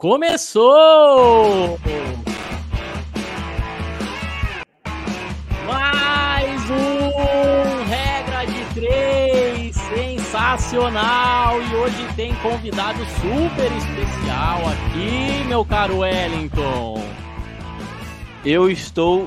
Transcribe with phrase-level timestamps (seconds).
[0.00, 1.78] Começou!
[5.66, 11.60] Mais um Regra de Três sensacional!
[11.60, 17.04] E hoje tem convidado super especial aqui, meu caro Wellington.
[18.42, 19.26] Eu estou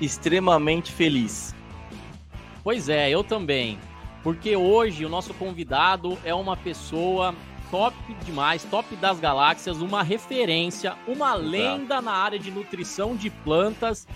[0.00, 1.54] extremamente feliz.
[2.64, 3.78] Pois é, eu também.
[4.24, 7.32] Porque hoje o nosso convidado é uma pessoa
[7.70, 14.06] top demais, top das galáxias, uma referência, uma lenda na área de nutrição de plantas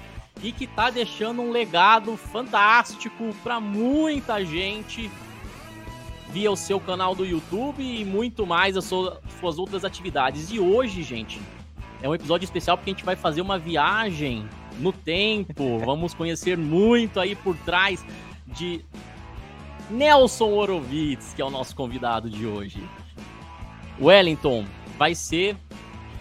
[0.42, 5.10] e que tá deixando um legado fantástico para muita gente
[6.30, 10.50] via o seu canal do YouTube e muito mais as suas outras atividades.
[10.52, 11.40] E hoje, gente,
[12.02, 15.78] é um episódio especial porque a gente vai fazer uma viagem no tempo.
[15.84, 18.04] Vamos conhecer muito aí por trás
[18.46, 18.84] de
[19.90, 22.82] Nelson Horowitz, que é o nosso convidado de hoje.
[24.00, 24.64] Wellington,
[24.98, 25.56] vai ser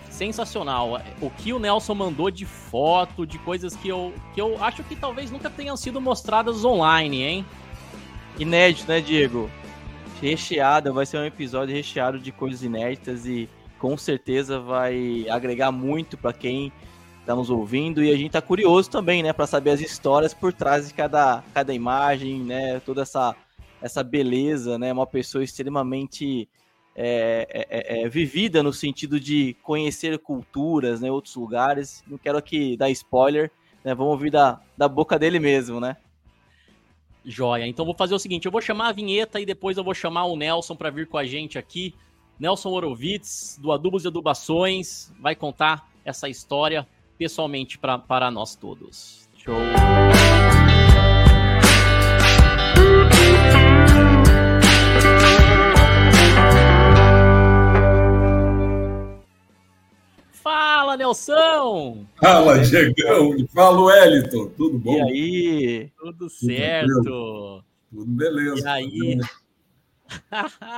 [0.10, 1.00] sensacional.
[1.22, 4.96] O que o Nelson mandou de foto, de coisas que eu, que eu acho que
[4.96, 7.46] talvez nunca tenham sido mostradas online, hein?
[8.40, 9.50] Inédito, né, Diego?
[10.22, 16.18] Recheado, vai ser um episódio recheado de coisas inéditas e com certeza vai agregar muito
[16.18, 16.72] para quem
[17.20, 20.54] está nos ouvindo e a gente tá curioso também, né, para saber as histórias por
[20.54, 23.36] trás de cada, cada imagem, né, toda essa
[23.80, 26.50] essa beleza, né, uma pessoa extremamente
[27.00, 32.04] é, é, é, é, vivida no sentido de conhecer culturas, né, outros lugares.
[32.08, 33.52] Não quero aqui dar spoiler,
[33.84, 35.96] né, vamos ouvir da, da boca dele mesmo, né?
[37.24, 37.68] Joia.
[37.68, 40.26] Então vou fazer o seguinte, eu vou chamar a vinheta e depois eu vou chamar
[40.26, 41.94] o Nelson para vir com a gente aqui.
[42.40, 46.88] Nelson Horowitz, do Adubos e Adubações, vai contar essa história
[47.18, 49.30] pessoalmente pra, para nós todos.
[49.38, 49.56] Show!
[60.88, 62.06] Fala, Nelson!
[62.16, 63.46] Fala, Diegão!
[63.54, 64.48] Fala, Wellington!
[64.52, 64.94] Tudo bom?
[64.94, 65.92] E aí?
[65.98, 66.94] Tudo certo?
[66.94, 68.62] Tudo, Tudo beleza.
[68.62, 69.20] E aí?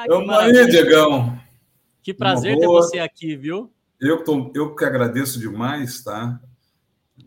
[0.07, 1.39] Vamos aí, Diegão!
[2.01, 3.71] Que prazer ter você aqui, viu?
[4.01, 6.41] Eu, tô, eu que agradeço demais, tá?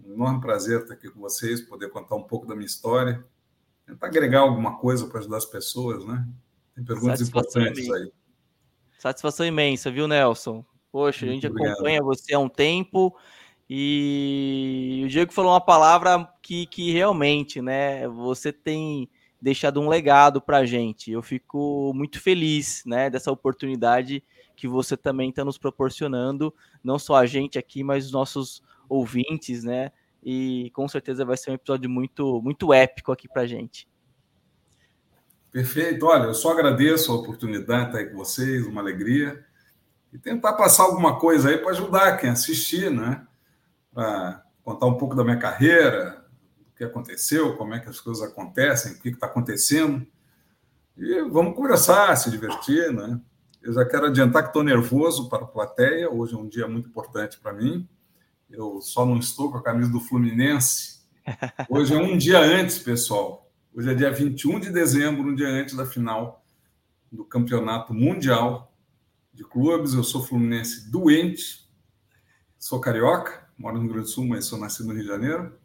[0.04, 3.24] Um enorme prazer estar aqui com vocês, poder contar um pouco da minha história,
[3.86, 6.26] tentar agregar alguma coisa para ajudar as pessoas, né?
[6.74, 8.02] Tem perguntas Satisfação importantes imensa.
[8.02, 8.12] aí.
[8.98, 10.64] Satisfação imensa, viu, Nelson?
[10.92, 11.72] Poxa, Muito a gente obrigado.
[11.72, 13.16] acompanha você há um tempo
[13.68, 19.08] e o Diego falou uma palavra que, que realmente, né, você tem
[19.40, 21.10] deixado um legado para a gente.
[21.10, 24.22] Eu fico muito feliz, né, dessa oportunidade
[24.54, 26.54] que você também está nos proporcionando,
[26.84, 29.90] não só a gente aqui, mas os nossos ouvintes, né?
[30.22, 33.88] E com certeza vai ser um episódio muito, muito épico aqui para a gente.
[35.50, 36.04] Perfeito.
[36.06, 39.44] Olha, eu só agradeço a oportunidade de estar aí com vocês, uma alegria
[40.12, 43.26] e tentar passar alguma coisa aí para ajudar quem assistir, né?
[43.92, 46.24] Para contar um pouco da minha carreira,
[46.70, 50.06] o que aconteceu, como é que as coisas acontecem, o que está acontecendo.
[50.96, 53.18] E vamos conversar, se divertir, né?
[53.62, 56.10] Eu já quero adiantar que estou nervoso para a plateia.
[56.10, 57.88] Hoje é um dia muito importante para mim.
[58.50, 61.00] Eu só não estou com a camisa do Fluminense.
[61.70, 63.50] Hoje é um dia antes, pessoal.
[63.74, 66.44] Hoje é dia 21 de dezembro, um dia antes da final
[67.10, 68.71] do Campeonato Mundial
[69.32, 69.94] de clubes.
[69.94, 71.66] Eu sou fluminense doente,
[72.58, 75.58] sou carioca, moro no Rio Grande do Sul, mas sou nascido no Rio de Janeiro.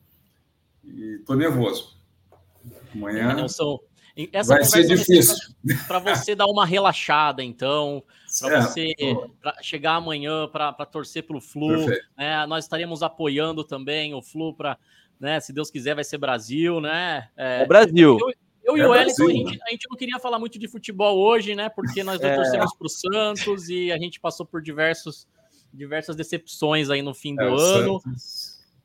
[0.84, 1.98] E estou nervoso.
[2.94, 3.46] Amanhã
[4.32, 5.36] essa vai ser difícil.
[5.88, 8.04] Para você dar uma relaxada, então,
[8.40, 8.94] para você
[9.40, 11.86] pra chegar amanhã para torcer para o Flu.
[12.18, 12.46] Né?
[12.48, 14.78] Nós estaremos apoiando também o Flu para,
[15.20, 15.40] né?
[15.40, 17.30] Se Deus quiser, vai ser Brasil, né?
[17.38, 18.18] É, é Brasil.
[18.20, 18.34] Eu,
[18.68, 21.18] eu é e o Wellington, a gente, a gente, não queria falar muito de futebol
[21.18, 21.70] hoje, né?
[21.70, 22.36] Porque nós é.
[22.36, 25.26] torcemos para o Santos e a gente passou por diversos,
[25.74, 28.02] diversas decepções aí no fim do é, ano.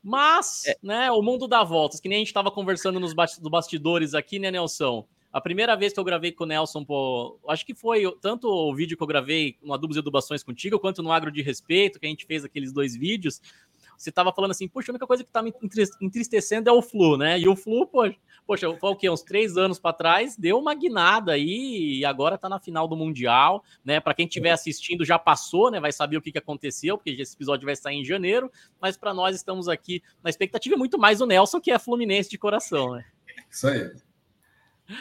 [0.03, 0.77] Mas, é.
[0.83, 4.51] né, o mundo dá voltas, que nem a gente estava conversando nos bastidores aqui, né,
[4.51, 5.07] Nelson?
[5.33, 8.75] A primeira vez que eu gravei com o Nelson, pô, acho que foi tanto o
[8.75, 12.05] vídeo que eu gravei no Adubos e Adubações contigo, quanto no Agro de Respeito, que
[12.05, 13.41] a gente fez aqueles dois vídeos
[14.03, 15.55] você estava falando assim, puxa, a única coisa que está me
[16.01, 17.39] entristecendo é o Flu, né?
[17.39, 19.09] E o Flu, poxa, poxa foi o quê?
[19.09, 22.97] Uns três anos para trás, deu uma guinada aí e agora está na final do
[22.97, 24.01] Mundial, né?
[24.01, 25.79] Para quem estiver assistindo, já passou, né?
[25.79, 28.51] Vai saber o que, que aconteceu, porque esse episódio vai sair em janeiro,
[28.81, 32.39] mas para nós estamos aqui na expectativa muito mais o Nelson, que é fluminense de
[32.39, 33.05] coração, né?
[33.49, 33.89] Isso aí.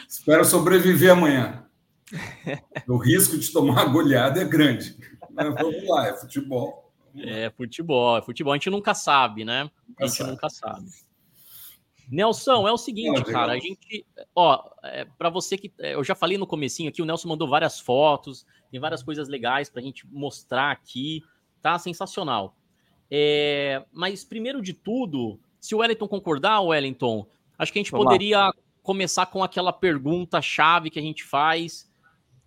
[0.08, 1.66] Espero sobreviver amanhã.
[2.86, 4.96] o risco de tomar goleada é grande.
[5.30, 6.81] Mas vamos lá, é futebol.
[7.16, 8.52] É futebol, é futebol.
[8.52, 9.70] A gente nunca sabe, né?
[9.98, 10.86] A gente nunca sabe.
[12.10, 14.04] Nelson, é o seguinte, cara, a gente,
[14.34, 17.48] ó, é, para você que é, eu já falei no comecinho aqui, o Nelson mandou
[17.48, 21.22] várias fotos, tem várias coisas legais para a gente mostrar aqui.
[21.62, 21.78] tá?
[21.78, 22.54] Sensacional.
[23.10, 27.26] É, mas primeiro de tudo, se o Wellington concordar, Wellington,
[27.58, 28.54] acho que a gente Vamos poderia lá.
[28.82, 31.90] começar com aquela pergunta chave que a gente faz,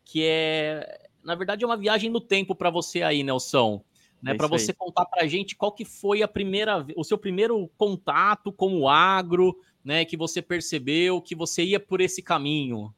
[0.04, 3.84] que é, na verdade, é uma viagem no tempo para você aí, Nelson.
[4.26, 4.76] Né, é para você aí.
[4.76, 8.90] contar para a gente qual que foi a primeira, o seu primeiro contato com o
[8.90, 12.92] agro, né, que você percebeu que você ia por esse caminho.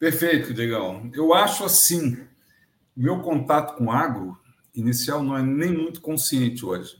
[0.00, 1.08] Perfeito, Diegão.
[1.14, 2.18] Eu acho assim,
[2.96, 4.36] meu contato com agro
[4.74, 6.96] inicial não é nem muito consciente hoje.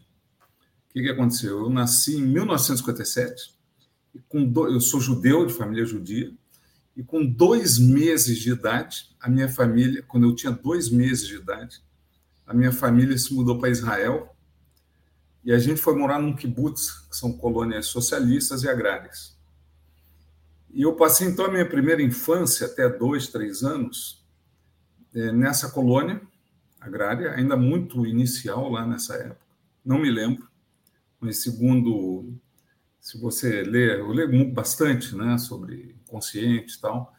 [0.89, 1.59] O que, que aconteceu?
[1.59, 3.53] Eu nasci em 1957,
[4.15, 4.69] e com do...
[4.69, 6.33] eu sou judeu, de família judia,
[6.97, 11.35] e com dois meses de idade, a minha família, quando eu tinha dois meses de
[11.35, 11.83] idade,
[12.53, 14.37] a minha família se mudou para Israel
[15.43, 19.39] e a gente foi morar num kibbutz, que são colônias socialistas e agrárias.
[20.71, 24.23] E eu passei, então, a minha primeira infância, até dois, três anos,
[25.15, 26.21] é, nessa colônia
[26.79, 29.47] agrária, ainda muito inicial lá nessa época.
[29.83, 30.47] Não me lembro,
[31.19, 32.35] mas segundo,
[33.01, 37.15] se você ler, eu leio bastante né, sobre consciente e tal,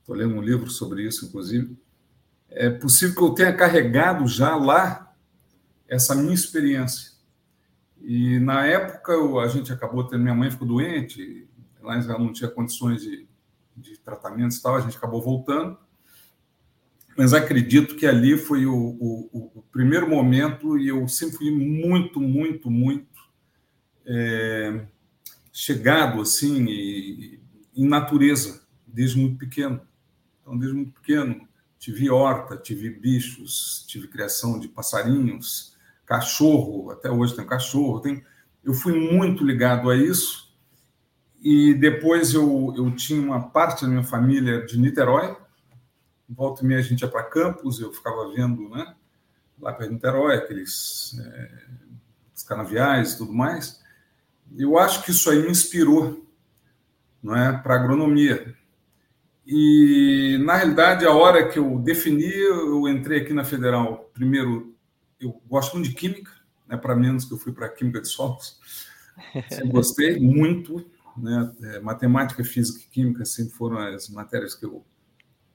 [0.00, 1.78] estou é, lendo um livro sobre isso, inclusive,
[2.50, 5.14] é possível que eu tenha carregado já lá
[5.88, 7.12] essa minha experiência.
[8.00, 11.48] E na época eu, a gente acabou tendo, minha mãe ficou doente,
[11.82, 13.26] lá ela não tinha condições de,
[13.76, 15.78] de tratamentos e tal, a gente acabou voltando.
[17.16, 22.20] Mas acredito que ali foi o, o, o primeiro momento e eu sempre fui muito,
[22.20, 23.06] muito, muito
[24.04, 24.86] é,
[25.50, 27.40] chegado assim e,
[27.74, 29.80] em natureza desde muito pequeno.
[30.40, 31.46] Então, desde muito pequeno,
[31.86, 38.00] tive horta, tive bichos, tive criação de passarinhos, cachorro, até hoje tem cachorro.
[38.00, 38.24] Tem...
[38.64, 40.52] Eu fui muito ligado a isso.
[41.40, 45.36] E depois eu, eu tinha uma parte da minha família de Niterói.
[46.28, 48.92] Volta e meia a gente ia para Campos, eu ficava vendo, né?
[49.60, 51.50] Lá para Niterói, aqueles é,
[52.48, 53.80] canaviais e tudo mais.
[54.58, 56.26] Eu acho que isso aí me inspirou
[57.22, 58.56] não é, para agronomia.
[59.46, 64.10] E, na realidade, a hora que eu defini, eu entrei aqui na Federal.
[64.12, 64.74] Primeiro,
[65.20, 66.32] eu gosto muito de química,
[66.66, 68.58] né, para menos que eu fui para química de solos.
[69.48, 70.84] Sempre gostei muito.
[71.16, 74.84] Né, é, matemática, física e química sempre foram as matérias que eu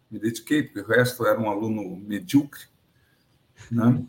[0.09, 2.63] me dediquei, porque o resto era um aluno medíocre.
[3.69, 4.03] Né?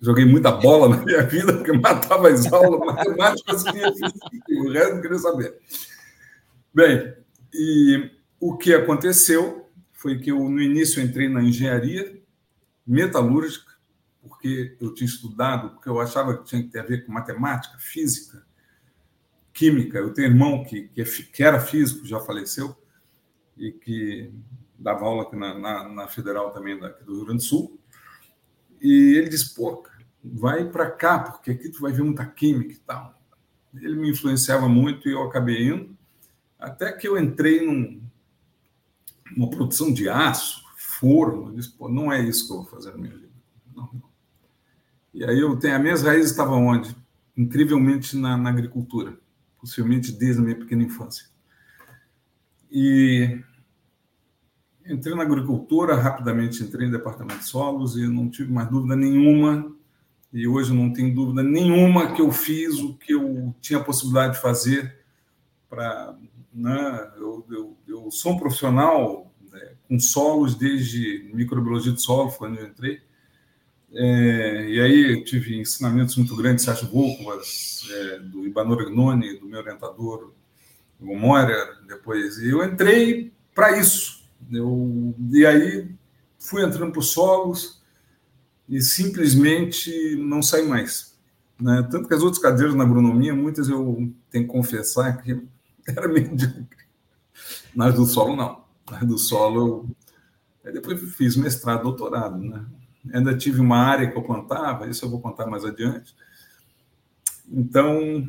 [0.00, 4.12] Joguei muita bola na minha vida, porque matava as aulas, matemática, física,
[4.48, 5.58] o resto não queria saber.
[6.72, 7.16] Bem,
[7.52, 12.20] e o que aconteceu foi que eu, no início, entrei na engenharia
[12.84, 13.70] metalúrgica,
[14.20, 17.78] porque eu tinha estudado, porque eu achava que tinha que ter a ver com matemática,
[17.78, 18.44] física,
[19.52, 19.98] química.
[19.98, 22.76] Eu tenho um irmão que, que, é, era físico, já faleceu,
[23.56, 24.32] e que
[24.76, 27.78] dava aula aqui na, na, na Federal também daqui do Rio Grande do Sul.
[28.80, 29.86] E ele disse, pô,
[30.20, 33.22] vai para cá, porque aqui tu vai ver muita química e tal.
[33.72, 35.96] Ele me influenciava muito e eu acabei indo.
[36.58, 38.02] Até que eu entrei num,
[39.36, 42.98] numa produção de aço, forno, disse, pô, não é isso que eu vou fazer na
[42.98, 43.32] minha vida.
[43.74, 44.02] Não, não.
[45.12, 46.96] E aí eu tenho, as minhas raízes estavam onde?
[47.36, 49.18] Incrivelmente na, na agricultura,
[49.58, 51.26] possivelmente desde a minha pequena infância.
[52.70, 53.40] E
[54.86, 59.74] entrei na agricultura, rapidamente entrei em departamento de solos e não tive mais dúvida nenhuma,
[60.32, 64.34] e hoje não tenho dúvida nenhuma que eu fiz o que eu tinha a possibilidade
[64.34, 64.98] de fazer
[65.68, 66.16] para
[66.52, 67.12] né?
[67.16, 69.31] Eu, eu, eu sou um profissional
[69.92, 73.02] com solos desde microbiologia de solo, foi onde eu entrei.
[73.92, 79.44] É, e aí eu tive ensinamentos muito grandes, Sérgio Volkovas, é, do Ibanor Gnoni, do
[79.44, 80.32] meu orientador,
[80.98, 82.38] o Moira, depois.
[82.38, 84.24] E eu entrei para isso.
[84.50, 85.90] Eu, e aí
[86.38, 87.82] fui entrando para os solos
[88.66, 91.18] e simplesmente não saí mais.
[91.60, 91.86] Né?
[91.90, 95.38] Tanto que as outras cadeiras na agronomia, muitas eu tenho que confessar que
[95.86, 96.82] era medíocre.
[97.76, 98.61] Nas do solo, não.
[99.04, 99.88] Do solo,
[100.64, 100.72] eu...
[100.72, 102.64] depois fiz mestrado, doutorado, né?
[103.12, 106.14] Ainda tive uma área que eu plantava, isso eu vou contar mais adiante.
[107.48, 108.28] Então,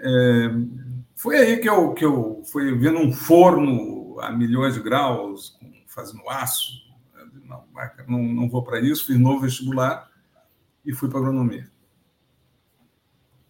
[0.00, 0.50] é...
[1.16, 6.28] foi aí que eu, que eu fui vendo um forno a milhões de graus, fazendo
[6.28, 6.82] aço.
[7.44, 7.64] Não,
[8.08, 10.10] não, não vou para isso, fiz novo vestibular
[10.84, 11.71] e fui para agronomia.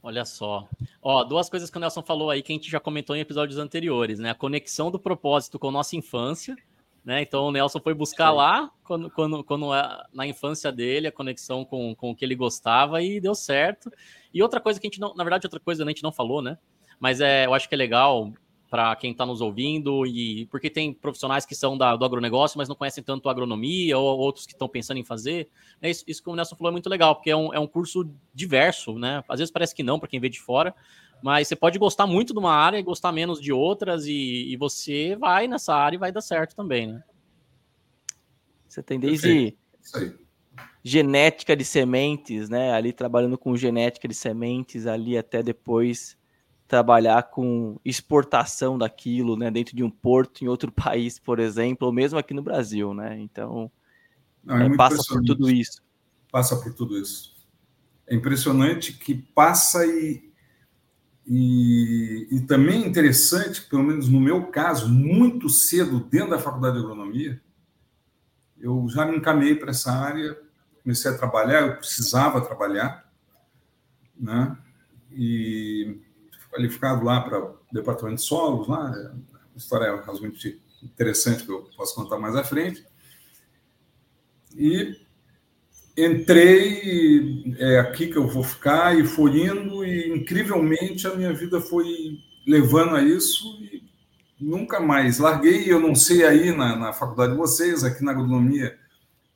[0.02, 0.68] Olha só.
[1.00, 3.58] Ó, duas coisas que o Nelson falou aí que a gente já comentou em episódios
[3.58, 4.30] anteriores, né?
[4.30, 6.56] A conexão do propósito com a nossa infância,
[7.04, 7.22] né?
[7.22, 9.68] Então o Nelson foi buscar lá, quando, quando, quando
[10.12, 13.92] na infância dele, a conexão com, com o que ele gostava e deu certo.
[14.34, 16.42] E outra coisa que a gente não, na verdade, outra coisa a gente não falou,
[16.42, 16.58] né?
[16.98, 18.32] Mas é, eu acho que é legal
[18.72, 22.70] para quem está nos ouvindo e porque tem profissionais que são da, do agronegócio, mas
[22.70, 25.50] não conhecem tanto agronomia ou outros que estão pensando em fazer.
[25.82, 27.66] É isso, isso que o Nelson falou é muito legal, porque é um, é um
[27.66, 29.22] curso diverso, né?
[29.28, 30.74] Às vezes parece que não para quem vê de fora,
[31.22, 34.56] mas você pode gostar muito de uma área e gostar menos de outras e, e
[34.56, 37.04] você vai nessa área e vai dar certo também, né?
[38.66, 39.54] Você tem desde
[40.82, 42.72] genética de sementes, né?
[42.72, 46.16] Ali trabalhando com genética de sementes, ali até depois
[46.72, 49.50] trabalhar com exportação daquilo, né?
[49.50, 53.20] Dentro de um porto em outro país, por exemplo, ou mesmo aqui no Brasil, né?
[53.20, 53.70] Então
[54.42, 55.82] Não, é, é passa por tudo isso.
[56.30, 57.36] Passa por tudo isso.
[58.06, 60.32] É impressionante que passa e,
[61.26, 66.78] e, e também é interessante, pelo menos no meu caso, muito cedo dentro da faculdade
[66.78, 67.38] de agronomia,
[68.58, 70.38] eu já me encaminhei para essa área,
[70.82, 73.06] comecei a trabalhar, eu precisava trabalhar,
[74.18, 74.56] né?
[75.10, 76.00] E
[76.52, 81.68] qualificado lá para o departamento de solos, lá, é uma história razoavelmente interessante que eu
[81.76, 82.84] posso contar mais à frente.
[84.54, 84.96] E
[85.96, 91.60] entrei, é aqui que eu vou ficar, e foi indo, e incrivelmente a minha vida
[91.60, 93.82] foi levando a isso, e
[94.38, 95.18] nunca mais.
[95.18, 98.78] Larguei, eu não sei aí na, na faculdade de vocês, aqui na agronomia,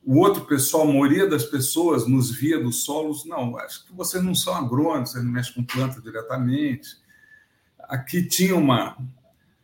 [0.05, 4.23] o outro pessoal, a maioria das pessoas nos via dos solos, não, acho que vocês
[4.23, 7.06] não são agrônomos, vocês não mexem com planta diretamente.
[7.87, 8.97] Aqui tinha uma.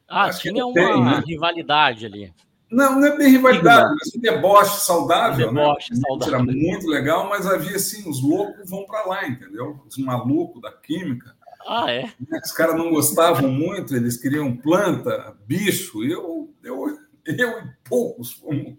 [0.07, 1.23] Ah, tinha uma tem, né?
[1.25, 2.33] rivalidade ali.
[2.69, 5.49] Não, não é bem rivalidade, mas um deboche saudável.
[5.49, 5.99] Um deboche né?
[6.07, 6.35] saudável.
[6.35, 9.83] Era muito legal, mas havia assim: os loucos vão para lá, entendeu?
[9.87, 11.35] Os malucos da química
[11.67, 12.11] ah, é?
[12.43, 18.75] Os caras não gostavam muito, eles queriam planta, bicho, eu, eu, eu e poucos fomos.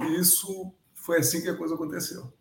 [0.00, 2.32] E isso foi assim que a coisa aconteceu.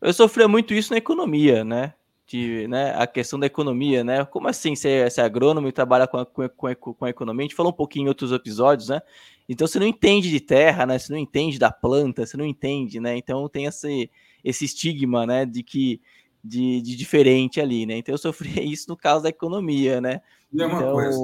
[0.00, 1.94] Eu sofria muito isso na economia, né?
[2.28, 4.22] De, né, a questão da economia, né?
[4.22, 7.40] Como assim ser, ser agrônomo e trabalha com a, com, a, com a economia?
[7.40, 9.00] A gente falou um pouquinho em outros episódios, né?
[9.48, 10.98] Então você não entende de terra, né?
[10.98, 13.16] Você não entende da planta, você não entende, né?
[13.16, 14.10] Então tem esse,
[14.44, 15.46] esse estigma, né?
[15.46, 16.02] De que
[16.44, 17.96] de, de diferente ali, né?
[17.96, 20.20] Então eu sofria isso no caso da economia, né?
[20.52, 21.18] Mesma então, coisa.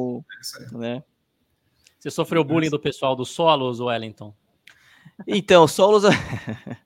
[0.75, 1.05] É né?
[1.99, 4.35] Você sofreu bullying do pessoal do Solos, Wellington?
[5.27, 6.05] Então, Solos.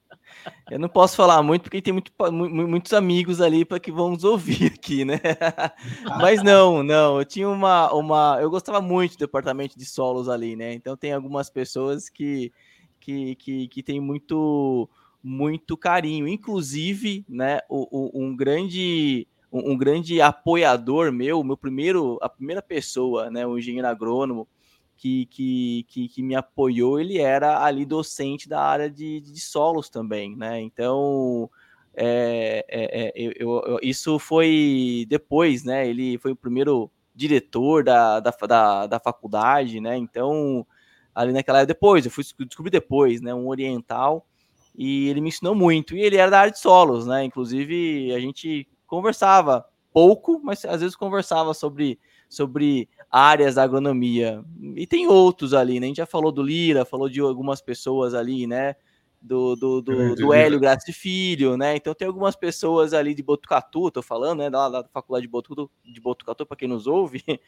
[0.71, 4.67] eu não posso falar muito porque tem muito, muitos amigos ali para que vamos ouvir
[4.67, 5.21] aqui, né?
[6.21, 7.19] Mas não, não.
[7.19, 8.38] Eu tinha uma, uma.
[8.40, 10.75] Eu gostava muito do departamento de solos ali, né?
[10.75, 12.52] Então tem algumas pessoas que,
[13.00, 14.88] que, que, que tem muito
[15.23, 16.28] muito carinho.
[16.28, 22.62] Inclusive, né, o, o, um grande um, um, grande apoiador meu, meu primeiro, a primeira
[22.62, 24.47] pessoa, né, o engenheiro agrônomo
[24.99, 29.88] que, que, que, que me apoiou, ele era ali docente da área de, de solos
[29.88, 30.61] também, né?
[30.61, 31.49] Então,
[31.95, 35.88] é, é, é, eu, eu, isso foi depois, né?
[35.88, 39.97] Ele foi o primeiro diretor da, da, da, da faculdade, né?
[39.97, 40.67] Então,
[41.14, 43.33] ali naquela depois, eu fui descobrir depois, né?
[43.33, 44.26] Um oriental
[44.76, 45.97] e ele me ensinou muito.
[45.97, 47.25] E ele era da área de solos, né?
[47.25, 54.45] Inclusive, a gente conversava pouco, mas às vezes conversava sobre, sobre áreas da agronomia.
[54.77, 55.87] E tem outros ali, né?
[55.87, 58.75] A gente já falou do Lira, falou de algumas pessoas ali, né?
[59.21, 61.75] Do, do, do, do Hélio Graça Filho, né?
[61.75, 64.50] Então tem algumas pessoas ali de Botucatu, tô falando, né?
[64.50, 67.23] Da, da faculdade de Botucatu, de Botucatu para quem nos ouve.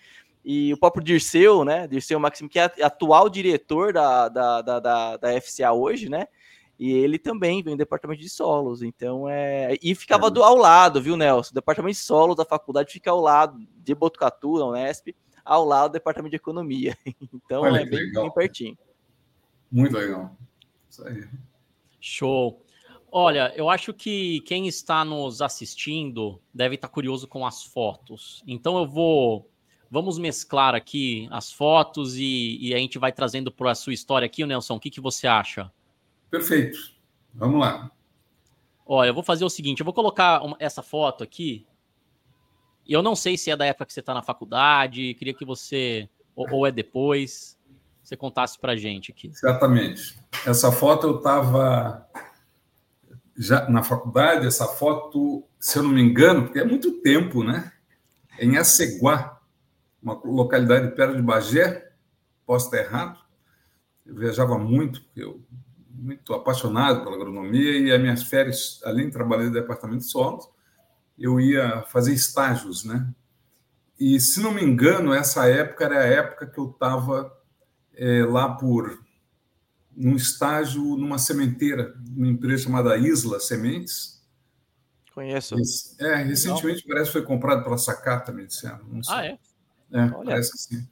[0.43, 1.87] E o próprio Dirceu, né?
[1.87, 6.26] Dirceu Maximo, que é atual diretor da, da, da, da, da FCA hoje, né?
[6.79, 9.76] E ele também vem do departamento de solos, então é.
[9.83, 11.50] E ficava do, ao lado, viu, Nelson?
[11.50, 15.09] O departamento de solos da faculdade fica ao lado de Botucatu, na Unesp,
[15.50, 16.97] ao lado do departamento de economia.
[17.35, 18.78] Então Olha, é bem, bem, pertinho.
[19.71, 20.37] Muito legal.
[20.88, 21.28] Isso aí.
[22.00, 22.64] Show.
[23.11, 28.45] Olha, eu acho que quem está nos assistindo deve estar curioso com as fotos.
[28.47, 29.50] Então eu vou.
[29.90, 34.26] Vamos mesclar aqui as fotos e, e a gente vai trazendo para a sua história
[34.26, 34.76] aqui, Nelson.
[34.76, 35.73] O que, que você acha?
[36.30, 36.78] Perfeito.
[37.35, 37.90] Vamos lá.
[38.87, 41.66] Olha, eu vou fazer o seguinte: eu vou colocar uma, essa foto aqui.
[42.90, 46.09] Eu não sei se é da época que você está na faculdade, queria que você,
[46.35, 47.56] ou, ou é depois,
[48.02, 49.28] você contasse para gente aqui.
[49.28, 50.18] Exatamente.
[50.44, 52.04] Essa foto eu estava
[53.38, 57.73] já na faculdade, essa foto, se eu não me engano, porque é muito tempo, né?
[58.40, 59.40] Em Aceguá,
[60.02, 61.92] uma localidade perto de Bagé,
[62.44, 63.20] posso estar errado.
[64.04, 65.40] Eu viajava muito, porque eu
[65.88, 70.49] muito apaixonado pela agronomia e as minhas férias, além de trabalhar no departamento de solos,
[71.21, 73.12] eu ia fazer estágios, né?
[73.99, 77.31] E, se não me engano, essa época era a época que eu estava
[77.95, 78.99] é, lá por
[79.95, 84.25] num estágio numa sementeira, numa empresa chamada Isla Sementes.
[85.15, 85.55] Conheço.
[85.99, 86.95] É, recentemente não.
[86.95, 88.81] parece que foi comprado pela Sacata, me disseram.
[89.09, 89.39] Ah, é?
[89.93, 90.25] É, Olha.
[90.25, 90.89] parece que sim.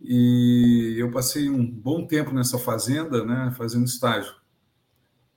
[0.00, 4.34] E eu passei um bom tempo nessa fazenda, né, fazendo estágio.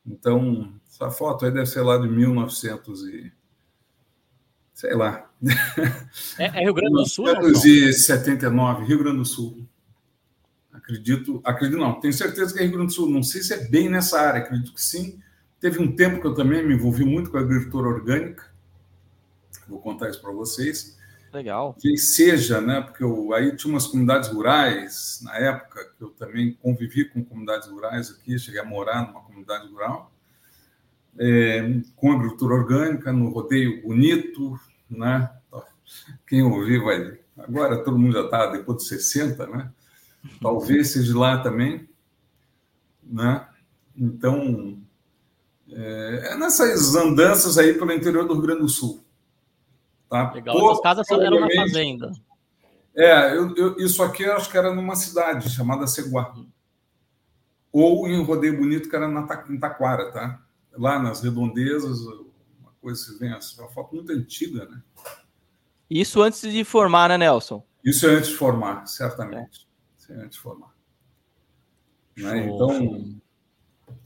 [0.05, 3.33] Então, essa foto aí deve ser lá de 1900 e
[4.75, 5.27] sei lá.
[6.37, 7.25] É, é Rio Grande do Sul?
[7.25, 9.65] 1979, Rio Grande do Sul.
[10.71, 13.09] Acredito, acredito não, tenho certeza que é Rio Grande do Sul.
[13.09, 15.19] Não sei se é bem nessa área, acredito que sim.
[15.59, 18.53] Teve um tempo que eu também me envolvi muito com a agricultura orgânica.
[19.67, 20.97] Vou contar isso para vocês.
[21.33, 21.73] Legal.
[21.79, 22.81] Que seja, né?
[22.81, 27.67] Porque eu, aí tinha umas comunidades rurais, na época, que eu também convivi com comunidades
[27.69, 30.11] rurais aqui, cheguei a morar numa comunidade rural,
[31.19, 35.29] é, com agricultura orgânica, no rodeio bonito, né?
[36.27, 37.19] Quem ouvir vai.
[37.37, 39.71] Agora todo mundo já está depois de 60, né?
[40.41, 41.87] Talvez seja lá também,
[43.03, 43.47] né?
[43.95, 44.77] Então,
[45.71, 49.03] é, é nessas andanças aí pelo interior do Rio Grande do Sul.
[50.09, 50.31] Tá?
[50.31, 52.11] Legal, as casas eram uma fazenda.
[52.95, 56.33] É, eu, eu, isso aqui eu acho que era numa cidade chamada Seguá.
[57.71, 60.44] Ou em Rodeio Bonito, que era na, em Taquara, tá?
[60.77, 64.81] Lá nas redondezas, uma coisa se vê, assim, uma foto muito antiga, né?
[65.89, 67.65] Isso antes de formar, né, Nelson?
[67.83, 69.67] Isso é antes de formar, certamente.
[69.67, 70.01] É.
[70.01, 70.75] Isso é antes de formar.
[72.17, 72.47] Né?
[72.47, 73.21] Então,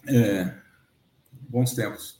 [0.07, 0.55] é,
[1.31, 2.19] bons tempos.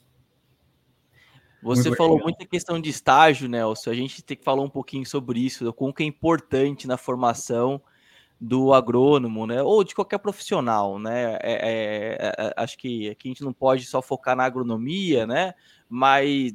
[1.62, 2.28] Você muito falou legal.
[2.28, 3.90] muita questão de estágio, Nelson.
[3.90, 7.82] A gente tem que falar um pouquinho sobre isso, como que é importante na formação
[8.40, 9.62] do agrônomo, né?
[9.62, 11.38] Ou de qualquer profissional, né?
[11.42, 15.54] É, é, é, acho que aqui a gente não pode só focar na agronomia, né?
[15.90, 16.54] Mas,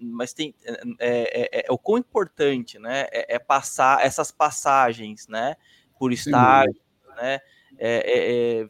[0.00, 0.54] mas tem
[0.98, 3.06] é, é, é o quão importante, né?
[3.12, 5.56] É, passar essas passagens, né?
[5.98, 6.80] Por estágio,
[7.16, 7.40] né?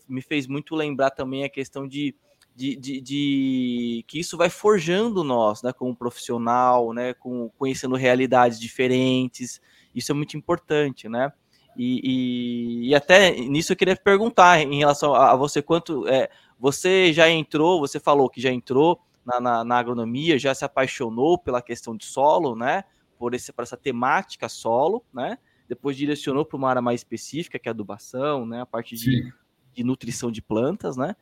[0.08, 2.14] me fez muito lembrar também a questão de
[2.56, 8.58] de, de, de, que isso vai forjando nós, né, como profissional, né, com, conhecendo realidades
[8.58, 9.60] diferentes.
[9.94, 11.30] Isso é muito importante, né?
[11.76, 16.30] E, e, e até nisso eu queria perguntar em relação a, a você quanto é,
[16.58, 21.36] você já entrou, você falou que já entrou na, na, na, agronomia, já se apaixonou
[21.36, 22.84] pela questão de solo, né?
[23.18, 25.38] Por, esse, por essa temática solo, né?
[25.68, 28.60] Depois direcionou para uma área mais específica, que é a adubação, né?
[28.60, 29.32] A parte de,
[29.74, 31.16] de nutrição de plantas, né?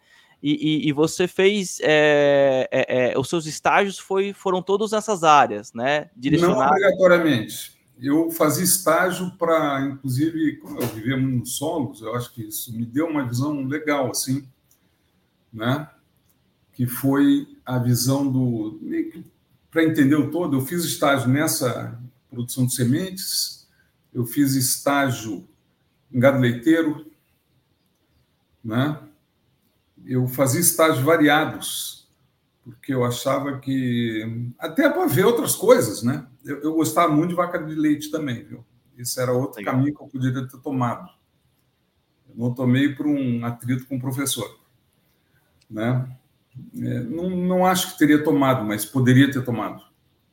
[0.47, 5.73] E, e, você fez é, é, é, os seus estágios foi, foram todos nessas áreas,
[5.73, 6.11] né?
[6.43, 7.74] Não obrigatoriamente.
[8.01, 12.85] Eu fazia estágio para, inclusive, como eu vivia nos solos, eu acho que isso me
[12.85, 14.47] deu uma visão legal, assim,
[15.53, 15.89] né?
[16.73, 18.81] Que foi a visão do.
[19.71, 23.69] Para entender o todo, eu fiz estágio nessa produção de sementes,
[24.13, 25.47] eu fiz estágio
[26.13, 27.07] em gado leiteiro,
[28.63, 29.01] né?
[30.07, 32.09] eu fazia estágios variados,
[32.63, 34.53] porque eu achava que.
[34.59, 36.27] Até para ver outras coisas, né?
[36.45, 38.65] Eu, eu, gostava muito de vaca de leite também, viu?
[38.97, 39.75] Esse era outro Legal.
[39.75, 41.09] caminho que eu poderia ter tomado.
[42.29, 44.59] Eu não tomei por um atrito com o professor.
[45.69, 46.17] Né?
[46.77, 49.83] É, não, não acho que teria tomado, mas poderia ter tomado.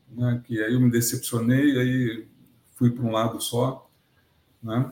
[0.09, 0.41] Né?
[0.43, 2.27] Que aí eu me decepcionei, aí
[2.75, 3.89] fui para um lado só.
[4.61, 4.91] Né?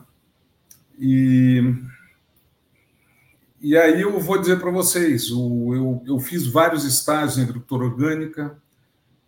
[0.98, 1.62] E
[3.62, 7.84] e aí eu vou dizer para vocês, o, eu, eu fiz vários estágios em agricultura
[7.84, 8.56] orgânica,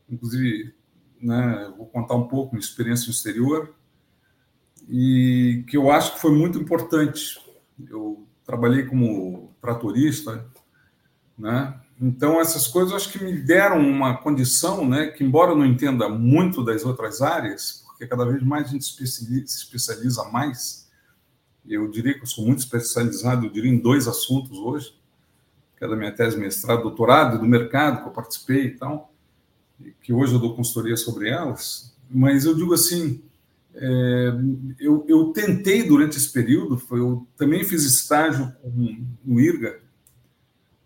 [0.09, 0.75] inclusive,
[1.23, 3.75] né, vou contar um pouco minha experiência no exterior,
[4.89, 7.41] e que eu acho que foi muito importante.
[7.89, 10.45] Eu trabalhei como tratorista,
[11.39, 11.81] né?
[12.01, 16.09] Então essas coisas acho que me deram uma condição, né, que embora eu não entenda
[16.09, 20.91] muito das outras áreas, porque cada vez mais a gente se especializa mais,
[21.65, 24.99] eu diria que eu sou muito especializado, eu diria, em dois assuntos hoje,
[25.79, 29.12] que é da minha tese mestrado, doutorado, do mercado que eu participei e tal,
[30.03, 33.23] que hoje eu dou consultoria sobre elas, mas eu digo assim,
[33.75, 34.33] é,
[34.79, 39.81] eu, eu, tentei durante esse período, eu também fiz estágio com, no IRGA,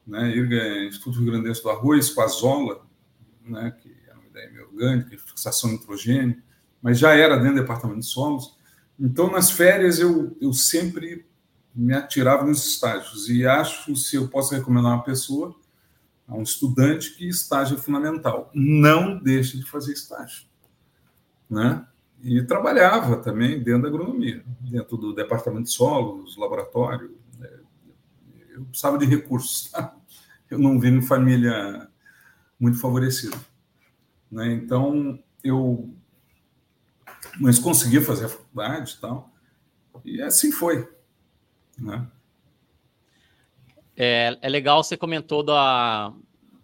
[0.07, 2.87] né, IRGA é Instituto Rio Grande do Arroz, com a Zola,
[3.45, 6.41] né, que é uma ideia orgânica, fixação nitrogênio,
[6.81, 8.57] mas já era dentro do departamento de solos,
[8.99, 11.27] então, nas férias, eu, eu sempre
[11.75, 13.29] me atirava nos estágios.
[13.29, 15.55] E acho, se eu posso recomendar uma pessoa,
[16.27, 18.51] a um estudante, que estágio é fundamental.
[18.55, 20.47] Não deixe de fazer estágio.
[21.49, 21.87] Né?
[22.23, 27.17] E trabalhava também dentro da agronomia, dentro do departamento de solos, laboratório.
[27.39, 27.49] Né?
[28.51, 29.71] Eu precisava de recursos.
[29.71, 29.95] Tá?
[30.51, 31.89] Eu não vim de família
[32.59, 33.37] muito favorecida.
[34.31, 34.53] Né?
[34.53, 35.95] Então, eu
[37.39, 39.33] mas conseguia fazer a faculdade e tal.
[40.05, 40.89] E assim foi.
[41.79, 42.07] Né?
[43.97, 46.13] É, é legal, você comentou da,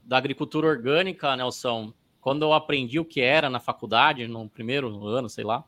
[0.04, 1.92] da agricultura orgânica, Nelson.
[2.20, 5.64] Quando eu aprendi o que era na faculdade, no primeiro ano, sei lá,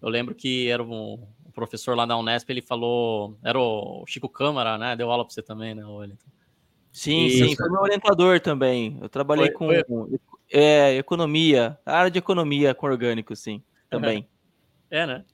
[0.00, 3.36] eu lembro que era um, professor lá da Unesp, ele falou.
[3.42, 4.96] Era o Chico Câmara, né?
[4.96, 6.30] Deu aula para você também, né, Wellington?
[6.92, 7.30] Sim, e...
[7.30, 8.98] sim, foi meu orientador também.
[9.00, 10.20] Eu trabalhei foi, com foi...
[10.50, 14.28] É, economia, área de economia com orgânico, sim, também.
[14.90, 15.24] É, né?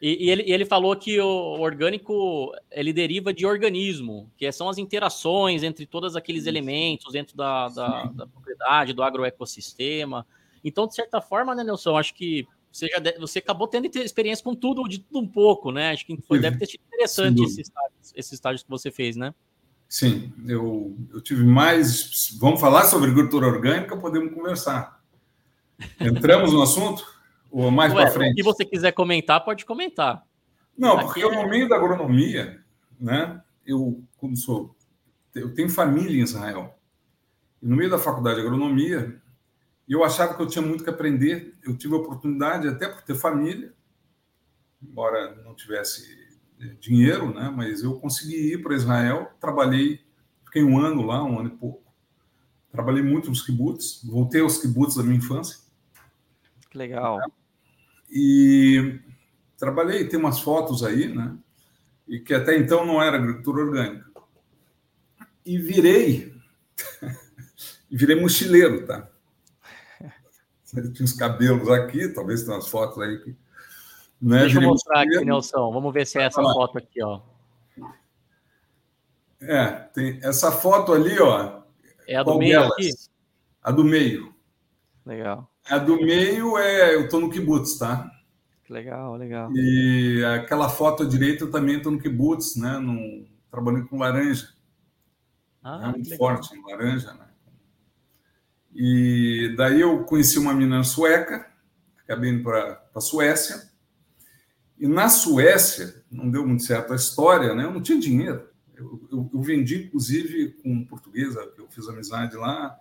[0.00, 4.78] E, e, ele, ele, falou que o orgânico ele deriva de organismo, que são as
[4.78, 10.26] interações entre todos aqueles elementos dentro da, da, da propriedade, do agroecossistema.
[10.64, 14.42] Então, de certa forma, né, Nelson, acho que você, já de, você acabou tendo experiência
[14.42, 15.90] com tudo, de tudo um pouco, né?
[15.90, 19.34] Acho que foi, deve ter sido interessante esse estágio, esse estágio que você fez, né?
[19.88, 22.36] Sim, eu, eu tive mais.
[22.38, 25.02] Vamos falar sobre agricultura orgânica, podemos conversar.
[25.98, 27.04] Entramos no assunto?
[27.50, 28.36] Ou mais para frente?
[28.36, 30.24] Se você quiser comentar, pode comentar.
[30.76, 31.42] Não, Aqui porque é...
[31.42, 32.62] no meio da agronomia,
[32.98, 33.42] né?
[33.66, 34.74] Eu, como sou.
[35.34, 36.74] Eu tenho família em Israel.
[37.62, 39.20] E no meio da faculdade de agronomia,
[39.88, 41.54] eu achava que eu tinha muito que aprender.
[41.62, 43.74] Eu tive a oportunidade, até por ter família,
[44.82, 46.18] embora não tivesse
[46.80, 47.52] dinheiro, né?
[47.54, 50.00] Mas eu consegui ir para Israel, trabalhei,
[50.44, 51.82] fiquei um ano lá, um ano e pouco.
[52.70, 55.58] Trabalhei muito nos kibbutz, voltei aos kibbutz da minha infância.
[56.70, 57.18] Que legal.
[58.10, 59.00] E
[59.56, 61.36] trabalhei, tem umas fotos aí, né?
[62.08, 64.10] E que até então não era agricultura orgânica.
[65.46, 66.34] E virei,
[67.90, 69.08] virei mochileiro, tá?
[70.66, 73.36] Tinha uns cabelos aqui, talvez tenha umas fotos aí que
[74.20, 74.40] né?
[74.40, 75.72] Deixa eu mostrar aqui, Nelson.
[75.72, 77.22] Vamos ver se é essa foto aqui, ó.
[79.40, 81.62] É, tem essa foto ali, ó.
[82.06, 82.72] É a do meio delas?
[82.72, 82.90] aqui?
[83.62, 84.34] A do meio.
[85.06, 85.49] Legal.
[85.70, 88.10] A do meio é eu tô no kibutz, tá?
[88.68, 89.52] Legal, legal.
[89.54, 92.78] E aquela foto à direita eu também tô no kibutz, né?
[92.78, 94.48] No, trabalhando com laranja.
[95.62, 97.26] Ah, é muito forte em laranja, né?
[98.74, 101.48] E daí eu conheci uma menina sueca,
[102.02, 103.70] acabei indo para a Suécia.
[104.78, 107.64] E na Suécia, não deu muito certo a história, né?
[107.64, 108.48] Eu não tinha dinheiro.
[108.74, 112.76] Eu, eu, eu vendi, inclusive, com um portuguesa, eu fiz amizade lá,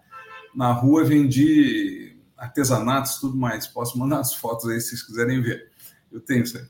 [0.56, 3.68] na rua vendi artesanatos tudo mais.
[3.68, 5.70] Posso mandar as fotos aí se vocês quiserem ver.
[6.12, 6.66] Eu tenho isso aí.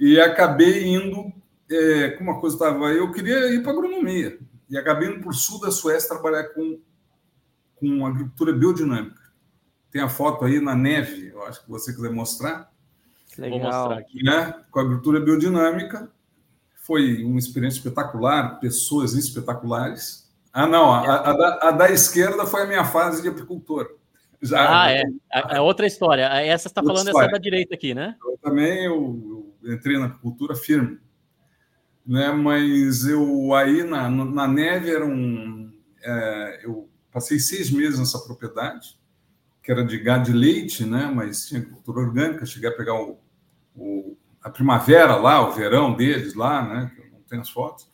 [0.00, 1.32] E acabei indo,
[1.70, 4.38] é, como uma coisa estava, eu queria ir para agronomia.
[4.68, 6.80] E acabei indo para o sul da Suécia trabalhar com,
[7.76, 9.20] com agricultura biodinâmica.
[9.90, 12.70] Tem a foto aí na neve, eu acho que você quiser mostrar.
[13.36, 13.58] Legal.
[13.58, 14.22] Vou mostrar aqui.
[14.22, 14.64] Né?
[14.70, 16.10] Com a agricultura biodinâmica.
[16.82, 20.28] Foi uma experiência espetacular, pessoas espetaculares.
[20.52, 23.97] Ah, não, a, a, da, a da, esquerda foi a minha fase de apicultor.
[24.54, 25.02] Ah, é.
[25.50, 26.24] É outra história.
[26.24, 27.26] Essa está falando história.
[27.26, 28.16] essa da direita aqui, né?
[28.24, 30.98] Eu também eu, eu entrei na apicultura firme.
[32.06, 32.30] Né?
[32.30, 35.72] Mas eu aí na, na neve era um.
[36.02, 38.98] É, eu passei seis meses nessa propriedade,
[39.62, 41.10] que era de gado de leite, né?
[41.12, 42.46] mas tinha agricultura orgânica.
[42.46, 43.18] Cheguei a pegar o,
[43.74, 46.92] o, a primavera lá, o verão deles lá, né?
[46.94, 47.90] Que eu não tenho as fotos.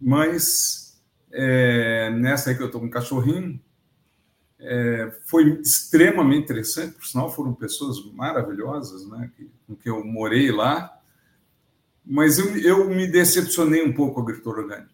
[0.00, 3.60] Mas é, nessa aí que eu estou com um cachorrinho,
[4.60, 9.30] é, foi extremamente interessante, por sinal foram pessoas maravilhosas, né?
[9.36, 10.94] Que, com que eu morei lá.
[12.04, 14.90] Mas eu, eu me decepcionei um pouco com a agricultura orgânica.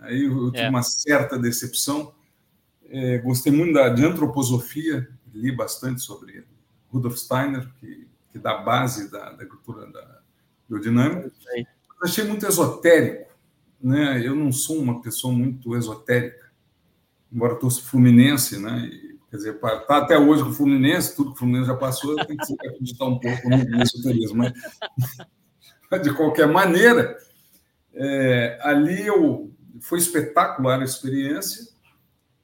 [0.00, 0.70] Aí eu, eu tive é.
[0.70, 2.14] uma certa decepção.
[2.88, 6.44] É, gostei muito da, de antroposofia, li bastante sobre
[6.90, 10.20] Rudolf Steiner, que que dá base da, da agricultura da
[10.68, 11.32] biodinâmica.
[12.02, 13.28] Achei muito esotérico.
[13.80, 14.24] Né?
[14.24, 16.47] Eu não sou uma pessoa muito esotérica,
[17.32, 18.88] embora eu fosse fluminense, né?
[18.92, 22.16] E, quer dizer, tá até hoje com o Fluminense, tudo que o Fluminense já passou,
[22.16, 24.44] tenho que acreditar um pouco no esoterismo.
[25.90, 27.16] Mas, de qualquer maneira,
[27.94, 31.68] é, ali eu foi espetacular a experiência,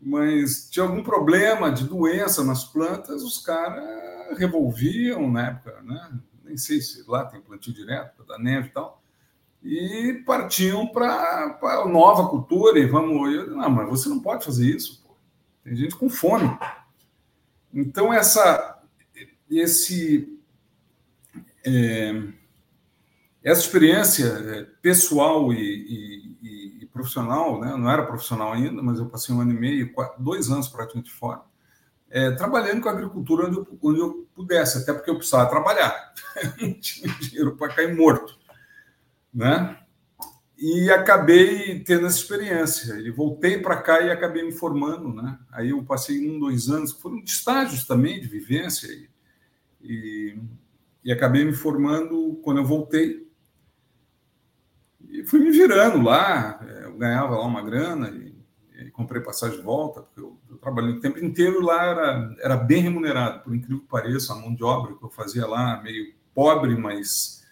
[0.00, 6.18] mas tinha algum problema de doença nas plantas, os caras revolviam na época, né?
[6.44, 9.02] nem sei se lá tem plantio direto da neve e tal,
[9.64, 13.34] e partiam para a nova cultura e vamos.
[13.34, 15.16] Eu, não, mas você não pode fazer isso, pô.
[15.64, 16.56] tem gente com fome.
[17.72, 18.82] Então, essa,
[19.50, 20.38] esse,
[21.64, 22.22] é,
[23.42, 27.74] essa experiência é, pessoal e, e, e, profissional, né?
[27.76, 31.10] não era profissional ainda, mas eu passei um ano e meio, quatro, dois anos praticamente
[31.10, 31.42] fora
[32.14, 36.14] é, trabalhando com a agricultura onde eu, onde eu pudesse, até porque eu precisava trabalhar,
[36.62, 38.38] não tinha dinheiro para cair morto,
[39.34, 39.78] né?
[40.56, 42.94] E acabei tendo essa experiência.
[42.94, 45.38] E voltei para cá e acabei me formando, né?
[45.50, 49.08] Aí eu passei um, dois anos, foram estágios também, de vivência, e,
[49.82, 50.38] e,
[51.04, 53.28] e acabei me formando quando eu voltei.
[55.08, 58.34] E fui me virando lá, é, eu ganhava lá uma grana, e,
[58.86, 62.56] e comprei passagem de volta, porque eu eu trabalhei o tempo inteiro lá, era, era
[62.56, 66.14] bem remunerado, por incrível que pareça, a mão de obra que eu fazia lá, meio
[66.32, 67.43] pobre, mas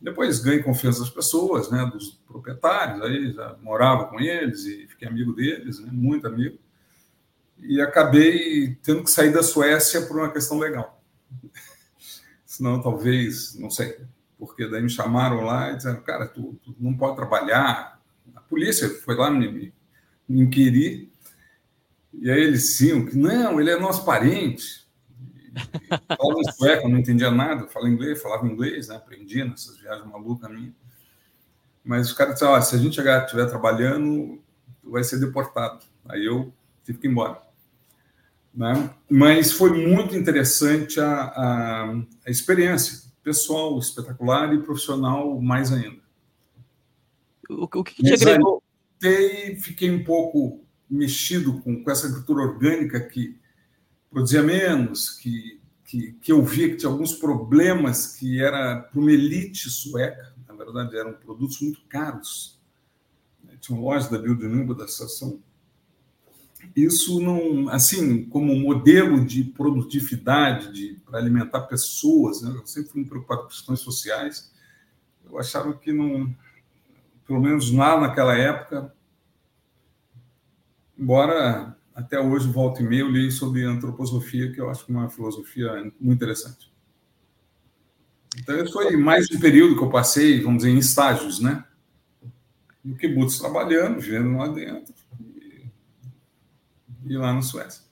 [0.00, 5.06] Depois ganhei confiança das pessoas, né, dos proprietários, aí já morava com eles e fiquei
[5.06, 6.58] amigo deles, né, muito amigo.
[7.58, 11.02] E acabei tendo que sair da Suécia por uma questão legal.
[12.46, 14.00] Senão, talvez, não sei,
[14.38, 18.00] porque daí me chamaram lá e disseram, cara, tu, tu não pode trabalhar.
[18.34, 19.74] A polícia foi lá me, me,
[20.26, 21.12] me inquirir.
[22.14, 24.79] E aí eles sim, não, ele é nosso parente.
[26.16, 28.96] Falava em sueco, não entendia nada, falava inglês, falava inglês, né?
[28.96, 30.72] aprendi nessas viagens malucas minhas.
[31.84, 34.40] Mas os caras disseram, se a gente chegar estiver trabalhando,
[34.82, 35.84] vai ser deportado.
[36.08, 36.52] Aí eu
[36.84, 37.40] tive que ir embora.
[38.54, 38.90] Né?
[39.08, 46.00] Mas foi muito interessante a, a, a experiência pessoal, espetacular e profissional mais ainda.
[47.48, 48.62] O, o que, que te agregou?
[49.60, 53.39] Fiquei um pouco mexido com, com essa agricultura orgânica que
[54.10, 59.12] produzia menos, que, que, que eu via que tinha alguns problemas que era para uma
[59.12, 62.58] elite sueca, na verdade eram produtos muito caros.
[63.60, 65.40] Tinha lojas da Bildnumba da associação.
[66.74, 72.50] Isso não, assim, como modelo de produtividade para alimentar pessoas, né?
[72.54, 74.52] eu sempre fui preocupado com questões sociais,
[75.24, 76.34] eu achava que não,
[77.26, 78.94] pelo menos lá naquela época,
[80.98, 85.74] embora até hoje, volta e meia, eu li sobre antroposofia, que eu acho uma filosofia
[86.00, 86.72] muito interessante.
[88.38, 91.64] Então, esse foi mais um período que eu passei, vamos dizer, em estágios, né?
[92.82, 95.66] No kibbutz trabalhando, vivendo lá dentro, e,
[97.06, 97.82] e lá na Suécia.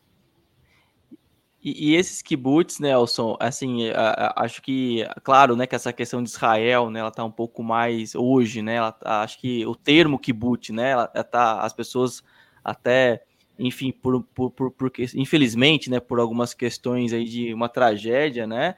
[1.63, 6.23] E, e, esses kibbutz, Nelson, assim, a, a, acho que, claro, né, que essa questão
[6.23, 10.19] de Israel, né, ela tá um pouco mais hoje, né, ela, acho que o termo
[10.19, 12.23] kibbutz, né, ela, ela tá, as pessoas
[12.65, 13.25] até
[13.59, 18.77] enfim, por, por, por, por, infelizmente, né, por algumas questões aí de uma tragédia, né?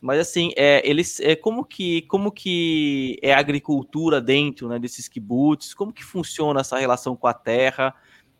[0.00, 5.08] Mas assim, é, eles, é como que como que é a agricultura dentro, né, desses
[5.08, 5.74] kibbutz?
[5.74, 7.94] Como que funciona essa relação com a terra?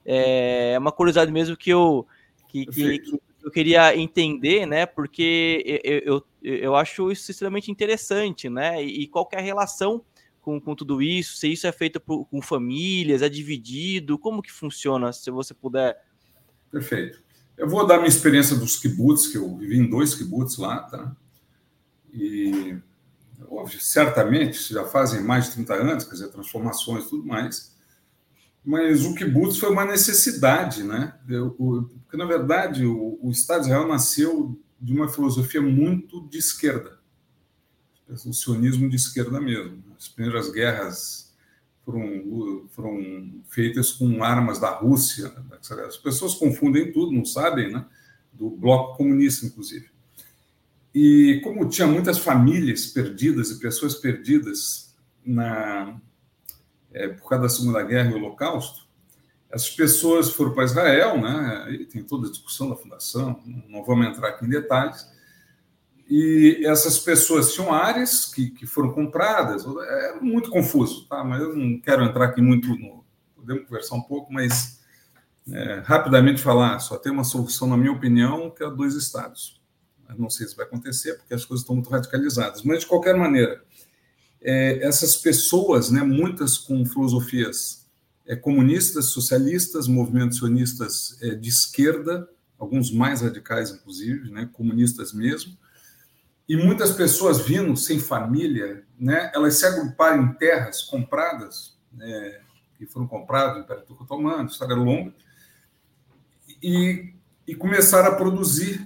[0.07, 2.07] É, é uma curiosidade mesmo que eu
[2.49, 4.87] que, que, que eu queria entender, né?
[4.87, 8.83] Porque eu, eu, eu acho isso extremamente interessante, né?
[8.83, 10.03] E, e qual é a relação
[10.41, 11.37] com, com tudo isso?
[11.37, 14.19] Se isso é feito por, com famílias, é dividido?
[14.19, 16.03] Como que funciona, se você puder?
[16.71, 17.23] Perfeito.
[17.57, 21.15] Eu vou dar minha experiência dos kibbutz, que eu vivi em dois kibbutz lá, tá?
[22.13, 22.77] E
[23.79, 27.77] certamente já fazem mais de 30 anos, quer dizer, transformações e tudo mais.
[28.65, 31.19] Mas o kibbutz foi uma necessidade, né?
[31.29, 36.27] Eu, o, porque, na verdade, o, o Estado de Israel nasceu de uma filosofia muito
[36.29, 37.00] de esquerda
[38.13, 39.83] o sionismo de esquerda mesmo.
[39.97, 41.33] As primeiras guerras
[41.85, 45.33] foram, foram feitas com armas da Rússia.
[45.87, 47.85] As pessoas confundem tudo, não sabem, né?
[48.33, 49.89] Do bloco comunista, inclusive.
[50.95, 54.95] E como tinha muitas famílias perdidas e pessoas perdidas
[55.25, 56.01] na,
[56.93, 58.89] é, por causa da Segunda Guerra e o Holocausto,
[59.51, 61.73] essas pessoas foram para Israel, né?
[61.73, 65.09] E tem toda a discussão da fundação, não vamos entrar aqui em detalhes
[66.11, 69.65] e essas pessoas tinham áreas que, que foram compradas.
[69.65, 71.23] É muito confuso, tá?
[71.23, 73.05] Mas eu não quero entrar aqui muito no.
[73.37, 74.81] Podemos conversar um pouco, mas
[75.49, 76.81] é, rapidamente falar.
[76.81, 79.63] Só tem uma solução, na minha opinião, que é dois estados.
[80.09, 82.63] Mas não sei se vai acontecer, porque as coisas estão muito radicalizadas.
[82.65, 83.63] Mas, de qualquer maneira,
[84.43, 87.89] é, essas pessoas, né, muitas com filosofias
[88.27, 95.57] é, comunistas, socialistas, movimentos sionistas é, de esquerda, alguns mais radicais, inclusive, né, comunistas mesmo,
[96.51, 102.41] e muitas pessoas vindo sem família, né, elas se agruparam em terras compradas, né,
[102.77, 105.15] que foram compradas no Império Turco Otomano, história longa,
[106.61, 107.15] e,
[107.47, 108.85] e começaram a produzir,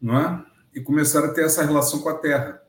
[0.00, 0.46] não é?
[0.74, 2.62] e começaram a ter essa relação com a terra.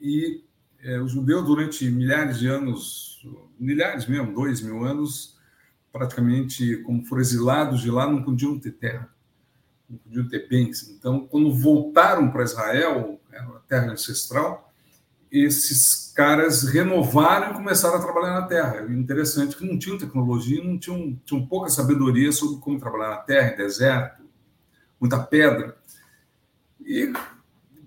[0.00, 0.44] E
[0.80, 3.24] é, os judeus, durante milhares de anos,
[3.56, 5.38] milhares mesmo, dois mil anos,
[5.92, 9.15] praticamente, como foram exilados de lá, não podiam ter terra
[9.88, 10.88] não podiam ter bens.
[10.90, 14.72] Então, quando voltaram para Israel, a terra ancestral,
[15.30, 18.76] esses caras renovaram e começaram a trabalhar na terra.
[18.76, 23.16] É interessante que não tinham tecnologia, não tinham, tinham pouca sabedoria sobre como trabalhar na
[23.18, 24.22] terra, em deserto,
[25.00, 25.76] muita pedra.
[26.80, 27.12] E,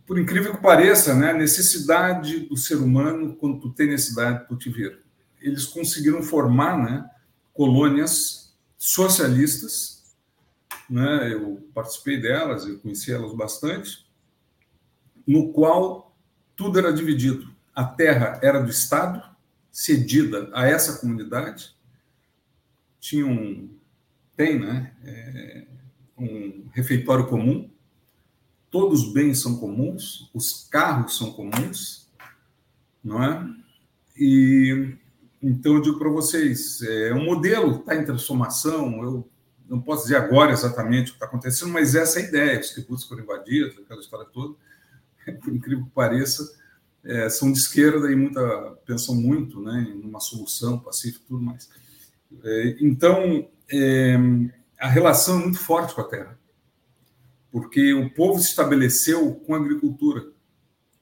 [0.05, 4.55] por incrível que pareça, né, a necessidade do ser humano, quando tu tem necessidade, tu
[4.55, 4.99] te vira.
[5.41, 7.09] Eles conseguiram formar né,
[7.53, 9.98] colônias socialistas
[10.89, 11.33] né?
[11.33, 14.05] eu participei delas, eu conheci elas bastante,
[15.25, 16.15] no qual
[16.55, 17.53] tudo era dividido.
[17.73, 19.23] A terra era do Estado,
[19.71, 21.75] cedida a essa comunidade,
[22.99, 23.69] tinha um,
[24.35, 25.67] tem né, é,
[26.17, 27.69] um refeitório comum,
[28.69, 32.09] todos os bens são comuns, os carros são comuns,
[33.03, 33.47] não é?
[34.17, 34.95] E
[35.41, 39.01] então eu digo para vocês, é um modelo está em transformação.
[39.01, 39.29] Eu
[39.69, 42.59] não posso dizer agora exatamente o que está acontecendo, mas essa é a ideia.
[42.59, 44.55] Os kibbutz foram invadidos, aquela história toda.
[45.43, 46.51] Por incrível que pareça,
[47.03, 48.41] é, são de esquerda e muita
[48.85, 51.69] pensam muito, né, em uma solução pacífica, tudo mais.
[52.43, 54.17] É, então é,
[54.79, 56.39] a relação é muito forte com a terra,
[57.51, 60.27] porque o povo se estabeleceu com a agricultura,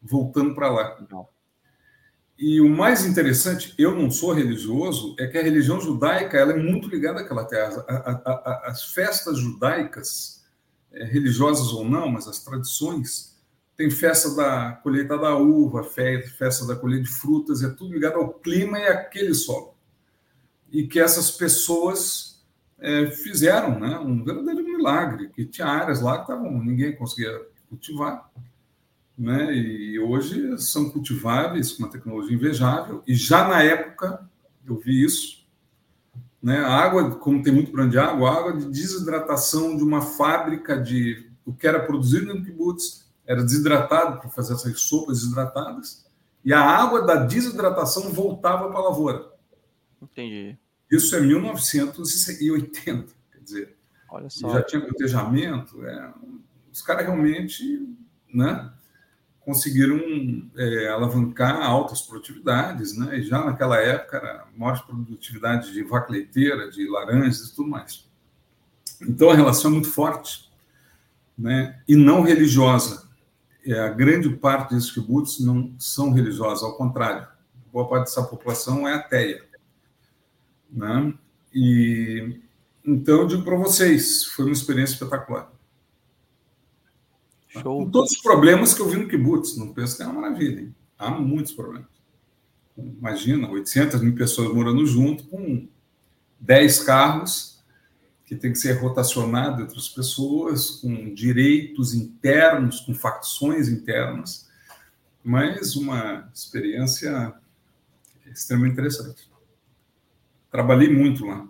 [0.01, 1.07] voltando para lá.
[1.09, 1.27] Não.
[2.37, 6.57] E o mais interessante, eu não sou religioso, é que a religião judaica ela é
[6.57, 7.83] muito ligada àquela terra.
[7.87, 10.45] A, a, a, as festas judaicas,
[10.91, 13.35] é, religiosas ou não, mas as tradições,
[13.75, 18.33] tem festa da colheita da uva, festa da colheita de frutas, é tudo ligado ao
[18.33, 19.75] clima e àquele solo.
[20.71, 22.45] E que essas pessoas
[22.79, 28.29] é, fizeram né, um verdadeiro milagre, que tinha áreas lá que tavam, ninguém conseguia cultivar
[29.17, 29.53] né?
[29.53, 33.01] E hoje são cultiváveis com uma tecnologia invejável.
[33.07, 34.29] E já na época
[34.65, 35.47] eu vi isso,
[36.41, 36.59] né?
[36.59, 40.79] A água, como tem muito problema de água, a água de desidratação de uma fábrica
[40.79, 46.05] de o que era produzido no kibbutz era desidratado para fazer essas sopas desidratadas
[46.43, 49.33] e a água da desidratação voltava para a lavoura.
[50.01, 50.57] Entendi.
[50.89, 53.75] Isso é 1980, quer dizer,
[54.09, 54.49] Olha só.
[54.49, 55.85] já tinha cotejamento.
[55.85, 56.13] É,
[56.71, 57.85] os caras realmente,
[58.33, 58.71] né?
[59.47, 59.97] Conseguiram
[60.57, 63.17] é, alavancar altas produtividades, né?
[63.17, 68.05] E já naquela época era maior produtividade de vaca leiteira, de laranjas e tudo mais.
[69.01, 70.51] Então a relação é muito forte,
[71.37, 71.81] né?
[71.87, 73.07] E não religiosa.
[73.65, 77.25] É, a grande parte desses tributos não são religiosos, ao contrário.
[77.71, 79.45] Boa parte dessa população é ateia,
[80.69, 81.13] né?
[81.53, 82.41] E
[82.83, 85.49] então eu digo para vocês, foi uma experiência espetacular.
[87.61, 87.85] Show.
[87.85, 90.61] Com todos os problemas que eu vi no Kibbutz, não penso que é uma maravilha.
[90.61, 90.75] Hein?
[90.97, 91.87] Há muitos problemas.
[92.77, 95.67] Imagina, 800 mil pessoas morando junto, com
[96.39, 97.63] 10 carros,
[98.25, 104.47] que tem que ser rotacionado entre as pessoas, com direitos internos, com facções internas,
[105.23, 107.33] mas uma experiência
[108.25, 109.29] extremamente interessante.
[110.51, 111.47] Trabalhei muito lá.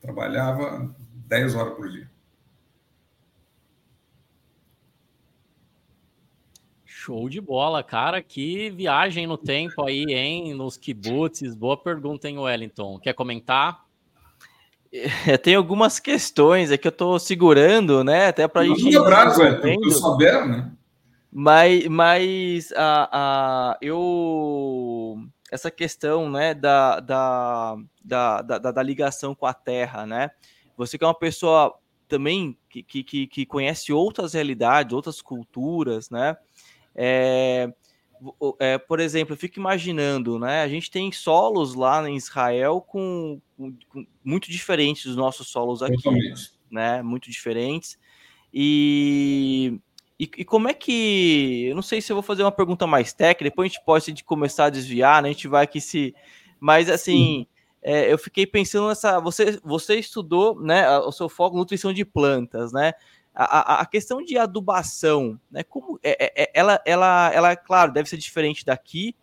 [0.00, 0.94] trabalhava
[1.28, 2.09] 10 horas por dia.
[7.00, 8.20] Show de bola, cara.
[8.20, 10.52] Que viagem no tempo aí, hein?
[10.52, 11.54] Nos kibbutz.
[11.54, 12.98] Boa pergunta, hein, Wellington?
[12.98, 13.86] Quer comentar?
[14.92, 18.26] É, tem algumas questões aqui que eu tô segurando, né?
[18.26, 18.94] Até para a gente.
[18.98, 20.70] Abraço, é, eu souber, né?
[21.32, 29.46] Mas, mas a, a, eu essa questão, né, da, da, da, da, da ligação com
[29.46, 30.30] a Terra, né?
[30.76, 31.74] Você que é uma pessoa
[32.10, 36.36] também que, que, que conhece outras realidades, outras culturas, né?
[36.94, 37.72] É,
[38.58, 40.62] é, por exemplo, eu fico imaginando, né?
[40.62, 45.82] A gente tem solos lá em Israel com, com, com muito diferentes dos nossos solos
[45.82, 46.52] aqui, Totalmente.
[46.70, 47.02] né?
[47.02, 47.98] Muito diferentes.
[48.52, 49.80] E,
[50.18, 51.66] e, e, como é que.
[51.68, 54.04] Eu não sei se eu vou fazer uma pergunta mais técnica, depois a gente pode
[54.04, 55.30] se começar a desviar, né?
[55.30, 56.14] A gente vai aqui se.
[56.58, 57.46] Mas assim.
[57.82, 59.18] É, eu fiquei pensando nessa.
[59.20, 60.98] Você, você estudou, né?
[60.98, 62.92] O seu foco nutrição de plantas, né?
[63.34, 65.62] A, a, questão de adubação, né?
[65.62, 69.14] Como é, é, é, ela, ela, ela, claro, deve ser diferente daqui,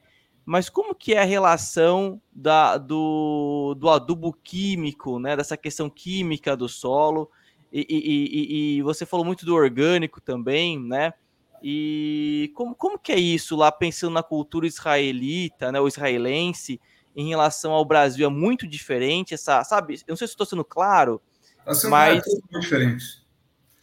[0.45, 5.35] mas como que é a relação da, do, do adubo químico, né?
[5.35, 7.29] Dessa questão química do solo
[7.71, 11.13] e, e, e, e você falou muito do orgânico também, né?
[11.61, 16.79] E como, como que é isso lá, pensando na cultura israelita, né, o israelense,
[17.15, 18.25] em relação ao Brasil?
[18.25, 19.95] É muito diferente essa, sabe?
[19.95, 21.21] Eu não sei se estou sendo claro,
[21.65, 22.23] tá sendo mas...
[22.25, 23.26] muito diferente.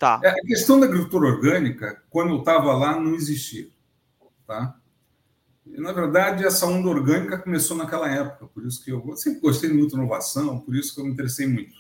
[0.05, 0.21] Tá.
[0.23, 3.71] É, a questão da agricultura orgânica, quando eu estava lá, não existia.
[4.47, 4.79] Tá?
[5.65, 9.73] E, na verdade, essa onda orgânica começou naquela época, por isso que eu sempre gostei
[9.73, 11.73] muito de inovação, por isso que eu me interessei muito.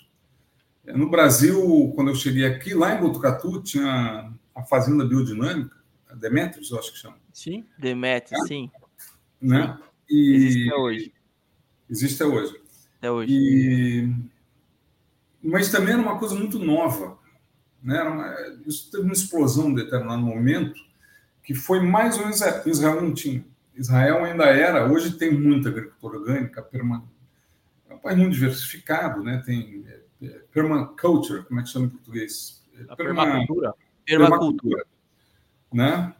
[0.86, 5.76] É, no Brasil, quando eu cheguei aqui, lá em Botucatu, tinha a Fazenda Biodinâmica,
[6.08, 7.18] a Demetrius, eu acho que chama.
[7.30, 8.46] Sim, Demetrius, é?
[8.46, 8.70] sim.
[9.38, 9.78] Né?
[10.08, 10.34] E...
[10.34, 11.14] Existe até hoje.
[11.90, 12.62] Existe até hoje.
[12.96, 13.32] Até hoje.
[13.34, 14.14] E...
[15.42, 17.22] Mas também era uma coisa muito nova.
[17.84, 18.02] Né?
[18.02, 18.34] Uma,
[18.66, 20.80] isso teve uma explosão em determinado momento
[21.42, 23.44] que foi mais ou menos é, Israel não tinha.
[23.76, 27.04] Israel ainda era, hoje tem muita agricultura orgânica, perma,
[27.88, 29.42] é um país muito diversificado, né?
[29.44, 32.64] tem é, é permaculture, como é que chama em português?
[32.72, 33.74] É, perma, permacultura.
[34.06, 34.86] Permacultura.
[35.70, 36.14] Né?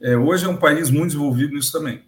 [0.00, 2.04] É, hoje é um país muito desenvolvido nisso também.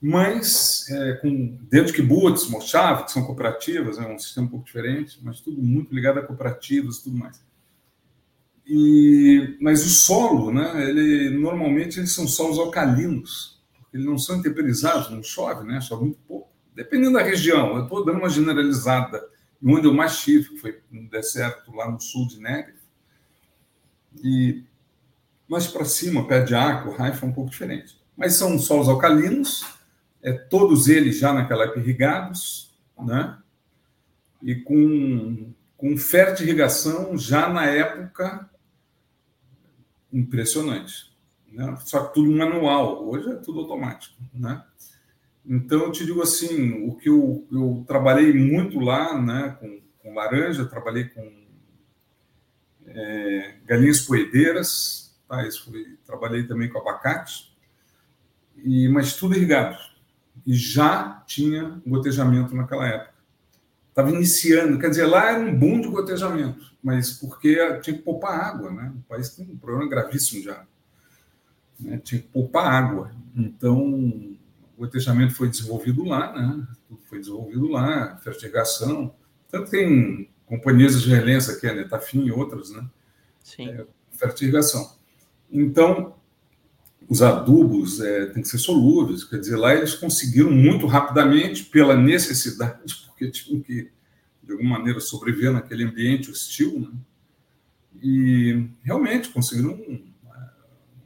[0.00, 4.64] Mas, é, com, dentro de kibbutz, moshav, que são cooperativas, é um sistema um pouco
[4.64, 7.42] diferente, mas tudo muito ligado a cooperativas e tudo mais.
[8.68, 13.58] E, mas o solo, né, ele, normalmente eles são solos alcalinos,
[13.92, 15.80] eles não são intemperizados, não chove, né?
[15.80, 16.50] Chove muito pouco.
[16.74, 19.26] Dependendo da região, eu estou dando uma generalizada.
[19.64, 22.76] Onde eu mais tive, que foi no deserto lá no sul de Negev,
[24.22, 24.62] e
[25.48, 27.98] mais para cima, perto de Arco, Haifa, é um pouco diferente.
[28.16, 29.64] Mas são solos alcalinos,
[30.22, 33.38] é, todos eles já naquela época irrigados, né?
[34.42, 38.48] e com, com fértil irrigação já na época
[40.12, 41.12] impressionante.
[41.50, 41.76] Né?
[41.84, 44.14] Só que tudo manual, hoje é tudo automático.
[44.34, 44.62] Né?
[45.44, 50.14] Então, eu te digo assim, o que eu, eu trabalhei muito lá, né, com, com
[50.14, 51.46] laranja, trabalhei com
[52.86, 55.46] é, galinhas poedeiras, tá?
[55.46, 57.56] Isso foi, trabalhei também com abacate,
[58.56, 59.78] e, mas tudo irrigado.
[60.46, 63.17] E já tinha gotejamento naquela época.
[63.98, 68.38] Estava iniciando, quer dizer, lá era um boom de gotejamento, mas porque tinha que poupar
[68.38, 68.94] água, né?
[68.96, 70.64] O país tem um problema gravíssimo já.
[71.80, 71.98] Né?
[72.04, 73.10] Tinha que poupar água.
[73.34, 74.36] Então, o
[74.78, 76.64] gotejamento foi desenvolvido lá, né?
[76.86, 79.12] Tudo foi desenvolvido lá, fertigação.
[79.50, 82.88] Tanto tem companhias israelenses aqui, a Netafim e outras, né?
[83.42, 83.68] Sim.
[83.68, 84.96] É, fertigação.
[85.50, 86.14] Então,
[87.08, 91.96] os adubos é, têm que ser solúveis, quer dizer, lá eles conseguiram muito rapidamente, pela
[91.96, 93.90] necessidade, porque tinham que,
[94.42, 96.90] de alguma maneira, sobreviver naquele ambiente hostil, né?
[98.00, 100.12] e realmente conseguiram um,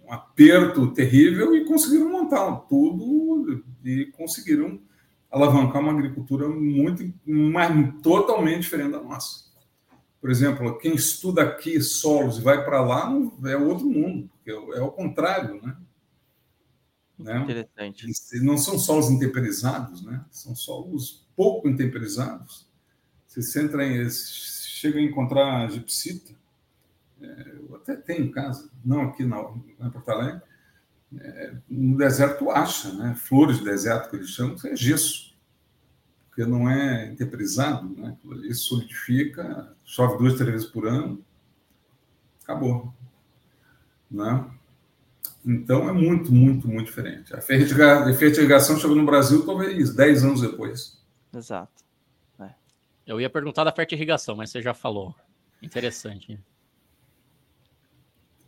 [0.05, 4.81] um aperto terrível e conseguiram montar tudo e conseguiram
[5.31, 9.51] alavancar uma agricultura muito, mas totalmente diferente da nossa.
[10.21, 13.11] Por exemplo, quem estuda aqui solos e vai para lá
[13.47, 15.75] é outro mundo, é o contrário, né?
[17.23, 17.39] Né?
[17.43, 18.43] Interessante.
[18.43, 20.25] não são solos intemperizados, né?
[20.31, 22.67] São solos pouco intemperizados.
[23.27, 26.35] Você entra em, chega a encontrar gipsita,
[27.21, 29.37] é, eu até tenho em casa, não aqui na,
[29.79, 30.43] na Porto Alegre,
[31.19, 33.15] é, no deserto acha, né?
[33.15, 35.35] Flores de deserto que eles chamam, é gesso,
[36.29, 38.17] porque não é intemperizado, né?
[38.45, 41.25] Isso solidifica, chove duas, três vezes por ano,
[42.43, 42.93] acabou,
[44.11, 44.51] né?
[45.45, 47.35] Então é muito, muito, muito diferente.
[47.35, 51.03] A fertigação chegou no Brasil talvez 10 anos depois.
[51.35, 51.83] Exato.
[52.41, 52.51] É.
[53.07, 55.15] Eu ia perguntar da fertirrigação, mas você já falou.
[55.61, 56.39] Interessante.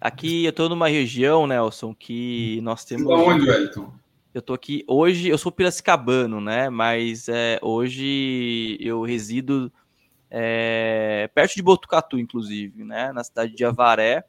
[0.00, 3.06] Aqui eu estou numa região, Nelson, que nós temos.
[3.06, 3.92] Onde, Wellington?
[4.34, 6.68] Eu estou aqui hoje, eu sou piracicabano, né?
[6.68, 9.72] Mas é, hoje eu resido
[10.28, 13.12] é, perto de Botucatu, inclusive, né?
[13.12, 14.24] Na cidade de Avaré,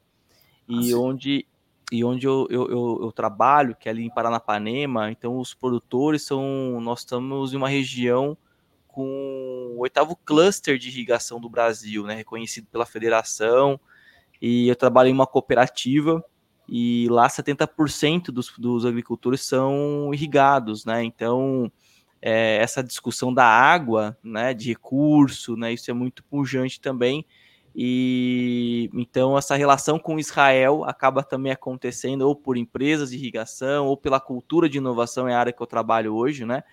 [0.68, 1.46] e ah, onde
[1.90, 6.22] e onde eu, eu, eu, eu, trabalho, que é ali em Paranapanema, então os produtores
[6.22, 6.80] são.
[6.80, 8.36] Nós estamos em uma região
[8.88, 13.78] com o oitavo cluster de irrigação do Brasil, né, reconhecido pela federação,
[14.40, 16.24] e eu trabalho em uma cooperativa,
[16.66, 21.70] e lá 70% dos, dos agricultores são irrigados, né, então
[22.22, 27.26] é, essa discussão da água, né, de recurso, né, isso é muito pujante também,
[27.78, 33.98] e então essa relação com Israel acaba também acontecendo ou por empresas de irrigação ou
[33.98, 36.64] pela cultura de inovação é a área que eu trabalho hoje, né?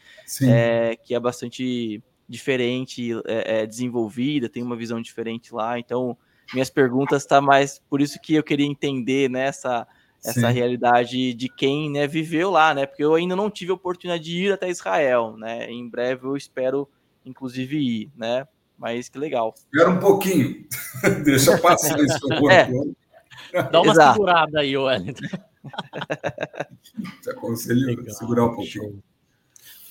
[0.44, 5.78] É, que é bastante diferente, é, é, desenvolvida, tem uma visão diferente lá.
[5.78, 6.18] Então
[6.54, 9.86] minhas perguntas tá mais por isso que eu queria entender nessa né,
[10.24, 10.54] essa Sim.
[10.54, 12.86] realidade de quem né, viveu lá, né?
[12.86, 15.70] Porque eu ainda não tive a oportunidade de ir até Israel, né?
[15.70, 16.88] Em breve eu espero
[17.26, 18.48] inclusive ir, né?
[18.78, 19.54] Mas que legal.
[19.56, 20.66] Espera um pouquinho.
[21.24, 22.20] Deixa passar isso.
[23.52, 23.64] É.
[23.70, 24.14] Dá uma Exato.
[24.14, 25.28] segurada aí, Wellington.
[27.22, 28.10] Te aconselho legal.
[28.16, 29.04] segurar um pouquinho.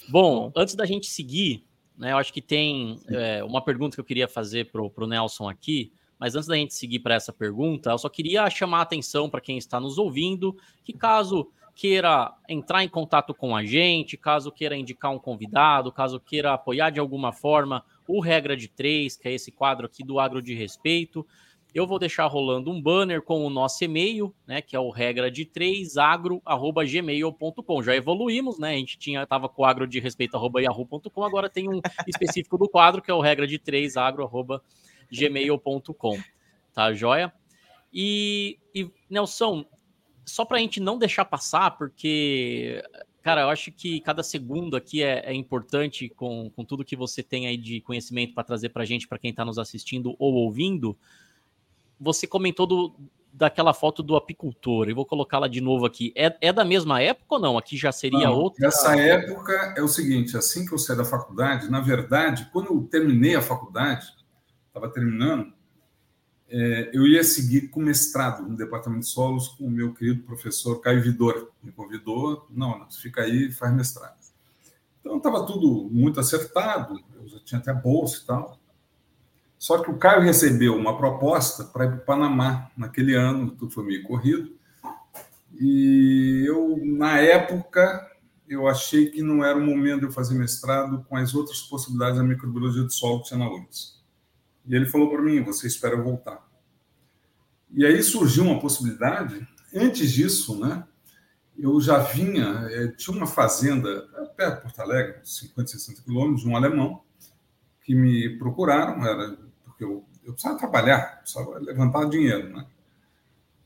[0.08, 1.64] Bom, antes da gente seguir,
[1.96, 5.48] né, eu acho que tem é, uma pergunta que eu queria fazer para o Nelson
[5.48, 9.30] aqui, mas antes da gente seguir para essa pergunta, eu só queria chamar a atenção
[9.30, 14.52] para quem está nos ouvindo, que caso queira entrar em contato com a gente, caso
[14.52, 19.26] queira indicar um convidado, caso queira apoiar de alguma forma o Regra de Três, que
[19.26, 21.26] é esse quadro aqui do Agro de Respeito.
[21.74, 25.30] Eu vou deixar rolando um banner com o nosso e-mail, né, que é o regra
[25.30, 27.82] de 3 agro@gmail.com.
[27.82, 28.74] Já evoluímos, né?
[28.74, 32.68] A gente tinha tava com o agro de respeito yahoo.com, agora tem um específico do
[32.68, 36.18] quadro que é o regra de 3 agro@gmail.com.
[36.74, 37.32] Tá joia?
[37.90, 39.64] E, e Nelson,
[40.26, 42.84] só para a gente não deixar passar, porque
[43.22, 47.22] Cara, eu acho que cada segundo aqui é, é importante com, com tudo que você
[47.22, 50.34] tem aí de conhecimento para trazer para a gente, para quem está nos assistindo ou
[50.34, 50.96] ouvindo.
[52.00, 52.94] Você comentou do,
[53.32, 56.12] daquela foto do apicultor, eu vou colocá-la de novo aqui.
[56.16, 57.56] É, é da mesma época ou não?
[57.56, 58.66] Aqui já seria não, outra.
[58.66, 62.82] Nessa época é o seguinte: assim que eu saí da faculdade, na verdade, quando eu
[62.90, 64.06] terminei a faculdade,
[64.66, 65.52] estava terminando,
[66.92, 71.02] eu ia seguir com mestrado no departamento de solos com o meu querido professor Caio
[71.02, 71.50] Vidor.
[71.62, 74.16] Me convidou, não, fica aí e faz mestrado.
[75.00, 78.58] Então estava tudo muito acertado, eu já tinha até bolsa e tal.
[79.58, 83.72] Só que o Caio recebeu uma proposta para ir para o Panamá naquele ano, tudo
[83.72, 84.52] foi meio corrido.
[85.58, 88.10] E eu, na época,
[88.48, 92.18] eu achei que não era o momento de eu fazer mestrado com as outras possibilidades
[92.18, 94.01] da microbiologia do solo que tinha na URGS.
[94.66, 96.46] E ele falou para mim: você espera eu voltar.
[97.70, 99.46] E aí surgiu uma possibilidade.
[99.74, 100.86] Antes disso, né,
[101.56, 104.02] eu já vinha, é, tinha uma fazenda
[104.36, 107.02] perto de Porto Alegre, 50, 60 quilômetros, de um alemão,
[107.82, 112.66] que me procuraram, era porque eu, eu precisava trabalhar, precisava levantar dinheiro, né?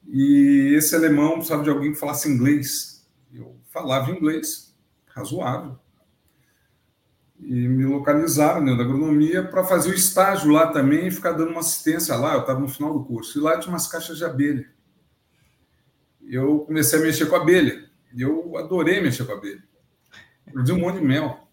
[0.06, 3.04] E esse alemão precisava de alguém que falasse inglês.
[3.32, 4.72] Eu falava inglês,
[5.08, 5.76] razoável
[7.40, 11.50] e me localizaram dentro da agronomia para fazer o estágio lá também e ficar dando
[11.50, 12.34] uma assistência lá.
[12.34, 13.38] Eu estava no final do curso.
[13.38, 14.66] E lá tinha umas caixas de abelha.
[16.28, 17.84] Eu comecei a mexer com abelha.
[18.16, 19.62] Eu adorei mexer com abelha.
[20.50, 21.46] Produzi um monte de mel.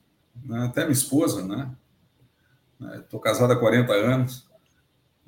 [0.43, 0.65] Né?
[0.65, 1.69] Até minha esposa, né?
[2.99, 4.47] Estou casado há 40 anos.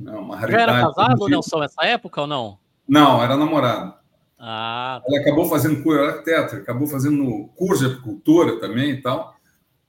[0.03, 0.66] É uma raridade.
[0.66, 2.58] Já era casado, Nelson, nessa época ou não?
[2.88, 3.93] Não, era namorado.
[4.38, 9.34] Ah, Ela acabou fazendo curso, ela arquiteta, acabou fazendo curso de apicultura também e tal.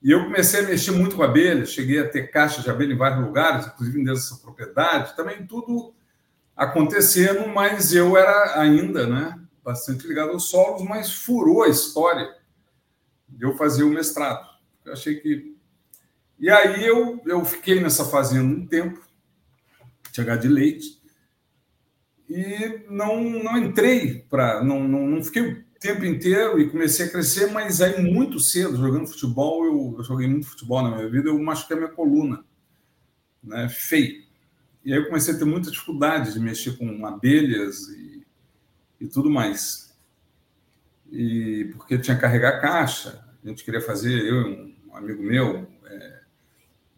[0.03, 2.99] E eu comecei a mexer muito com abelha, cheguei a ter caixas de abelha em
[2.99, 5.95] vários lugares, inclusive dessa propriedade, também tudo
[6.55, 12.35] acontecendo, mas eu era ainda né, bastante ligado aos solos, mas furou a história
[13.29, 14.47] de eu fazer o mestrado.
[14.85, 15.57] Eu achei que.
[16.39, 19.01] E aí eu, eu fiquei nessa fazenda um tempo,
[20.13, 21.03] chegar de leite,
[22.29, 24.63] e não, não entrei para.
[24.63, 29.07] Não, não, não fiquei tempo inteiro e comecei a crescer, mas aí muito cedo, jogando
[29.07, 32.45] futebol, eu, eu joguei muito futebol na minha vida, eu machuquei a minha coluna,
[33.43, 34.25] né, feio.
[34.85, 38.27] E aí eu comecei a ter muita dificuldade de mexer com abelhas e,
[39.01, 39.97] e tudo mais.
[41.11, 45.67] E porque tinha que carregar caixa, a gente queria fazer, eu e um amigo meu,
[45.87, 46.21] é,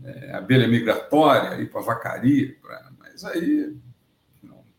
[0.04, 3.76] é, abelha migratória, ir para vacaria, pra, mas aí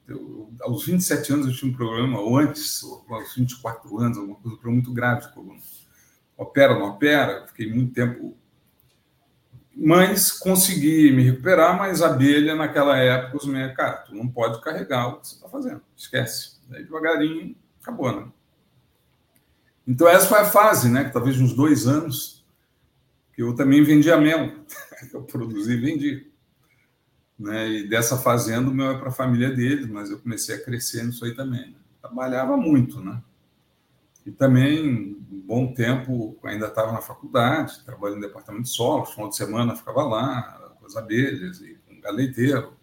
[0.09, 4.35] eu, aos 27 anos eu tinha um problema, ou antes, ou aos 24 anos, alguma
[4.35, 5.59] coisa, um problema muito grave de coluna.
[6.37, 8.37] Opera, não opera, fiquei muito tempo.
[9.75, 15.07] Mas consegui me recuperar, mas abelha, naquela época, os meus, cara, tu não pode carregar
[15.07, 16.59] o que você está fazendo, esquece.
[16.67, 18.27] Daí devagarinho, acabou, né?
[19.87, 21.05] Então, essa foi a fase, né?
[21.05, 22.45] Que talvez uns dois anos,
[23.33, 24.53] que eu também vendia mel.
[25.13, 26.28] eu produzi e vendi.
[27.39, 27.69] Né?
[27.69, 31.03] E dessa fazenda, o meu é para a família deles, mas eu comecei a crescer
[31.03, 31.71] nisso aí também.
[31.71, 31.77] Né?
[32.01, 33.21] Trabalhava muito, né?
[34.25, 39.29] E também, um bom tempo, ainda estava na faculdade, trabalhando no departamento de solo, final
[39.29, 42.73] de semana ficava lá, com as abelhas e com o galeteiro.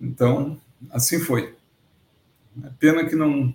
[0.00, 0.60] Então,
[0.90, 1.56] assim foi.
[2.64, 3.54] É pena que não,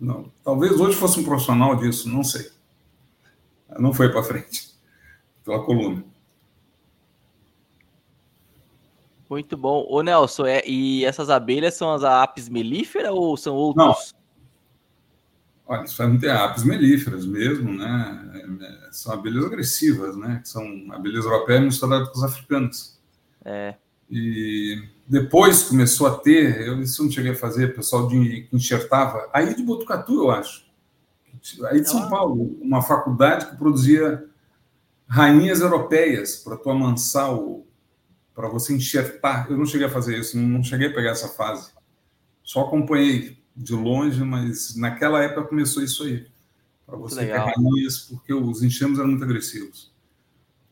[0.00, 0.32] não.
[0.42, 2.50] Talvez hoje fosse um profissional disso, não sei.
[3.78, 4.74] Não foi para frente,
[5.44, 6.04] pela coluna.
[9.34, 9.84] Muito bom.
[9.90, 13.84] Ô, Nelson, é, e essas abelhas são as apis melíferas ou são outros?
[13.84, 14.24] Não.
[15.66, 18.54] Olha, isso não tem apis melíferas mesmo, né?
[18.62, 20.40] É, são abelhas agressivas, né?
[20.44, 23.00] São abelhas europeias misturadas com as africanas.
[23.44, 23.74] É.
[24.08, 29.28] E depois começou a ter, eu isso não cheguei a fazer, pessoal de, que enxertava,
[29.32, 30.64] aí de Botucatu, eu acho.
[31.64, 32.08] Aí de São ah.
[32.08, 34.24] Paulo, uma faculdade que produzia
[35.08, 37.66] rainhas europeias para tu amansar o,
[38.34, 39.50] para você enxertar.
[39.50, 41.72] Eu não cheguei a fazer isso, não cheguei a pegar essa fase.
[42.42, 46.26] Só acompanhei de longe, mas naquela época começou isso aí.
[46.84, 49.92] Para você ter rainhas, porque os enxames eram muito agressivos.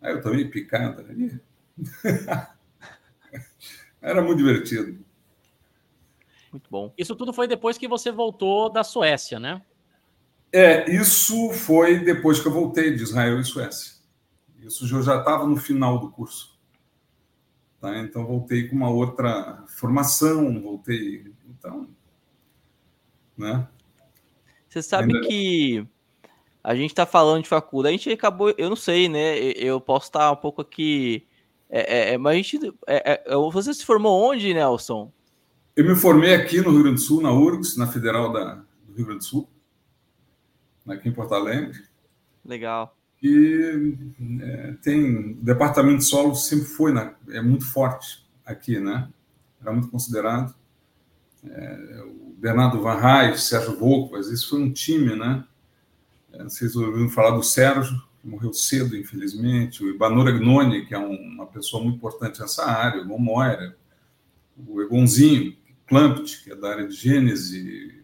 [0.01, 1.07] Aí eu também picada.
[1.09, 1.41] Aí...
[4.03, 4.99] Era muito divertido.
[6.51, 6.93] Muito bom.
[6.99, 9.63] Isso tudo foi depois que você voltou da Suécia, né?
[10.53, 13.93] É, isso foi depois que eu voltei de Israel e Suécia.
[14.61, 16.52] Isso eu já estava no final do curso.
[17.83, 17.99] Tá?
[17.99, 21.33] Então, voltei com uma outra formação, voltei.
[21.51, 21.89] Então,
[23.37, 23.67] né?
[24.69, 25.27] Você sabe Ainda...
[25.27, 25.85] que
[26.63, 29.37] a gente está falando de faculdade, a gente acabou, eu não sei, né?
[29.37, 31.27] Eu posso estar um pouco aqui.
[31.69, 32.73] É, é, é mas a gente.
[32.87, 35.13] É, é, você se formou onde, Nelson?
[35.75, 38.95] Eu me formei aqui no Rio Grande do Sul, na URGS, na Federal da, do
[38.95, 39.49] Rio Grande do Sul,
[40.87, 41.83] aqui em Porto Alegre.
[42.45, 43.97] Legal e
[44.41, 49.09] é, tem o departamento de solo sempre foi na, é muito forte aqui, né?
[49.61, 50.53] Era muito considerado.
[51.45, 55.45] É, o Bernardo Van Reis, Sérgio Volkvas, isso foi um time, né?
[56.33, 60.99] É, vocês ouviram falar do Sérgio, que morreu cedo, infelizmente, o Ibanor Agnoni, que é
[60.99, 63.77] um, uma pessoa muito importante nessa área, o Moira.
[64.67, 65.57] o Egonzinho,
[65.87, 68.03] Clampt, que é da área de gênese.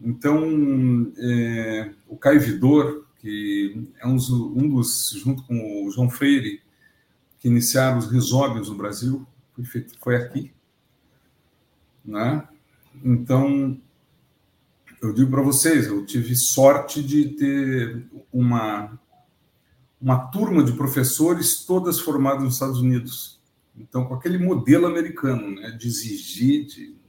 [0.00, 6.60] Então, é, o Caio Vidor, que é um, um, dos, junto com o João Freire,
[7.38, 10.52] que iniciaram os risóbios no Brasil, foi, feito, foi aqui.
[12.04, 12.46] Né?
[13.02, 13.80] Então,
[15.00, 18.98] eu digo para vocês, eu tive sorte de ter uma,
[20.00, 23.40] uma turma de professores todas formadas nos Estados Unidos.
[23.74, 27.02] Então, com aquele modelo americano, né, de exigir, de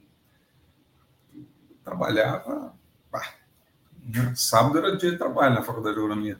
[1.84, 2.74] trabalhava.
[4.04, 4.32] Né?
[4.36, 6.38] Sábado era dia de trabalho na faculdade de agronomia.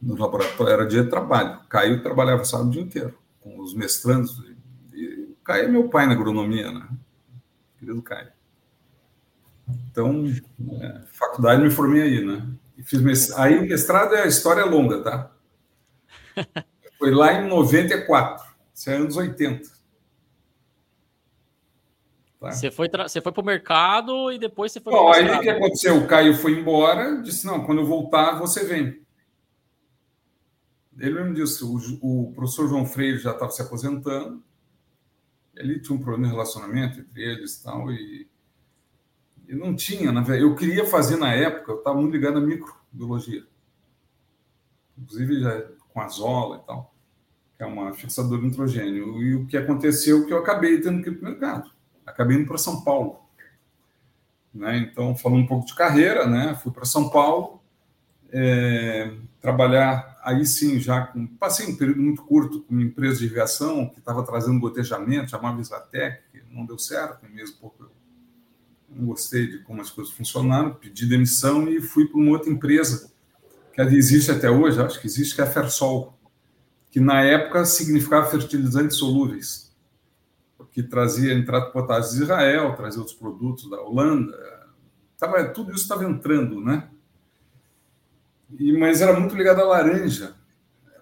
[0.00, 1.60] No laboratório era dia de trabalho.
[1.68, 4.42] Caio trabalhava sábado o dia inteiro, com os mestrandos.
[4.92, 6.88] E, Caio é meu pai na agronomia, né?
[7.78, 8.32] Querido Caio.
[9.90, 10.24] Então,
[10.80, 12.46] é, faculdade me formei aí, né?
[12.76, 13.40] E fiz mestrado.
[13.40, 15.30] Aí o mestrado é a história longa, tá?
[16.98, 18.44] Foi lá em 94.
[18.74, 19.75] Isso é anos 80.
[22.40, 22.52] Tá?
[22.52, 25.48] Você foi, você foi para o mercado e depois você foi Bom, aí o que
[25.48, 25.96] aconteceu?
[25.96, 29.00] O Caio foi embora, disse: não, quando eu voltar, você vem.
[30.98, 34.42] Ele mesmo disse: o, o professor João Freire já estava se aposentando,
[35.54, 38.28] ele tinha um problema de relacionamento entre eles e tal, e,
[39.48, 40.42] e não tinha, na verdade.
[40.42, 43.44] Eu queria fazer na época, eu estava muito ligado à microbiologia,
[44.98, 46.94] inclusive já com azola e tal
[47.56, 49.22] que é uma fixadora de nitrogênio.
[49.22, 51.75] E o que aconteceu é que eu acabei tendo que ir para o mercado.
[52.06, 53.20] Acabei indo para São Paulo.
[54.54, 54.78] Né?
[54.78, 56.58] Então, falando um pouco de carreira, né?
[56.62, 57.60] fui para São Paulo,
[58.32, 63.26] é, trabalhar aí sim, já com, passei um período muito curto com uma empresa de
[63.26, 67.90] aviação que estava trazendo gotejamento, chamava Isatec, não deu certo, mesmo porque eu
[68.88, 73.12] não gostei de como as coisas funcionaram, pedi demissão e fui para uma outra empresa
[73.72, 76.18] que existe até hoje, acho que existe, que é a Fersol,
[76.90, 79.65] que na época significava fertilizantes solúveis,
[80.72, 84.36] que trazia entrada de potássio de Israel, trazia outros produtos da Holanda,
[85.18, 86.88] tava, tudo isso estava entrando, né?
[88.58, 90.36] E, mas era muito ligado à laranja,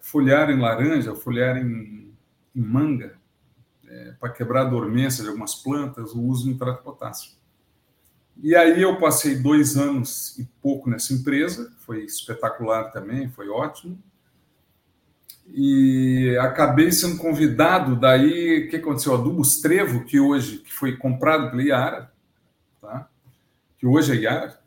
[0.00, 2.12] folhar em laranja, folhar em,
[2.54, 3.18] em manga,
[3.86, 7.32] é, para quebrar a dormência de algumas plantas, o uso de nitrato potássio.
[8.42, 14.02] E aí eu passei dois anos e pouco nessa empresa, foi espetacular também, foi ótimo
[15.46, 17.96] e acabei sendo convidado.
[17.96, 19.14] Daí, o que aconteceu?
[19.14, 22.12] Adubos Trevo, que hoje que foi comprado pela Iara,
[22.80, 23.08] tá?
[23.78, 24.58] que hoje é Iara,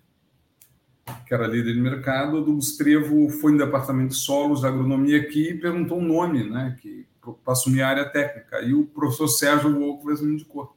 [1.25, 2.37] que era líder de mercado.
[2.37, 6.49] Adubos Trevo foi no departamento de solos da agronomia aqui e perguntou o um nome,
[6.49, 6.77] né?
[6.81, 7.05] que
[7.43, 8.61] para assumir a área técnica.
[8.61, 10.75] E o professor Sérgio Wolfes me indicou.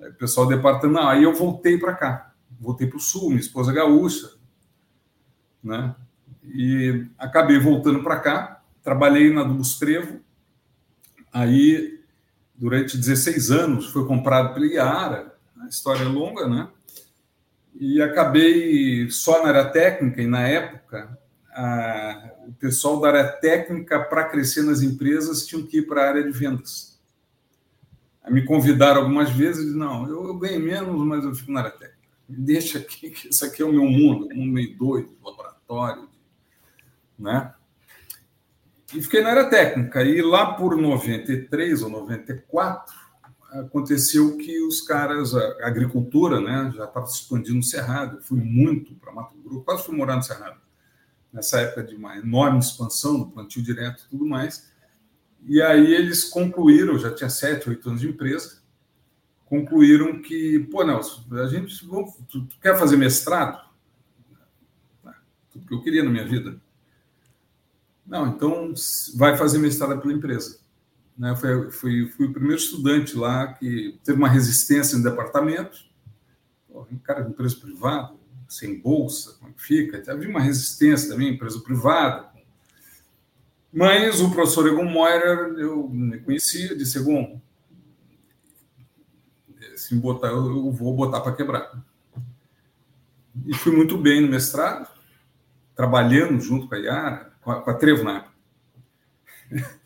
[0.00, 3.28] Aí, o pessoal do departamento, não, aí eu voltei para cá, voltei para o sul,
[3.28, 4.32] minha esposa gaúcha,
[5.62, 5.94] né?
[6.44, 8.55] E acabei voltando para cá
[8.86, 10.20] trabalhei na Dubos Trevo,
[11.32, 11.98] aí
[12.54, 16.68] durante 16 anos foi comprado pela Iara, a história é longa, né?
[17.74, 21.18] E acabei só na área técnica, e na época
[21.50, 26.08] a, o pessoal da área técnica, para crescer nas empresas, tinham que ir para a
[26.08, 26.96] área de vendas.
[28.28, 32.08] Me convidaram algumas vezes, não, eu, eu ganho menos, mas eu fico na área técnica.
[32.28, 36.08] Deixa aqui, que isso aqui é o meu mundo, um mundo meio doido, laboratório,
[37.18, 37.52] né?
[38.94, 40.02] E fiquei na área técnica.
[40.02, 42.94] E lá por 93 ou 94,
[43.50, 48.16] aconteceu que os caras, a agricultura, né, já estava se expandindo no Cerrado.
[48.16, 50.60] Eu fui muito para Mato Grosso, quase fui morar no Cerrado.
[51.32, 54.72] Nessa época de uma enorme expansão do plantio direto e tudo mais.
[55.42, 58.62] E aí eles concluíram, já tinha sete, oito anos de empresa,
[59.44, 61.86] concluíram que, pô, Nelson, a gente,
[62.28, 63.64] tu, tu quer fazer mestrado?
[65.50, 66.60] Tudo que eu queria na minha vida
[68.06, 68.72] não, então
[69.14, 70.58] vai fazer mestrado pela empresa.
[71.18, 71.34] Né?
[71.34, 75.84] Fui, fui, fui o primeiro estudante lá que teve uma resistência no departamento.
[77.02, 78.12] Cara empresa privada,
[78.48, 80.12] sem bolsa, como é fica?
[80.12, 82.28] Havia uma resistência também, empresa privada.
[83.72, 87.40] Mas o professor Egon Moira, eu me conhecia, disse: Egon,
[89.74, 91.82] se botar, eu vou botar para quebrar.
[93.44, 94.88] E fui muito bem no mestrado,
[95.76, 98.32] trabalhando junto com a Yara, com a, com a Trevo na época.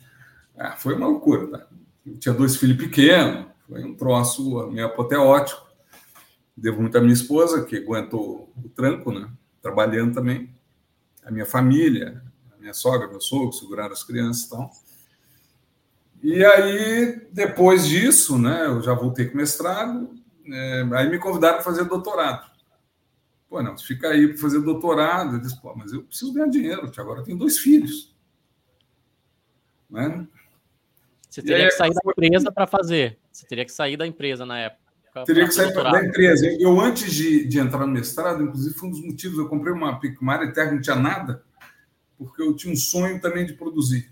[0.56, 1.66] ah, foi uma loucura, tá?
[2.06, 5.68] Eu tinha dois filhos pequenos, foi um troço meio apoteótico.
[6.56, 9.28] Devo muito à minha esposa, que aguentou o tranco, né?
[9.60, 10.54] Trabalhando também.
[11.24, 12.22] A minha família,
[12.56, 14.70] a minha sogra, meu sogro, seguraram as crianças e tal.
[16.22, 20.10] E aí, depois disso, né, eu já voltei com mestrado,
[20.46, 22.50] é, aí me convidaram para fazer doutorado.
[23.50, 25.40] Pô, não, fica aí para fazer doutorado.
[25.40, 28.14] Disse, pô, mas eu preciso ganhar dinheiro, agora eu tenho dois filhos.
[29.90, 30.24] Né?
[31.28, 33.18] Você teria que sair da empresa para fazer.
[33.32, 34.80] Você teria que sair da empresa na época.
[35.26, 36.46] Teria que sair da empresa.
[36.60, 39.38] Eu, antes de, de entrar no mestrado, inclusive, foi um dos motivos.
[39.38, 41.42] Eu comprei uma, uma área terra, não tinha nada,
[42.16, 44.08] porque eu tinha um sonho também de produzir.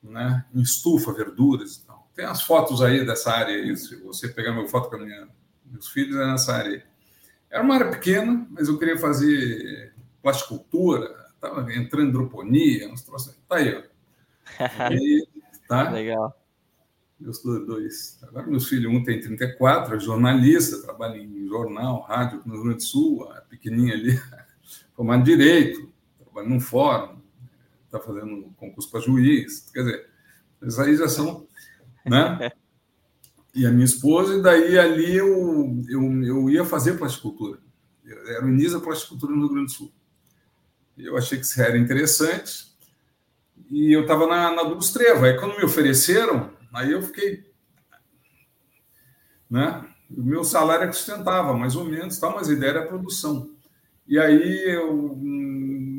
[0.00, 0.44] Né?
[0.54, 2.08] Em estufa, verduras e tal.
[2.14, 3.76] Tem as fotos aí dessa área aí.
[3.76, 5.28] Se você pegar meu foto com minha,
[5.64, 6.89] meus filhos, é nessa área aí.
[7.50, 9.92] Era uma área pequena, mas eu queria fazer
[10.22, 13.36] plasticultura, estava entrando em hidroponia, uns troços.
[13.48, 13.90] Tá aí, ó.
[14.92, 15.26] E,
[15.68, 15.90] tá?
[15.90, 16.36] Legal.
[17.18, 18.18] Meus dois.
[18.22, 22.78] Agora, meus filhos, um tem 34, é jornalista, trabalha em jornal, rádio no Rio Grande
[22.78, 24.18] do Sul, a pequenininha ali,
[24.94, 27.20] formado Direito, trabalha num fórum,
[27.84, 29.70] está fazendo concurso para juiz.
[29.72, 30.06] Quer dizer,
[30.62, 31.46] eles aí já são.
[32.06, 32.52] Né?
[33.54, 37.58] E a minha esposa, e daí ali eu, eu, eu ia fazer plasticultura.
[38.04, 39.92] era o início da plasticultura no Rio Grande do Sul.
[40.96, 42.70] Eu achei que isso era interessante.
[43.70, 44.94] E eu estava na, na Dubos.
[44.96, 47.44] Aí, quando me ofereceram, aí eu fiquei.
[49.48, 49.84] Né?
[50.10, 52.30] O meu salário é que sustentava, mais ou menos, tá?
[52.30, 53.50] mas a ideia era a produção.
[54.06, 55.16] E aí, eu,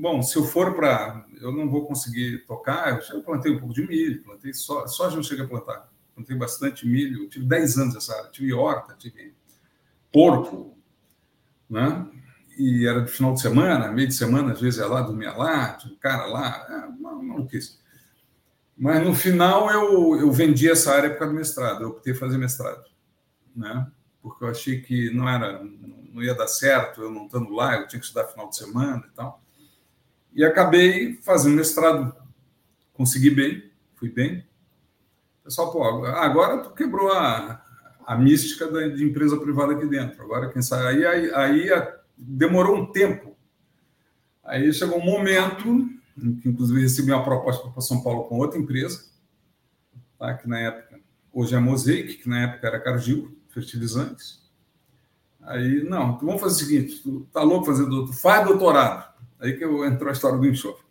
[0.02, 1.26] bom, se eu for para.
[1.40, 3.02] Eu não vou conseguir tocar.
[3.12, 5.91] Eu plantei um pouco de milho, plantei só, soja não cheguei a plantar.
[6.22, 7.30] Plantei bastante milho.
[7.30, 8.32] Tive 10 anos essa área.
[8.32, 9.34] Tive horta, tive
[10.12, 10.78] porco,
[11.70, 12.08] né?
[12.58, 15.74] e era de final de semana, meio de semana, às vezes ia lá, dormia lá,
[15.74, 17.80] tinha um cara lá, é uma maluquice.
[18.78, 22.38] Mas no final eu, eu vendi essa área por causa do mestrado, eu optei fazer
[22.38, 22.84] mestrado,
[23.56, 23.88] né?
[24.22, 25.64] Porque eu achei que não era,
[26.14, 29.04] não ia dar certo, eu não estando lá, eu tinha que estudar final de semana
[29.08, 29.42] e tal.
[30.34, 32.16] E acabei fazendo mestrado,
[32.94, 34.46] consegui bem, fui bem.
[35.44, 37.64] Pessoal, pô, agora tu quebrou a,
[38.06, 40.24] a mística da, de empresa privada aqui dentro.
[40.24, 43.36] Agora, quem sabe, aí, aí, aí a, demorou um tempo.
[44.44, 45.90] Aí chegou um momento
[46.42, 49.06] que, inclusive, recebi uma proposta para São Paulo com outra empresa,
[50.18, 50.34] tá?
[50.36, 51.00] que na época,
[51.34, 54.42] hoje é Mosaic, que na época era Cargill, fertilizantes.
[55.42, 58.20] Aí, não, então vamos fazer o seguinte: tu tá louco fazer doutorado?
[58.20, 59.12] Faz doutorado.
[59.40, 60.86] Aí que entrou a história do enxofre.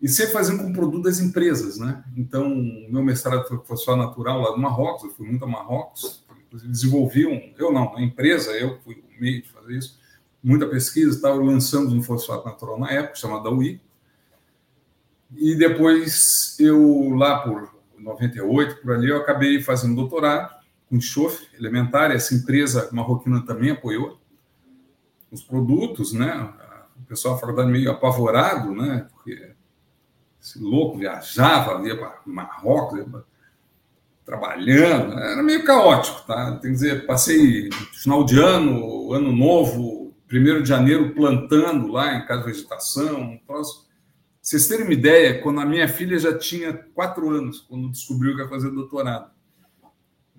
[0.00, 2.04] E sempre fazendo com produto das empresas, né?
[2.16, 2.54] Então,
[2.88, 6.24] meu mestrado foi, só natural lá do Marrocos, eu fui muito a Marrocos,
[6.64, 9.98] desenvolvi um, eu não, a empresa, eu fui o meio de fazer isso,
[10.42, 13.80] muita pesquisa, tal, lançamos um fosfato natural na época, chamado UI.
[15.34, 20.54] E depois eu, lá por 98, por ali, eu acabei fazendo doutorado
[20.88, 24.20] com enxofre elementar, essa empresa marroquina também apoiou
[25.30, 26.52] os produtos, né?
[26.96, 29.08] O pessoal falava meio apavorado, né?
[30.40, 33.06] Esse louco viajava, ia para Marrocos, ia
[34.24, 36.52] trabalhando, era meio caótico, tá?
[36.52, 42.26] Tem que dizer, passei final de ano, ano novo, 1 de janeiro plantando lá em
[42.26, 43.86] casa de vegetação, um troço.
[44.42, 48.42] Vocês terem uma ideia, quando a minha filha já tinha quatro anos, quando descobriu que
[48.42, 49.30] ia fazer doutorado,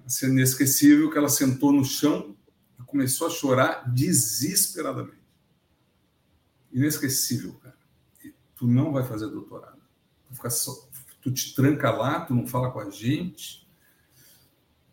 [0.06, 2.36] sendo inesquecível que ela sentou no chão
[2.80, 5.18] e começou a chorar desesperadamente.
[6.72, 7.76] Inesquecível, cara.
[8.24, 9.77] E tu não vai fazer doutorado.
[10.28, 10.72] Tu, fica só,
[11.22, 13.68] tu te tranca lá, tu não fala com a gente,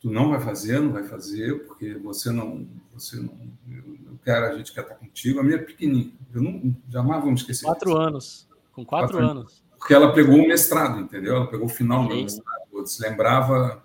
[0.00, 3.32] tu não vai fazer, não vai fazer, porque você não, você não,
[3.68, 5.40] eu quero, a gente quer estar contigo.
[5.40, 7.64] A minha é pequenininha, eu não, jamais vou me esquecer.
[7.64, 8.00] Quatro disso.
[8.00, 9.42] anos, com quatro, quatro anos.
[9.42, 9.64] anos.
[9.78, 11.36] Porque ela pegou o mestrado, entendeu?
[11.36, 12.62] Ela pegou o final do mestrado.
[12.72, 13.84] Eu se lembrava.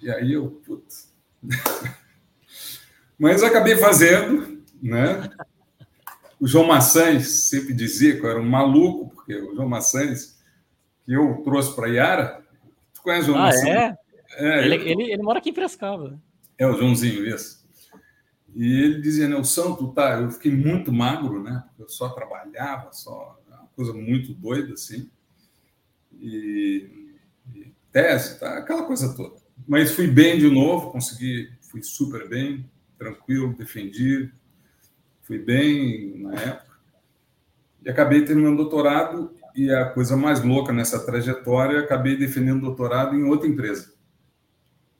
[0.00, 1.12] E aí eu, putz.
[3.18, 5.30] Mas acabei fazendo, né?
[6.40, 10.38] O João Maçães sempre dizia que eu era um maluco, porque o João Maçães,
[11.04, 12.44] que eu trouxe para a Iara,
[12.92, 13.66] tu conhece o João ah, Maçães?
[13.66, 13.98] É?
[14.36, 14.82] É, ele, eu...
[14.82, 16.20] ele, ele, mora aqui em Prescaba.
[16.58, 17.64] É, o Joãozinho, isso.
[18.54, 22.92] E ele dizia, né, o santo, tá, eu fiquei muito magro, né, eu só trabalhava,
[22.92, 25.10] só, uma coisa muito doida, assim,
[26.12, 27.16] e,
[27.52, 29.34] e tese, tá, aquela coisa toda.
[29.66, 34.30] Mas fui bem de novo, consegui, fui super bem, tranquilo, defendi,
[35.22, 36.73] fui bem na época,
[37.84, 43.24] e acabei terminando doutorado, e a coisa mais louca nessa trajetória, acabei defendendo doutorado em
[43.24, 43.94] outra empresa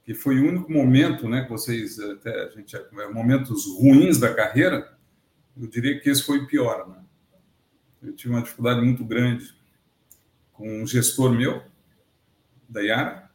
[0.05, 4.35] que foi o único momento, né, que vocês até a gente é, momentos ruins da
[4.35, 4.97] carreira,
[5.57, 7.03] eu diria que esse foi o pior, né?
[8.03, 9.57] Eu tive uma dificuldade muito grande
[10.53, 11.62] com um gestor meu
[12.68, 13.30] da Yara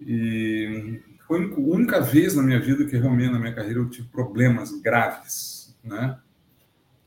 [0.00, 4.08] e foi a única vez na minha vida que realmente na minha carreira eu tive
[4.08, 6.18] problemas graves, né?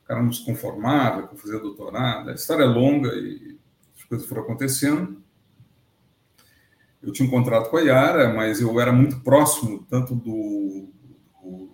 [0.10, 3.58] O cara não se conformava com fazer doutorado, a história é longa e
[3.96, 5.22] as coisas foram acontecendo
[7.02, 10.90] eu tinha um contrato com a Yara, mas eu era muito próximo tanto do,
[11.42, 11.70] do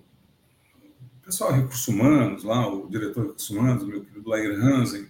[1.23, 5.07] pessoal recursos humanos, lá, o diretor de recursos humanos, o meu querido Lair Hansen,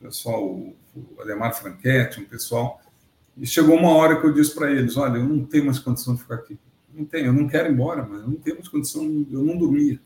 [0.00, 0.76] o pessoal, o
[1.20, 2.80] Ademar Franchetti, um pessoal,
[3.36, 6.14] E chegou uma hora que eu disse para eles: Olha, eu não tenho mais condição
[6.14, 6.58] de ficar aqui.
[6.92, 9.58] Não tenho, eu não quero ir embora, mas eu não tenho mais condição, eu não
[9.58, 10.00] dormia.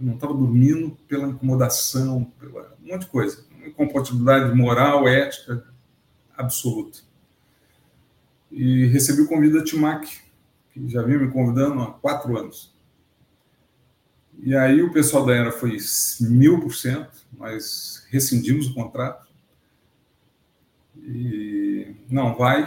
[0.00, 3.44] Eu não estava dormindo pela incomodação, pela um monte de coisa.
[3.66, 5.62] Incompatibilidade moral, ética
[6.36, 7.00] absoluta.
[8.50, 10.10] E recebi o convite da Timac,
[10.72, 12.74] que já vinha me convidando há quatro anos.
[14.42, 15.76] E aí o pessoal da Era foi
[16.20, 19.28] mil por cento, nós rescindimos o contrato.
[20.96, 22.66] E não, vai,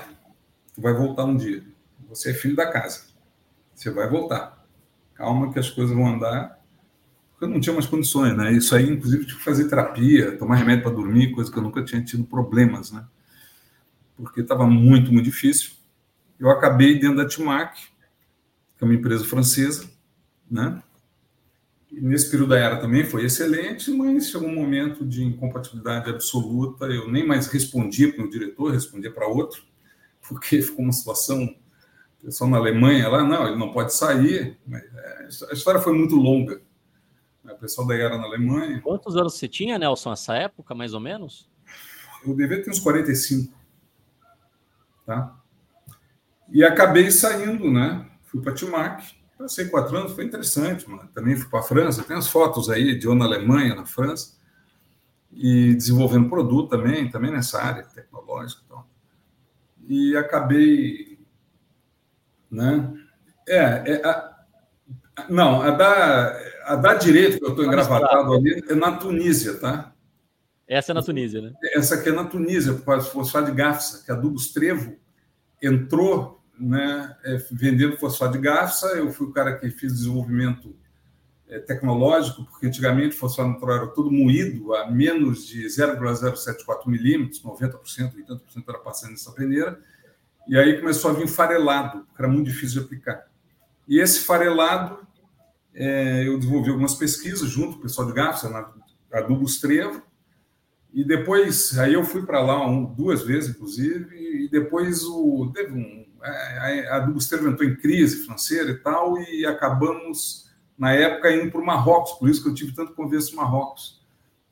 [0.76, 1.64] tu vai voltar um dia.
[2.10, 3.06] Você é filho da casa.
[3.74, 4.64] Você vai voltar.
[5.16, 6.62] Calma que as coisas vão andar.
[7.44, 8.54] Eu não tinha mais condições, né?
[8.54, 11.84] Isso aí, inclusive, tive que fazer terapia, tomar remédio para dormir, coisa que eu nunca
[11.84, 13.06] tinha tido problemas, né?
[14.16, 15.72] Porque estava muito, muito difícil.
[16.39, 17.78] Eu acabei dentro da Timac,
[18.78, 19.89] que é uma empresa francesa,
[20.50, 20.82] né?
[21.91, 26.86] E nesse período da era também foi excelente, mas chegou um momento de incompatibilidade absoluta.
[26.86, 29.62] Eu nem mais respondia para o diretor, respondia para outro,
[30.28, 31.54] porque ficou uma situação.
[32.24, 34.58] Pessoal na Alemanha lá, não, ele não pode sair.
[34.72, 36.62] É, a história foi muito longa.
[37.44, 38.82] O pessoal da era na Alemanha.
[38.82, 41.50] Quantos anos você tinha, Nelson, nessa época, mais ou menos?
[42.26, 43.54] Eu devia ter uns 45.
[45.06, 45.36] Tá?
[46.50, 48.10] E acabei saindo, né?
[48.24, 49.04] Fui para Timac
[49.44, 51.10] Passei quatro anos, foi interessante, mano.
[51.14, 54.38] Também fui para a França, tem as fotos aí de eu na Alemanha, na França,
[55.32, 58.88] e desenvolvendo produto também, também nessa área tecnológica e tal.
[59.86, 61.20] E acabei,
[62.50, 62.94] né?
[63.46, 63.58] É,
[63.96, 64.33] é a,
[65.30, 69.93] não, a da, a da direita que eu estou engravatado ali é na Tunísia, tá?
[70.68, 71.53] Essa é na Tunísia, né?
[71.76, 74.95] Essa aqui é na Tunísia, por causa do fosfato de Gafsa, que a Dubos Trevo
[75.61, 78.88] entrou né, é, vendendo fosfato de garça.
[78.88, 80.76] Eu fui o cara que fiz desenvolvimento
[81.47, 87.41] é, tecnológico, porque antigamente o fosfato natural era todo moído a menos de 0,074 milímetros,
[87.43, 89.80] 90%, 80% era passando nessa peneira.
[90.47, 93.33] E aí começou a vir farelado, que era muito difícil de aplicar.
[93.88, 95.00] E esse farelado,
[95.74, 98.72] é, eu desenvolvi algumas pesquisas junto com o pessoal de Garça, na
[99.12, 100.02] Adubos Trevo,
[100.94, 105.74] e depois, aí eu fui para lá um, duas vezes, inclusive, e depois o, teve
[105.74, 111.52] um, a, a Busteiro entrou em crise financeira e tal, e acabamos, na época, indo
[111.52, 114.04] para o Marrocos, por isso que eu tive tanto convívio com Marrocos.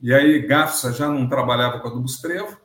[0.02, 2.60] E aí, Gafsa já não trabalhava com a do Bustrevo,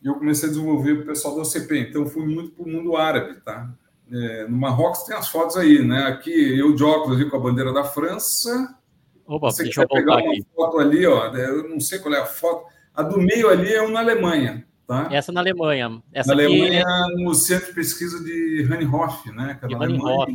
[0.00, 1.78] e eu comecei a desenvolver o pessoal da OCP.
[1.78, 3.72] Então, fui muito para o mundo árabe, tá?
[4.10, 6.04] É, no Marrocos tem as fotos aí, né?
[6.04, 8.78] Aqui, eu de óculos ali com a bandeira da França.
[9.26, 10.46] Opa, Você deixa eu pegar uma aqui.
[10.54, 12.66] foto ali, ó, eu não sei qual é a foto.
[12.94, 14.66] A do meio ali é uma na Alemanha.
[14.86, 15.08] Tá?
[15.10, 16.02] Essa na Alemanha.
[16.12, 17.22] Essa na Alemanha, é...
[17.22, 19.58] no Centro de Pesquisa de Hohenhoff, né?
[19.58, 20.32] Que é Hohenhoff.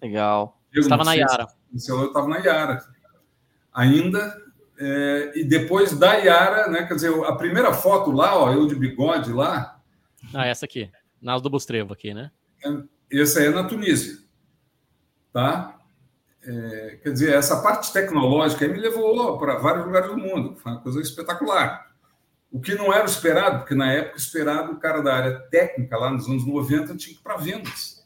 [0.00, 0.60] Legal.
[0.72, 1.46] Eu estava na Yara.
[1.88, 2.84] eu estava na Yara.
[3.72, 4.48] Ainda.
[4.80, 6.84] É, e depois da Yara, né?
[6.84, 9.80] Quer dizer, a primeira foto lá, ó, eu de bigode lá.
[10.32, 10.88] Ah, essa aqui.
[11.20, 12.30] Na do Bustrevo aqui, né?
[13.10, 14.18] Essa é na Tunísia.
[15.32, 15.78] Tá?
[16.42, 20.56] É, quer dizer, essa parte tecnológica me levou para vários lugares do mundo.
[20.56, 21.88] Foi uma coisa espetacular.
[22.50, 26.10] O que não era esperado, porque na época esperado o cara da área técnica, lá
[26.10, 28.02] nos anos 90, tinha que ir para vendas.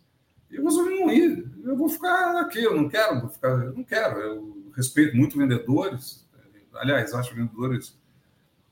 [0.51, 1.49] Eu resolvi não ir.
[1.65, 4.19] Eu vou ficar aqui, eu não quero, vou ficar, eu não quero.
[4.19, 6.29] Eu respeito muito vendedores.
[6.75, 7.97] Aliás, acho vendedores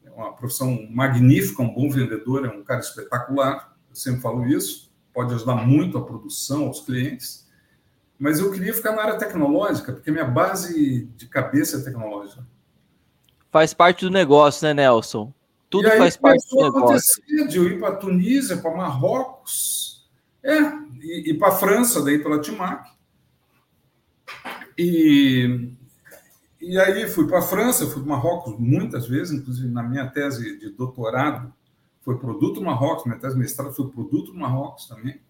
[0.05, 3.76] é uma profissão magnífica, um bom vendedor, é um cara espetacular.
[3.89, 4.89] Eu sempre falo isso.
[5.20, 7.46] Pode ajudar muito a produção, aos clientes.
[8.18, 12.42] Mas eu queria ficar na área tecnológica, porque minha base de cabeça é tecnológica.
[13.50, 15.30] Faz parte do negócio, né, Nelson?
[15.68, 17.22] Tudo e faz parte do negócio.
[17.48, 20.08] De eu ir para Tunísia, para Marrocos,
[20.42, 20.58] é,
[21.02, 22.90] e, e para a França, daí pela Timac.
[24.78, 25.70] E,
[26.62, 30.58] e aí fui para a França, fui para Marrocos muitas vezes, inclusive na minha tese
[30.58, 31.52] de doutorado
[32.01, 35.20] foi produto Marrocos, minha tese mestrado foi produto Marrocos também.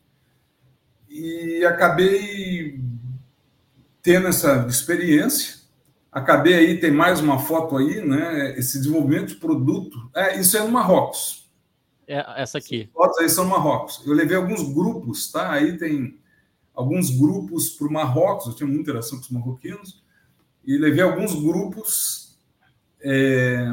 [1.09, 2.81] E acabei
[4.03, 5.61] tendo essa experiência
[6.13, 8.59] Acabei aí, tem mais uma foto aí, né?
[8.59, 10.11] Esse desenvolvimento de produto.
[10.15, 11.49] É, isso é no Marrocos.
[12.09, 12.89] É essa aqui.
[12.89, 14.03] As fotos aí são no Marrocos.
[14.05, 15.53] Eu levei alguns grupos, tá?
[15.53, 16.19] Aí tem
[16.75, 20.03] alguns grupos para o Marrocos, eu tinha muita interação com os marroquinos,
[20.65, 22.37] e levei alguns grupos
[23.03, 23.67] é,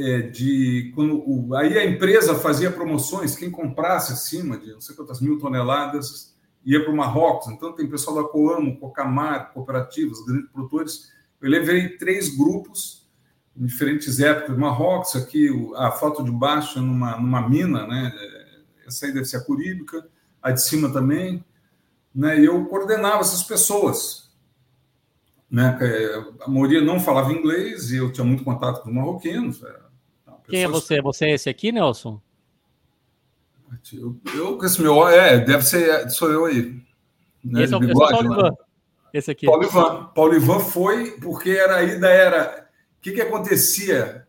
[0.00, 0.92] é, de.
[0.94, 5.38] Quando o, aí a empresa fazia promoções, quem comprasse acima de não sei quantas mil
[5.38, 6.34] toneladas
[6.64, 7.48] ia para o Marrocos.
[7.48, 11.12] Então, tem pessoal da Coamo, Cocamar, cooperativas, grandes produtores.
[11.40, 13.08] Eu levei três grupos
[13.56, 14.56] em diferentes épocas.
[14.56, 18.12] Marrocos, aqui a foto de baixo é numa, numa mina, né?
[18.86, 20.06] Essa aí deve ser a Curíbica,
[20.42, 21.44] a de cima também.
[22.14, 22.40] Né?
[22.40, 24.30] E eu coordenava essas pessoas.
[25.50, 25.78] Né?
[26.40, 29.62] A maioria não falava inglês e eu tinha muito contato com os marroquinos.
[30.50, 31.00] Quem é você?
[31.00, 32.20] Você é esse aqui, Nelson?
[33.92, 35.08] Eu, eu com esse meu.
[35.08, 36.10] É, deve ser.
[36.10, 36.82] Sou eu aí.
[37.44, 38.50] Né, esse é o bigode, Paulo Ivan.
[39.12, 39.46] Esse aqui.
[39.46, 40.06] Paulo Ivan.
[40.14, 42.68] Paulo Ivan foi porque era aí da era.
[42.98, 44.26] O que, que acontecia?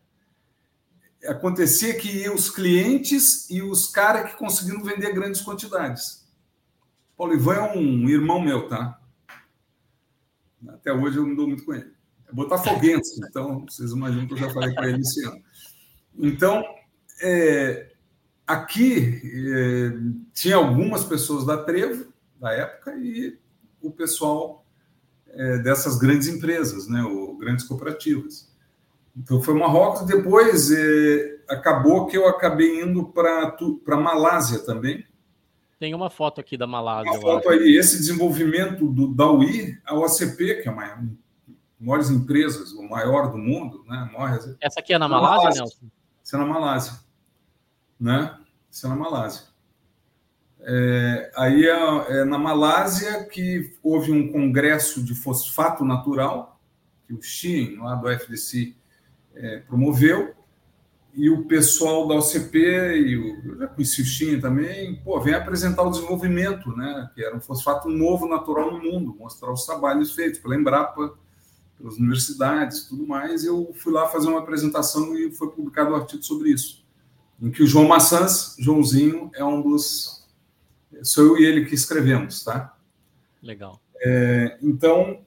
[1.28, 6.28] Acontecia que os clientes e os caras que conseguiram vender grandes quantidades.
[7.17, 8.99] Paulo Ivan é um irmão meu, tá?
[10.69, 11.91] Até hoje eu não dou muito com ele.
[12.28, 15.41] É botafoguense, então vocês imaginam que eu já falei com ele esse ano.
[16.18, 16.64] Então,
[17.22, 17.91] é,
[18.45, 19.91] aqui é,
[20.34, 23.38] tinha algumas pessoas da Trevo, da época, e
[23.82, 24.66] o pessoal
[25.28, 28.51] é, dessas grandes empresas, né, ou grandes cooperativas.
[29.16, 30.05] Então foi Marrocos.
[30.05, 33.55] Depois é, acabou que eu acabei indo para
[33.89, 35.05] a Malásia também.
[35.80, 37.12] Tem uma foto aqui da Malásia.
[37.12, 41.03] Uma foto aí, esse desenvolvimento do, da UI, a OCP, que é uma
[41.80, 44.09] maiores empresas, o maior do mundo, né?
[44.14, 44.39] Maior...
[44.62, 45.86] Essa aqui é na, na Malásia, Malásia, Nelson?
[46.24, 46.93] Isso é na Malásia,
[47.99, 48.38] né?
[48.69, 49.51] Isso é na Malásia.
[50.63, 56.61] É, aí é, é, na Malásia que houve um congresso de fosfato natural
[57.07, 58.76] que o Xin, lá do FDC,
[59.34, 60.36] é, promoveu,
[61.13, 65.34] e o pessoal da OCP, e o, eu já conheci o Xin também, pô, vem
[65.34, 70.13] apresentar o desenvolvimento, né, que era um fosfato novo natural no mundo, mostrar os trabalhos
[70.13, 71.17] feitos pela Embrapa,
[71.82, 73.44] pelas universidades tudo mais.
[73.44, 76.86] Eu fui lá fazer uma apresentação e foi publicado um artigo sobre isso,
[77.42, 80.28] em que o João Maçãs, Joãozinho, é um dos.
[81.04, 82.78] Sou eu e ele que escrevemos, tá?
[83.42, 83.82] Legal.
[84.04, 85.26] É, então,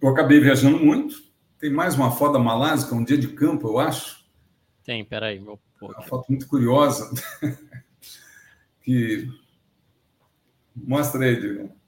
[0.00, 1.22] eu acabei viajando muito.
[1.58, 4.24] Tem mais uma foto da Malásia, que é um dia de campo, eu acho.
[4.82, 5.38] Tem, peraí.
[5.40, 5.58] Meu...
[5.80, 7.10] Uma foto muito curiosa.
[8.82, 9.28] que.
[10.74, 11.83] Mostra aí, Diego.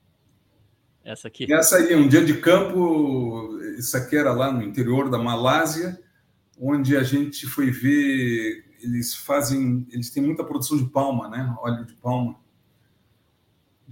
[1.07, 1.53] Essa aqui.
[1.53, 5.97] Essa aí, um dia de campo, isso aqui era lá no interior da Malásia,
[6.61, 11.55] onde a gente foi ver, eles fazem, eles têm muita produção de palma, né?
[11.61, 12.35] Óleo de palma.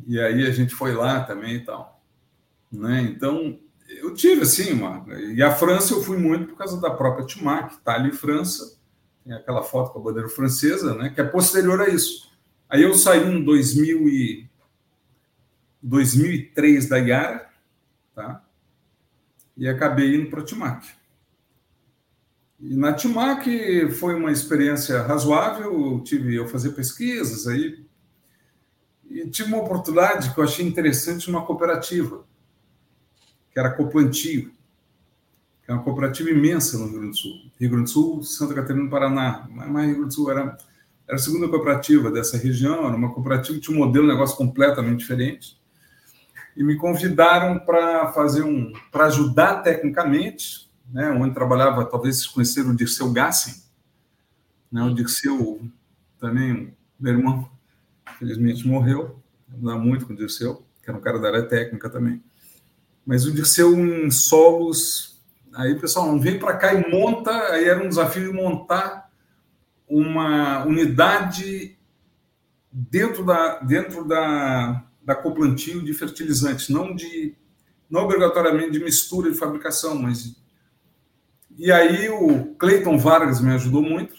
[0.09, 2.03] E aí a gente foi lá também e tal.
[2.73, 3.03] Né?
[3.03, 5.07] Então, eu tive assim, uma...
[5.17, 8.77] e a França eu fui muito por causa da própria Timac, Itália e França,
[9.23, 11.11] tem aquela foto com a bandeira francesa, né?
[11.11, 12.29] Que é posterior a isso.
[12.69, 14.51] Aí eu saí em 2000 e
[15.85, 17.47] 2003 da Iara,
[18.15, 18.43] tá?
[19.55, 20.89] E acabei indo para a Timac.
[22.59, 27.85] E na Timac foi uma experiência razoável, eu tive eu fazer pesquisas aí
[29.11, 32.25] e tive uma oportunidade que eu achei interessante uma cooperativa,
[33.53, 34.51] que era Coplantio,
[35.63, 37.51] que é uma cooperativa imensa no Rio Grande do Sul.
[37.61, 39.47] Rio Grande do Sul, Santa Catarina e Paraná.
[39.51, 40.57] Mas Rio Grande do Sul era,
[41.07, 44.37] era a segunda cooperativa dessa região, era uma cooperativa que tinha um modelo de negócio
[44.37, 45.63] completamente diferente
[46.57, 52.77] e me convidaram para fazer um para ajudar tecnicamente, né, onde trabalhava talvez conheceram o
[52.77, 53.63] Dirceu Gassin,
[54.71, 55.61] né, o Dirceu
[56.19, 57.51] também meu irmão,
[58.19, 59.21] felizmente morreu,
[59.59, 62.23] não muito com o Dirceu, que era um cara da área técnica também.
[63.05, 65.23] Mas o Dirceu em solos,
[65.55, 69.11] aí pessoal vem para cá e monta, aí era um desafio de montar
[69.87, 71.77] uma unidade
[72.73, 77.35] dentro da dentro da da coplantio de fertilizantes, não de
[77.91, 80.37] não obrigatoriamente de mistura de fabricação, mas
[81.57, 84.15] e aí o Cleiton Vargas me ajudou muito,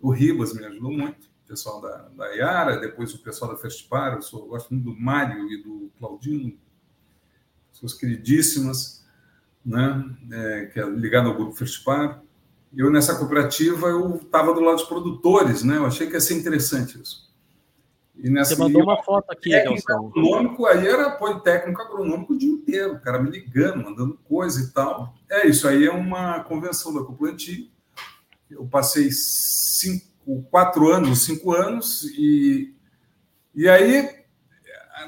[0.00, 4.14] o Ribas me ajudou muito, o pessoal da, da Iara, depois o pessoal da Festipar,
[4.14, 6.56] eu, sou, eu gosto muito do Mário e do Claudino,
[7.72, 9.04] pessoas queridíssimas,
[9.64, 12.22] né, é, que é ligado ao grupo Festipar.
[12.74, 15.76] Eu nessa cooperativa eu estava do lado dos produtores, né?
[15.78, 17.26] Eu achei que ia ser interessante isso.
[18.18, 22.38] E nessa Você mandou uma foto aqui, técnico agronômico, aí era apoio técnico agronômico o
[22.38, 25.14] dia inteiro, o cara me ligando, mandando coisa e tal.
[25.28, 27.70] É, isso aí é uma convenção da Coplanti.
[28.50, 32.74] Eu passei cinco, quatro anos, cinco anos, e,
[33.54, 34.08] e aí,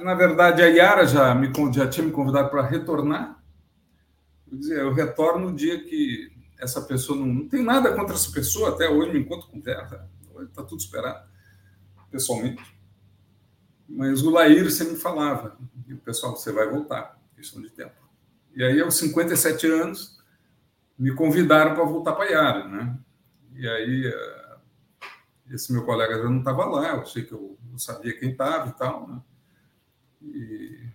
[0.02, 3.42] na verdade, a Yara já, me, já tinha me convidado para retornar.
[4.50, 6.30] Eu dizia, eu retorno no dia que
[6.61, 10.09] essa pessoa não, não tem nada contra essa pessoa, até hoje me encontro com ela,
[10.42, 11.26] está tudo esperado,
[12.11, 12.77] pessoalmente
[13.89, 17.95] mas o Laíro sempre falava, e o pessoal, você vai voltar, questão de tempo.
[18.55, 20.18] E aí, aos 57 anos,
[20.99, 22.99] me convidaram para voltar para Yara, né?
[23.55, 24.57] E aí, eh,
[25.51, 28.72] esse meu colega já não estava lá, eu achei que eu, sabia quem estava e
[28.72, 29.22] tal, né?
[30.20, 30.89] E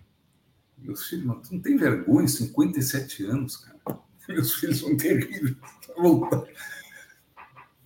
[0.78, 3.74] meus filhos, mano, tu não tem vergonha, 57 anos, cara.
[4.28, 5.54] Meus filhos são terríveis.
[5.96, 6.44] Voltar.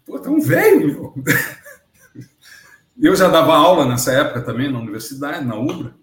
[0.05, 1.25] Pô, tá um velho, meu.
[3.01, 5.95] Eu já dava aula nessa época também na universidade, na UBRA.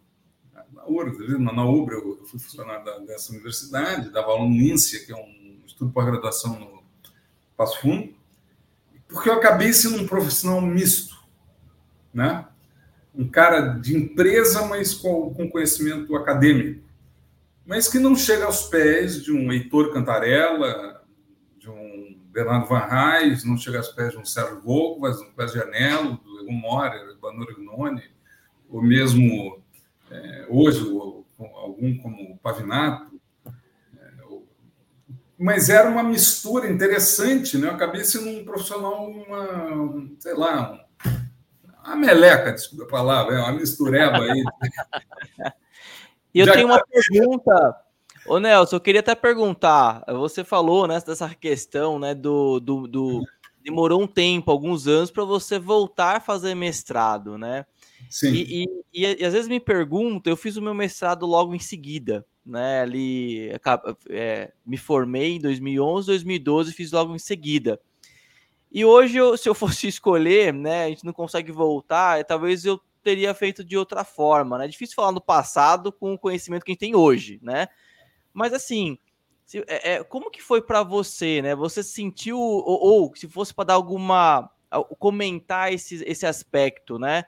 [0.73, 5.15] Na UBRA, na UBRA eu fui funcionário dessa universidade, dava aula no INSEA, que é
[5.15, 6.83] um estudo para graduação no
[7.57, 8.13] Passo Fundo,
[9.07, 11.15] porque eu acabei sendo um profissional misto,
[12.13, 12.45] né?
[13.17, 16.83] um cara de empresa, mas com, conhecimento acadêmico,
[17.65, 21.01] mas que não chega aos pés de um Heitor Cantarella,
[21.57, 25.47] de um Bernardo Van Reis, não chega aos pés de um Sérgio Volkvas, um Pé
[25.47, 28.03] Janelo, Egon Morer, do Banor Gnoni,
[28.69, 29.61] ou mesmo
[30.11, 30.79] é, hoje
[31.39, 33.15] algum como Pavinato,
[35.37, 37.67] mas era uma mistura interessante, né?
[37.67, 40.85] Eu acabei sendo um profissional, uma, sei lá,
[41.85, 44.43] uma meleca, desculpa a palavra, é uma mistureba aí.
[46.33, 47.75] e eu Já tenho uma pergunta,
[48.25, 53.21] ô Nelson, eu queria até perguntar, você falou né, dessa questão né, do, do, do
[53.65, 57.65] demorou um tempo, alguns anos, para você voltar a fazer mestrado, né?
[58.09, 58.31] Sim.
[58.31, 58.63] E,
[58.93, 62.23] e, e, e às vezes me pergunto, eu fiz o meu mestrado logo em seguida,
[62.45, 62.81] né?
[62.81, 63.49] Ali
[64.09, 67.81] é, me formei em 2011, 2012, fiz logo em seguida.
[68.71, 70.85] E hoje, eu, se eu fosse escolher, né?
[70.85, 74.65] A gente não consegue voltar, talvez eu teria feito de outra forma, né?
[74.65, 77.67] É difícil falar no passado com o conhecimento que a gente tem hoje, né?
[78.31, 78.99] Mas assim,
[79.45, 81.55] se, é, é como que foi para você, né?
[81.55, 84.49] Você sentiu ou, ou se fosse para dar alguma
[84.99, 87.23] comentar esse, esse aspecto, né?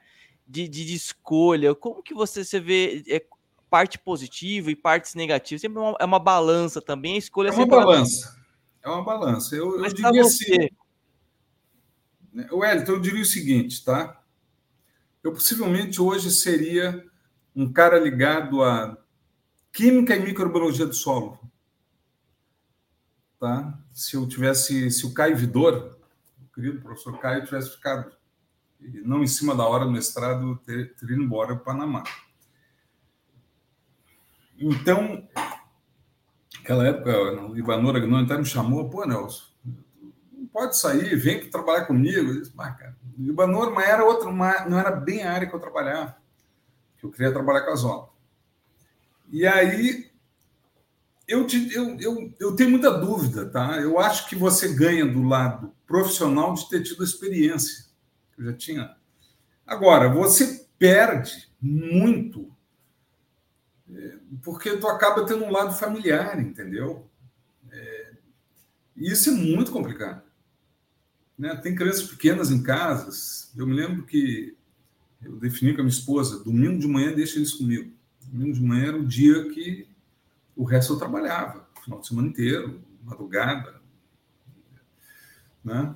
[0.45, 3.25] De, de, de, escolha, como que você, você vê é,
[3.69, 5.61] parte positiva e partes negativas.
[5.61, 7.15] Sempre é uma, é uma balança também.
[7.15, 8.35] A escolha é uma balança.
[8.81, 9.55] É uma balança.
[9.55, 10.53] Eu, eu diria você...
[10.53, 10.69] assim.
[12.33, 14.21] Né, Wellington, eu diria o seguinte, tá?
[15.23, 17.05] Eu possivelmente hoje seria
[17.55, 18.97] um cara ligado a
[19.71, 21.39] química e microbiologia do solo.
[23.39, 23.77] Tá?
[23.93, 25.97] Se eu tivesse, se o Caio Vidor,
[26.41, 28.17] o querido professor Caio, tivesse ficado
[29.03, 32.03] não em cima da hora do mestrado, teria ido embora para o Panamá.
[34.57, 35.27] Então,
[36.55, 39.43] naquela época, o Ivanor Agnoni até me chamou, pô, Nelson,
[40.31, 42.31] não pode sair, vem que trabalhar comigo.
[42.31, 45.55] Eu disse, ah, cara, o Ivanor mas era outra, não era bem a área que
[45.55, 46.17] eu trabalhava,
[46.97, 48.07] que eu queria trabalhar com a zona.
[49.29, 50.09] E aí,
[51.27, 53.79] eu, te, eu, eu, eu tenho muita dúvida, tá?
[53.81, 57.85] Eu acho que você ganha do lado profissional de ter tido experiência.
[58.37, 58.95] Eu já tinha.
[59.65, 62.55] Agora, você perde muito
[64.43, 67.07] porque tu acaba tendo um lado familiar, entendeu?
[67.71, 68.13] É,
[68.95, 70.23] isso é muito complicado.
[71.37, 71.55] Né?
[71.55, 73.51] Tem crianças pequenas em casas.
[73.55, 74.55] Eu me lembro que
[75.21, 77.91] eu defini com a minha esposa: domingo de manhã deixa eles comigo.
[78.23, 79.86] Domingo de manhã era o dia que
[80.57, 83.79] o resto eu trabalhava, final de semana inteiro, madrugada.
[85.63, 85.95] Né?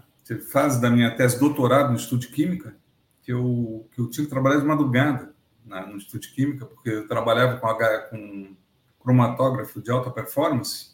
[0.51, 2.75] Fase da minha tese doutorado no Instituto de Química
[3.21, 5.33] que eu, que eu tinha que trabalhar de madrugada
[5.65, 8.55] no Instituto de Química, porque eu trabalhava com, H, com
[8.99, 10.91] cromatógrafo de alta performance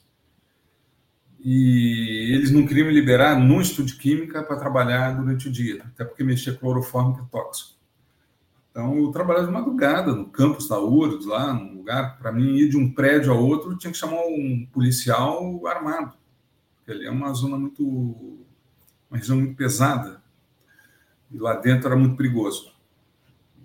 [1.40, 5.84] e eles não queriam me liberar no Instituto de Química para trabalhar durante o dia,
[5.86, 7.77] até porque mexia clorofórmico é tóxico.
[8.78, 12.70] Então, eu trabalhava de madrugada no campus da URGS, lá, num lugar, para mim ir
[12.70, 16.16] de um prédio a outro, tinha que chamar um policial armado,
[16.76, 17.84] porque ali é uma zona muito,
[19.10, 20.22] uma região muito pesada,
[21.32, 22.72] e lá dentro era muito perigoso.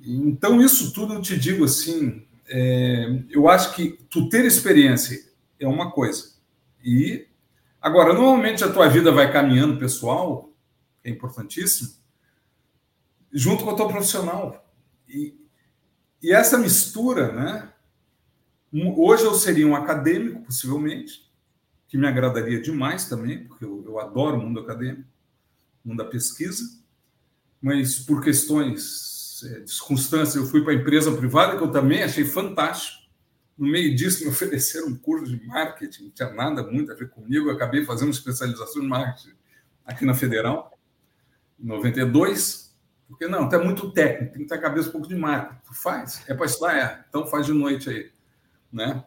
[0.03, 5.69] Então, isso tudo eu te digo assim, é, eu acho que tu ter experiência é
[5.69, 6.37] uma coisa.
[6.83, 7.27] E
[7.83, 10.51] agora, normalmente a tua vida vai caminhando pessoal,
[11.05, 11.91] é importantíssimo,
[13.31, 14.63] junto com a tua profissional.
[15.13, 15.35] E,
[16.23, 17.73] e essa mistura, né?
[18.97, 21.31] Hoje eu seria um acadêmico, possivelmente,
[21.87, 25.07] que me agradaria demais também, porque eu, eu adoro o mundo acadêmico,
[25.85, 26.63] o mundo da pesquisa,
[27.61, 32.25] mas por questões é, circunstâncias, eu fui para a empresa privada, que eu também achei
[32.25, 33.03] fantástico.
[33.59, 37.11] No meio disso, me ofereceram um curso de marketing, não tinha nada muito a ver
[37.11, 37.49] comigo.
[37.51, 39.35] Eu acabei fazendo especialização em marketing
[39.85, 40.79] aqui na Federal,
[41.61, 42.62] em 92.
[43.13, 45.61] Porque não, tu é muito técnico, tem que ter a cabeça um pouco de marketing.
[45.75, 47.05] Faz, é para estudar, é.
[47.09, 48.11] Então faz de noite aí.
[48.73, 49.05] Né?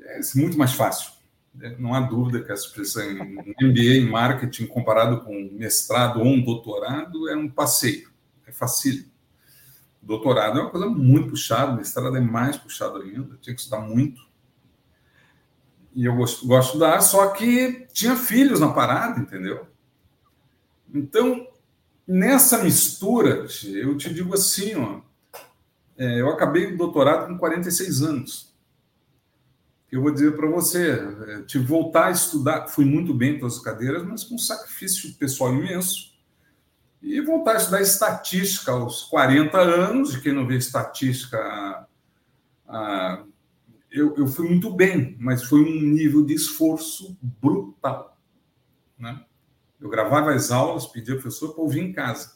[0.00, 1.12] É muito mais fácil.
[1.60, 3.14] É, não há dúvida que essa expressão em
[3.60, 8.10] MBA em marketing comparado com mestrado ou um doutorado é um passeio,
[8.46, 9.12] é facílimo.
[10.00, 14.22] Doutorado é uma coisa muito puxada, mestrado é mais puxado ainda, tinha que estudar muito.
[15.94, 19.66] E eu gosto, gosto dar, só que tinha filhos na parada, entendeu?
[20.94, 21.51] Então,
[22.06, 25.00] nessa mistura, eu te digo assim, ó,
[25.96, 28.52] é, eu acabei o doutorado com 46 anos.
[29.90, 33.56] Eu vou dizer para você, é, que voltar a estudar, fui muito bem em todas
[33.56, 36.12] as cadeiras, mas com um sacrifício pessoal imenso
[37.02, 41.86] e voltar a estudar estatística aos 40 anos, de quem não vê estatística,
[42.68, 43.24] ah,
[43.90, 48.16] eu, eu fui muito bem, mas foi um nível de esforço brutal.
[48.96, 49.20] Né?
[49.82, 52.34] Eu gravava as aulas, pedia ao professor para ouvir em casa.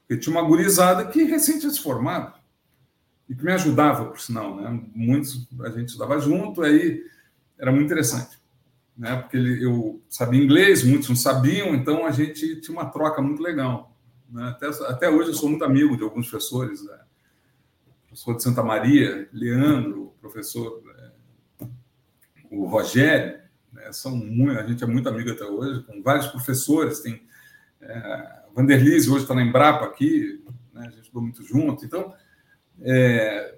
[0.00, 2.32] Porque tinha uma gurizada que recém tinha se formado
[3.28, 4.80] e que me ajudava, por sinal, né?
[4.94, 7.02] Muitos a gente estudava junto, aí
[7.58, 8.38] era muito interessante,
[8.96, 9.16] né?
[9.16, 13.96] Porque eu sabia inglês, muitos não sabiam, então a gente tinha uma troca muito legal.
[14.30, 14.48] Né?
[14.48, 17.00] Até, até hoje eu sou muito amigo de alguns professores, né?
[18.06, 21.66] professor de Santa Maria, Leandro, professor é,
[22.48, 23.40] o Rogério,
[23.76, 23.92] né?
[23.92, 27.22] são muito, a gente é muito amigo até hoje, com vários professores, tem
[27.80, 30.42] é, Vanderlise hoje está na Embrapa aqui,
[30.72, 30.86] né?
[30.86, 32.14] a gente estudou muito junto, então
[32.80, 33.56] é,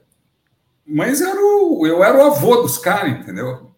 [0.85, 3.75] mas era o, eu era o avô dos caras, entendeu?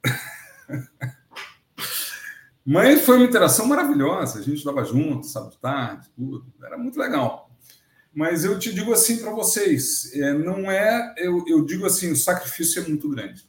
[2.65, 7.51] mas foi uma interação maravilhosa, a gente estava junto, sábado tarde, tudo, era muito legal.
[8.12, 12.17] Mas eu te digo assim para vocês, é, não é, eu, eu digo assim, o
[12.17, 13.49] sacrifício é muito grande.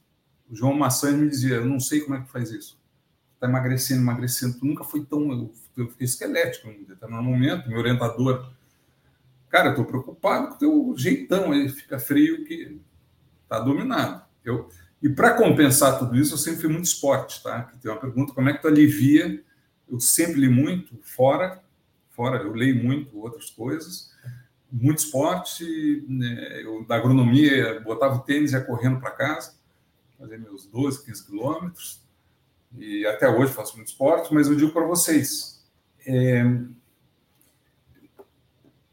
[0.50, 2.81] O João Maçã me dizia, eu não sei como é que faz isso.
[3.42, 7.80] Está emagrecendo, emagrecendo, tu nunca foi tão, eu, eu fiquei esquelético em determinado momento, meu
[7.80, 8.52] orientador
[9.52, 12.80] Cara, eu estou preocupado com o teu jeitão aí, fica frio que
[13.44, 14.24] está dominado.
[14.46, 14.70] Eu,
[15.04, 17.70] e para compensar tudo isso, eu sempre fui muito esporte, tá?
[17.82, 19.44] Tem uma pergunta, como é que tu alivia?
[19.90, 21.62] Eu sempre li muito, fora,
[22.12, 24.10] fora, eu leio muito outras coisas,
[24.72, 26.62] muito esporte, né?
[26.64, 29.56] eu da agronomia, botava o tênis e ia correndo para casa,
[30.18, 32.01] fazer meus 12, 15 quilômetros,
[32.78, 35.64] e até hoje faço muito esporte, mas eu digo para vocês,
[36.06, 36.44] é,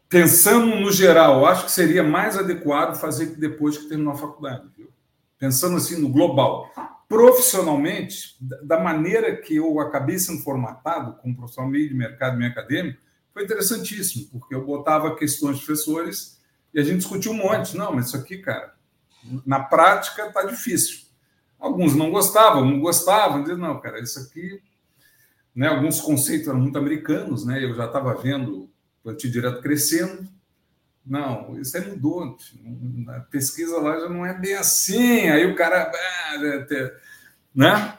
[0.09, 4.91] pensando no geral, acho que seria mais adequado fazer depois que terminar a faculdade, viu?
[5.39, 6.71] Pensando assim no global.
[7.09, 13.01] Profissionalmente, da maneira que eu acabei sendo formatado como profissional meio de mercado, meio acadêmico,
[13.33, 16.39] foi interessantíssimo, porque eu botava questões de professores
[16.75, 17.77] e a gente discutiu um monte.
[17.77, 18.75] Não, mas isso aqui, cara,
[19.47, 21.08] na prática tá difícil.
[21.59, 24.61] Alguns não gostavam, não gostavam, diziam, não, cara, isso aqui,
[25.55, 27.63] né, alguns conceitos eram muito americanos, né?
[27.65, 28.71] Eu já estava vendo
[29.03, 30.29] plantio direto crescendo.
[31.05, 32.37] Não, isso aí mudou.
[33.09, 35.29] A pesquisa lá já não é bem assim.
[35.29, 35.91] Aí o cara.
[37.55, 37.99] Né?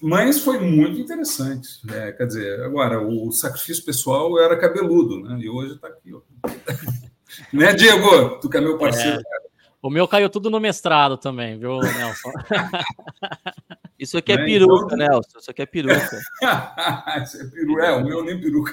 [0.00, 1.84] Mas foi muito interessante.
[1.84, 2.12] Né?
[2.12, 5.38] Quer dizer, agora, o sacrifício pessoal era cabeludo, né?
[5.40, 6.12] E hoje está aqui.
[6.12, 6.20] Ó.
[7.52, 8.38] né, Diego?
[8.40, 9.20] Tu que é meu parceiro.
[9.20, 9.49] É.
[9.82, 12.32] O meu caiu tudo no mestrado também, viu, Nelson?
[13.98, 14.44] Isso aqui é né?
[14.44, 14.98] peruca, então...
[14.98, 15.38] Nelson.
[15.38, 16.20] Isso aqui é peruca.
[17.22, 17.84] Isso é peruca.
[17.84, 18.72] É, o meu nem peruca.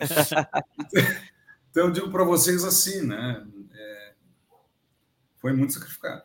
[1.70, 3.46] então, eu digo para vocês assim, né?
[3.72, 4.12] É,
[5.36, 6.22] foi muito sacrificado.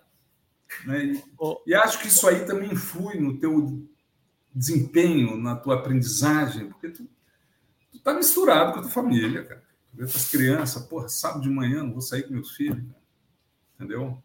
[0.86, 1.06] Né?
[1.06, 1.62] E, oh.
[1.66, 3.88] e, acho que isso aí também influi no teu
[4.54, 7.08] desempenho, na tua aprendizagem, porque tu,
[7.92, 9.64] tu tá misturado com a tua família, cara.
[9.92, 13.05] Tu vê as crianças, porra, sábado de manhã não vou sair com meus filhos, cara.
[13.76, 14.22] Entendeu?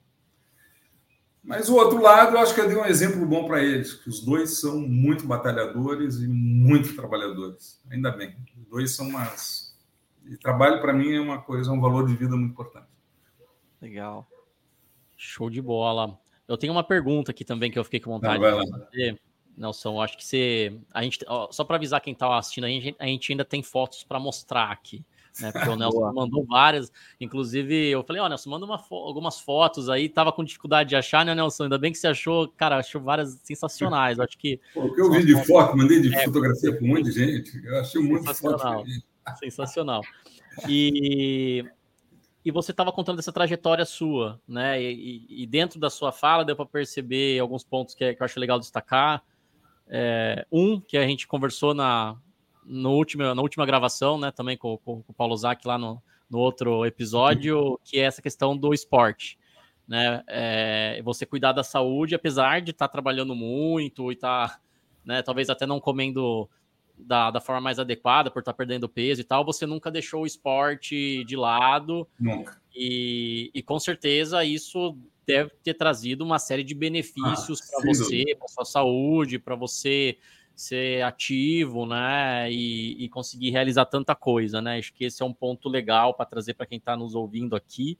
[1.42, 4.08] Mas o outro lado, eu acho que eu dei um exemplo bom para eles, que
[4.08, 7.82] os dois são muito batalhadores e muito trabalhadores.
[7.90, 8.36] Ainda bem.
[8.58, 9.76] Os dois são umas.
[10.26, 12.86] E trabalho, para mim, é uma coisa, é um valor de vida muito importante.
[13.80, 14.28] Legal.
[15.16, 16.18] Show de bola.
[16.46, 19.20] Eu tenho uma pergunta aqui também que eu fiquei com vontade Não, de fazer.
[19.56, 20.78] Nelson, acho que você.
[20.92, 23.62] A gente, ó, só para avisar quem está assistindo, a gente, a gente ainda tem
[23.62, 25.04] fotos para mostrar aqui
[25.40, 25.52] né?
[25.52, 26.90] Porque o Nelson mandou várias,
[27.20, 30.96] inclusive eu falei, ó, oh, Nelson, manda fo algumas fotos aí, tava com dificuldade de
[30.96, 31.64] achar, né, Nelson?
[31.64, 34.60] Ainda bem que você achou, cara, achou várias sensacionais, acho que...
[34.74, 35.48] O que eu vi de fotos...
[35.48, 38.84] foto, mandei de é, fotografia para um monte de gente, eu achei muito sensacional,
[39.38, 40.02] sensacional.
[40.68, 41.64] E,
[42.44, 44.82] e você estava contando dessa trajetória sua, né?
[44.82, 48.40] E, e, dentro da sua fala deu para perceber alguns pontos que, que, eu acho
[48.40, 49.22] legal destacar.
[49.88, 52.16] É, um, que a gente conversou na,
[52.70, 56.00] no último, na última gravação, né, também com, com, com o Paulo Zac lá no,
[56.30, 59.36] no outro episódio, que é essa questão do esporte.
[59.88, 64.60] Né, é, você cuidar da saúde, apesar de estar tá trabalhando muito e estar, tá,
[65.04, 66.48] né, talvez até não comendo
[66.96, 70.22] da, da forma mais adequada, por estar tá perdendo peso e tal, você nunca deixou
[70.22, 72.06] o esporte de lado.
[72.20, 72.60] Nunca.
[72.72, 78.24] E, e com certeza isso deve ter trazido uma série de benefícios ah, para você,
[78.38, 80.18] para sua saúde, para você
[80.60, 84.78] ser ativo, né, e, e, conseguir realizar tanta coisa, né?
[84.78, 87.98] Acho que esse é um ponto legal para trazer para quem está nos ouvindo aqui.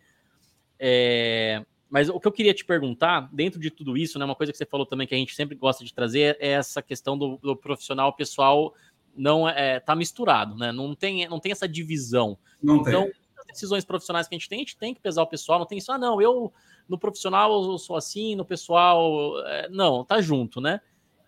[0.78, 4.52] É, mas o que eu queria te perguntar, dentro de tudo isso, né, uma coisa
[4.52, 7.38] que você falou também que a gente sempre gosta de trazer é essa questão do,
[7.38, 8.74] do profissional pessoal
[9.16, 10.70] não é tá misturado, né?
[10.70, 12.38] Não tem não tem essa divisão.
[12.62, 13.12] Não então, tem.
[13.38, 15.66] as decisões profissionais que a gente tem, a gente tem que pesar o pessoal, não
[15.66, 16.52] tem isso, ah, não, eu
[16.86, 20.80] no profissional eu sou assim, no pessoal, é, não, tá junto, né?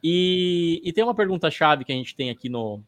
[0.02, 2.82] E, e tem uma pergunta-chave que a gente tem aqui no,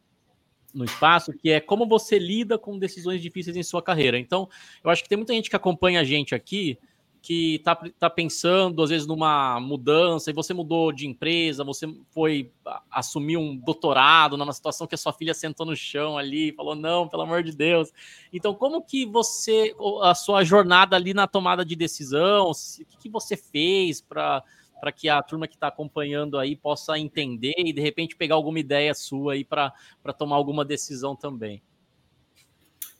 [0.73, 4.19] no espaço, que é como você lida com decisões difíceis em sua carreira.
[4.19, 4.49] Então,
[4.83, 6.77] eu acho que tem muita gente que acompanha a gente aqui
[7.25, 12.51] que está tá pensando, às vezes, numa mudança, e você mudou de empresa, você foi
[12.91, 17.07] assumir um doutorado numa situação que a sua filha sentou no chão ali, falou, não,
[17.07, 17.91] pelo amor de Deus.
[18.31, 23.09] Então, como que você, a sua jornada ali na tomada de decisão, o que, que
[23.09, 24.43] você fez para
[24.85, 28.59] para que a turma que está acompanhando aí possa entender e de repente pegar alguma
[28.59, 29.73] ideia sua aí para
[30.15, 31.59] tomar alguma decisão também.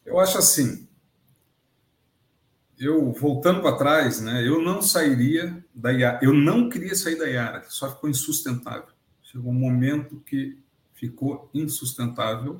[0.03, 0.87] Eu acho assim,
[2.79, 5.91] eu voltando para trás, né, eu não sairia da
[6.23, 8.89] eu não queria sair da Iara, só ficou insustentável.
[9.21, 10.57] Chegou um momento que
[10.95, 12.57] ficou insustentável.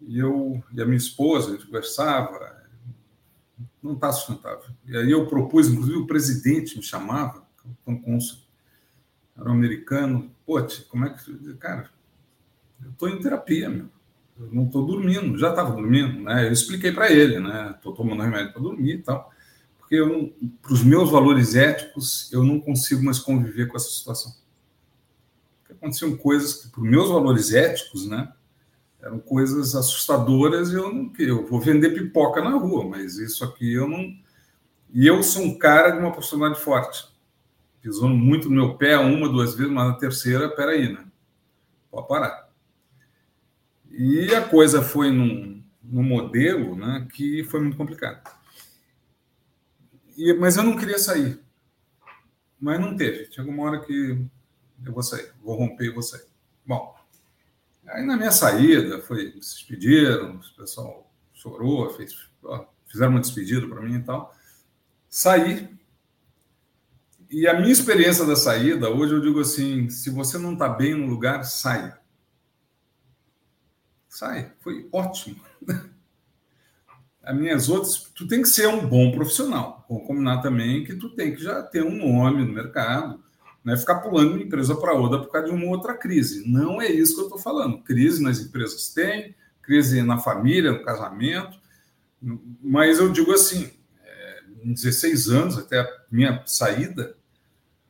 [0.00, 2.64] E eu e a minha esposa, a gente conversava,
[3.82, 4.70] não está sustentável.
[4.86, 7.43] E aí eu propus, inclusive o presidente me chamava,
[7.86, 8.38] um cônsul,
[9.36, 11.54] era um americano, pô, como é que.
[11.54, 11.90] Cara,
[12.82, 13.88] eu estou em terapia, meu.
[14.38, 16.46] Eu não estou dormindo, já estava dormindo, né?
[16.46, 17.74] Eu expliquei para ele, né?
[17.76, 19.32] Estou tomando remédio para dormir e tal,
[19.78, 19.98] porque
[20.60, 24.34] para os meus valores éticos, eu não consigo mais conviver com essa situação.
[25.60, 28.32] Porque aconteciam coisas que, para os meus valores éticos, né?
[29.00, 33.72] Eram coisas assustadoras e eu não eu vou vender pipoca na rua, mas isso aqui
[33.72, 34.16] eu não.
[34.92, 37.13] E eu sou um cara de uma personalidade forte.
[37.84, 41.04] Pisou muito no meu pé uma, duas vezes, mas na terceira, peraí, né?
[41.90, 42.48] Pode parar.
[43.90, 48.26] E a coisa foi num, num modelo né, que foi muito complicado.
[50.16, 51.38] E, mas eu não queria sair.
[52.58, 53.30] Mas não teve.
[53.30, 54.18] Chegou uma hora que
[54.82, 56.24] eu vou sair, vou romper e vou sair.
[56.64, 56.96] Bom,
[57.86, 63.68] aí na minha saída, foi, se despediram, o pessoal chorou, fez, ó, fizeram uma despedida
[63.68, 64.34] para mim e tal.
[65.06, 65.83] Saí.
[67.34, 70.94] E a minha experiência da saída, hoje eu digo assim: se você não está bem
[70.94, 71.98] no lugar, saia.
[74.08, 75.40] Sai, foi ótimo.
[77.20, 79.84] As minhas outras, tu tem que ser um bom profissional.
[79.88, 83.20] Vou combinar também que tu tem que já ter um nome no mercado,
[83.64, 86.48] não é ficar pulando de uma empresa para outra por causa de uma outra crise.
[86.48, 87.82] Não é isso que eu estou falando.
[87.82, 91.58] Crise nas empresas tem, crise na família, no casamento,
[92.62, 93.72] mas eu digo assim,
[94.04, 97.16] é, em 16 anos, até a minha saída,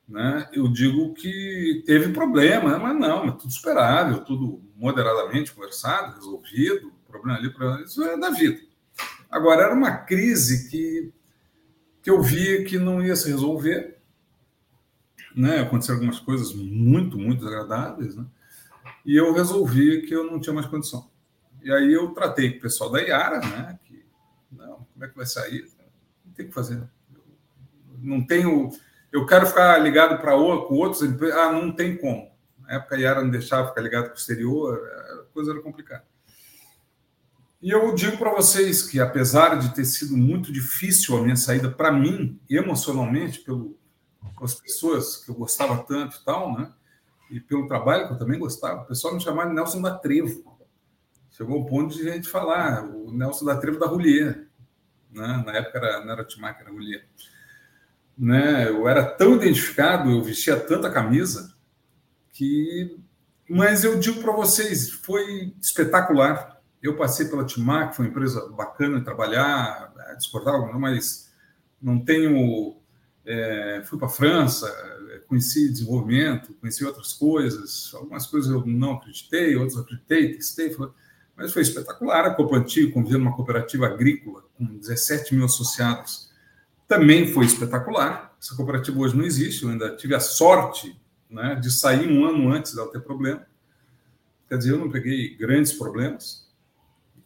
[0.08, 7.38] né, eu digo que teve problema, mas não, tudo superável, tudo moderadamente conversado, resolvido, problema
[7.38, 8.60] ali, problema, isso é da vida.
[9.30, 11.12] Agora, era uma crise que,
[12.02, 13.98] que eu via que não ia se resolver,
[15.34, 18.26] né, aconteceram algumas coisas muito, muito desagradáveis, né,
[19.04, 21.10] e eu resolvi que eu não tinha mais condição.
[21.62, 24.04] E aí eu tratei com o pessoal da Iara, né, que,
[24.52, 25.66] não, como é que vai sair?
[26.24, 26.82] Não tem o que fazer.
[28.00, 28.70] Não tenho
[29.14, 31.00] eu quero ficar ligado para com outros,
[31.34, 32.32] ah, não tem como.
[32.58, 36.04] Na época a Yara não deixava ficar ligado com o exterior, a coisa era complicada.
[37.62, 41.70] E eu digo para vocês que, apesar de ter sido muito difícil a minha saída
[41.70, 43.78] para mim, emocionalmente, pelo,
[44.36, 46.72] pelas pessoas que eu gostava tanto e tal, né?
[47.30, 50.58] E pelo trabalho que eu também gostava, o pessoal me chamava de Nelson da Trevo.
[51.30, 54.48] Chegou o ponto de a gente falar, o Nelson da Trevo da Roulier.
[55.12, 55.44] Né?
[55.46, 57.08] Na época era, não era Timac, era Roulier
[58.16, 58.68] né?
[58.68, 61.54] Eu era tão identificado, eu vestia tanta camisa
[62.32, 62.96] que,
[63.48, 66.60] mas eu digo para vocês, foi espetacular.
[66.82, 71.32] Eu passei pela Timac, foi uma empresa bacana de trabalhar, é, discordava, mas
[71.80, 72.76] não tenho.
[73.26, 74.70] É, fui para a França,
[75.26, 80.76] conheci desenvolvimento, conheci outras coisas, algumas coisas eu não acreditei, outras acreditei, testei,
[81.34, 82.26] mas foi espetacular.
[82.26, 86.23] A Copa Antigo, convivendo uma cooperativa agrícola com 17 mil associados,
[86.86, 88.34] também foi espetacular.
[88.40, 90.98] Essa cooperativa hoje não existe, eu ainda tive a sorte
[91.28, 93.46] né, de sair um ano antes dela ter problema.
[94.48, 96.44] Quer dizer, eu não peguei grandes problemas.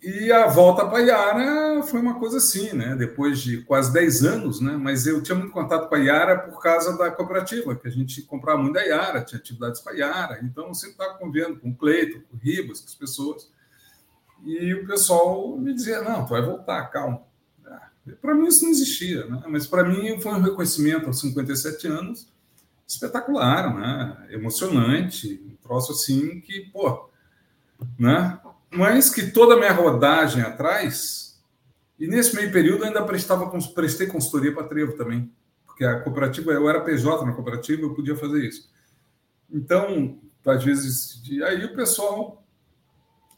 [0.01, 2.95] E a volta para a Iara foi uma coisa assim, né?
[2.95, 4.77] Depois de quase 10 anos, né?
[4.77, 8.63] Mas eu tinha muito contato com a por causa da cooperativa, que a gente comprava
[8.63, 10.39] muito da Iara, tinha atividades com a.
[10.45, 13.51] Então, eu sempre estava convivendo com o Cleito, com o Ribas, com as pessoas.
[14.45, 17.23] E o pessoal me dizia: não, tu vai voltar, calma.
[18.17, 19.43] Para mim isso não existia, né?
[19.49, 22.29] mas para mim foi um reconhecimento aos 57 anos
[22.87, 24.27] espetacular, né?
[24.31, 27.09] emocionante, um troço assim que, pô,
[27.99, 28.39] né?
[28.71, 31.39] mas que toda a minha rodagem atrás,
[31.99, 35.31] e nesse meio período ainda prestava, prestei consultoria para Trevo também,
[35.67, 38.71] porque a cooperativa, eu era PJ na cooperativa, eu podia fazer isso.
[39.51, 42.45] Então, às vezes, aí o pessoal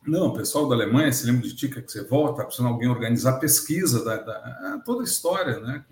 [0.07, 3.39] não, o pessoal da Alemanha se lembra de Tica que você volta, precisando alguém organizar
[3.39, 5.85] pesquisa da, da toda a história, né?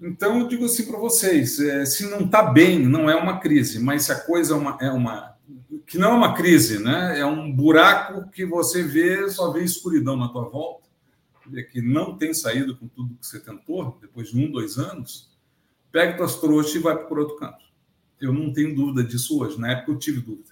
[0.00, 3.78] Então eu digo assim para vocês: é, se não está bem, não é uma crise,
[3.78, 5.36] mas se a coisa é uma, é uma
[5.86, 7.18] que não é uma crise, né?
[7.18, 10.88] É um buraco que você vê, só vê escuridão na tua volta.
[11.72, 15.36] que não tem saído com tudo que você tentou, depois de um, dois anos,
[15.90, 17.64] pega tuas trouxas e vai por outro canto.
[18.20, 19.58] Eu não tenho dúvida disso hoje.
[19.58, 20.50] Na época eu tive dúvida.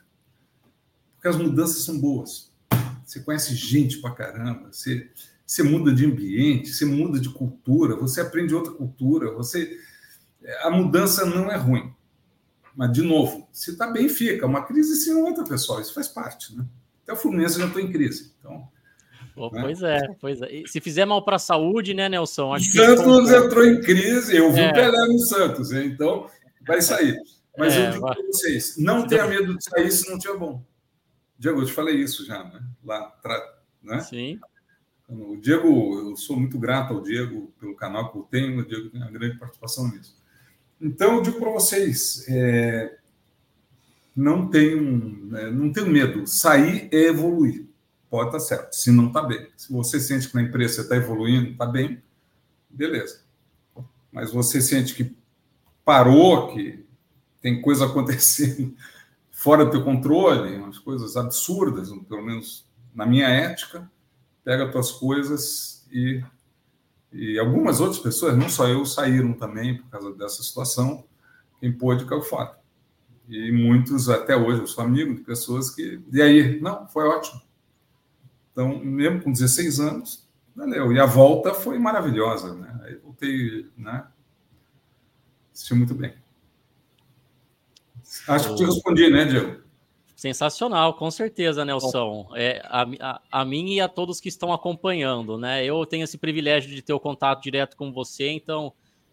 [1.14, 2.47] Porque as mudanças são boas.
[3.09, 5.10] Você conhece gente pra caramba, você,
[5.47, 9.78] você muda de ambiente, você muda de cultura, você aprende outra cultura, você
[10.60, 11.90] a mudança não é ruim.
[12.76, 14.47] Mas, de novo, se está bem, fica.
[14.47, 15.80] Uma crise sim é outra, pessoal.
[15.80, 16.55] Isso faz parte.
[16.55, 16.64] Né?
[17.02, 18.35] Até o Fluminense já estou em crise.
[18.39, 18.68] Então,
[19.52, 19.62] né?
[19.62, 20.52] Pois é, pois é.
[20.52, 22.52] E se fizer mal para a saúde, né, Nelson?
[22.52, 24.36] Acho Santos entrou em crise.
[24.36, 24.72] Eu vi é.
[24.72, 25.72] Pelé no Santos.
[25.72, 26.28] Então,
[26.66, 27.16] vai sair.
[27.56, 30.62] Mas é, eu digo para vocês: não tenha medo de sair se não tiver bom.
[31.39, 32.60] Diego, eu te falei isso já, né?
[32.85, 33.43] Lá atrás.
[33.82, 34.01] Né?
[34.01, 34.40] Sim.
[35.09, 38.60] O Diego, eu sou muito grato ao Diego pelo canal que eu tenho.
[38.60, 40.20] O Diego tem uma grande participação nisso.
[40.81, 42.98] Então, eu digo para vocês: é,
[44.15, 46.27] não tenham, né, não tenham medo.
[46.27, 47.66] Sair é evoluir.
[48.10, 49.48] Pode estar tá certo, se não está bem.
[49.56, 52.02] Se você sente que na empresa você está evoluindo, está bem,
[52.69, 53.23] beleza.
[54.10, 55.15] Mas você sente que
[55.85, 56.85] parou, que
[57.40, 58.74] tem coisa acontecendo
[59.39, 63.89] fora do teu controle, umas coisas absurdas, pelo menos na minha ética,
[64.43, 66.20] pega as tuas coisas e
[67.10, 71.06] e algumas outras pessoas, não só eu, saíram também por causa dessa situação.
[71.59, 72.59] Quem pôde caiu fora.
[73.27, 76.02] E muitos, até hoje, eu sou amigo de pessoas que.
[76.12, 76.60] E aí?
[76.60, 77.40] Não, foi ótimo.
[78.52, 80.93] Então, mesmo com 16 anos, valeu.
[80.93, 82.55] E a volta foi maravilhosa.
[82.55, 82.81] Né?
[82.82, 84.06] Aí voltei, né?
[85.51, 86.15] Assisti muito bem.
[88.26, 89.68] Acho que te respondi, né, Diego?
[90.18, 92.28] Sensacional, com certeza, Nelson.
[92.35, 95.64] É, a, a, a, mim e a todos que estão acompanhando, né?
[95.64, 98.72] Eu tenho esse privilégio de ter o contato direto com você, então,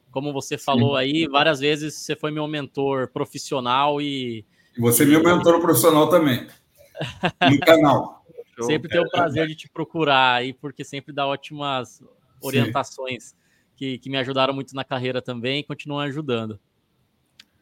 [0.09, 1.03] como você falou Sim.
[1.03, 4.43] aí, várias vezes você foi meu mentor profissional e.
[4.75, 6.47] E você é meu mentor profissional também.
[7.51, 8.25] No canal.
[8.61, 12.01] sempre tenho o prazer de te procurar aí, porque sempre dá ótimas
[12.41, 13.35] orientações
[13.75, 16.59] que, que me ajudaram muito na carreira também e continuam ajudando.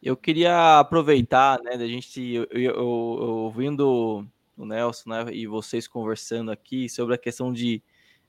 [0.03, 4.27] Eu queria aproveitar, né, da gente eu, eu, eu, ouvindo
[4.57, 7.81] o Nelson, né, e vocês conversando aqui sobre a questão de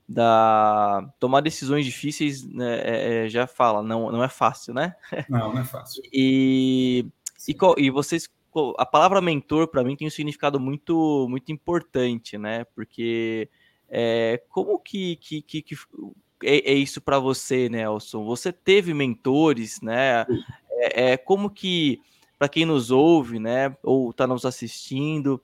[0.07, 4.95] da tomar decisões difíceis, né, é, é já fala, não, não é fácil, né?
[5.29, 6.03] Não, não é fácil.
[6.13, 7.07] e,
[7.49, 8.29] e, e vocês
[8.79, 12.65] a palavra mentor para mim tem um significado muito muito importante, né?
[12.75, 13.49] Porque
[13.89, 15.77] é, como que, que, que, que
[16.43, 18.25] é, é, isso para você, Nelson?
[18.25, 20.27] Você teve mentores, né?
[20.93, 22.01] É, é como que,
[22.39, 25.41] para quem nos ouve, né, ou está nos assistindo,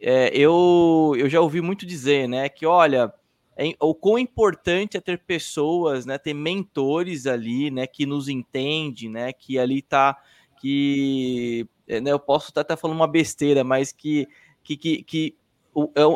[0.00, 3.12] é, eu, eu já ouvi muito dizer, né, que olha,
[3.56, 9.08] é, o quão importante é ter pessoas, né, ter mentores ali, né, que nos entende,
[9.08, 10.18] né, que ali tá,
[10.60, 14.26] que, é, né, eu posso estar até falando uma besteira, mas que,
[14.64, 15.36] que, que, que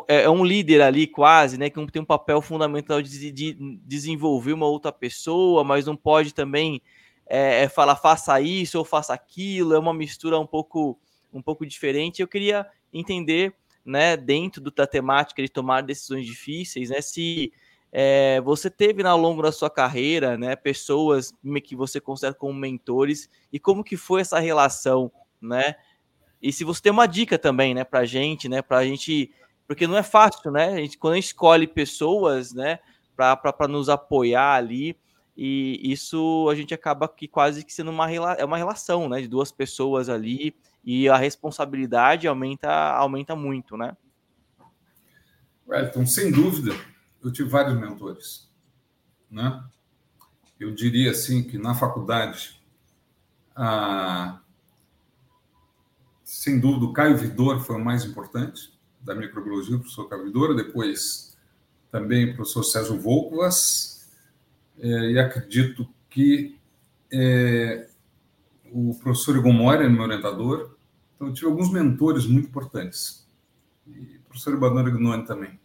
[0.08, 3.54] é, é, um líder ali quase, né, que tem um papel fundamental de, de
[3.84, 6.82] desenvolver uma outra pessoa, mas não pode também
[7.26, 10.98] é, é faça isso ou faça aquilo, é uma mistura um pouco
[11.32, 12.22] um pouco diferente.
[12.22, 13.54] Eu queria entender,
[13.84, 17.52] né, dentro da temática de tomar decisões difíceis, né, se
[17.92, 21.32] é, você teve ao longo da sua carreira, né, pessoas
[21.62, 25.76] que você considera como mentores e como que foi essa relação, né?
[26.42, 29.32] E se você tem uma dica também, né, para gente, né, para gente,
[29.66, 30.74] porque não é fácil, né?
[30.74, 32.78] A gente, quando a gente escolhe pessoas, né,
[33.16, 34.96] para nos apoiar ali,
[35.36, 39.28] e isso a gente acaba que quase que sendo uma, é uma relação, né, de
[39.28, 43.96] duas pessoas ali, e a responsabilidade aumenta, aumenta muito, né?
[45.66, 46.72] Wellington, sem dúvida,
[47.22, 48.48] eu tive vários mentores,
[49.30, 49.62] né?
[50.58, 52.62] Eu diria assim que na faculdade,
[53.54, 54.40] a...
[56.22, 60.54] sem dúvida, o Caio Vidor foi o mais importante da microbiologia, o professor Caio Vidor,
[60.54, 61.36] depois
[61.90, 63.95] também o professor Sérgio Volkvas,
[64.78, 66.58] é, e acredito que
[67.12, 67.88] é,
[68.72, 70.76] o professor Moura é meu orientador,
[71.14, 73.26] então eu tive alguns mentores muito importantes,
[73.86, 75.58] e o professor Ibanor Gnoni também.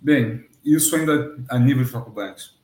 [0.00, 2.54] Bem, isso ainda a nível de faculdade.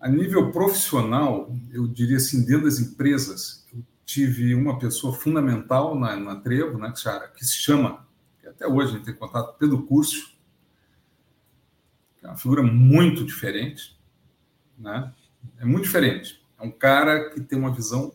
[0.00, 6.16] A nível profissional, eu diria assim, dentro das empresas, eu tive uma pessoa fundamental na,
[6.16, 6.92] na Trevo, né,
[7.36, 8.06] que se chama,
[8.40, 10.36] que até hoje a gente tem contato, Pedro Curso,
[12.18, 13.93] que é uma figura muito diferente,
[14.78, 15.12] né?
[15.58, 16.42] É muito diferente.
[16.58, 18.12] É um cara que tem uma visão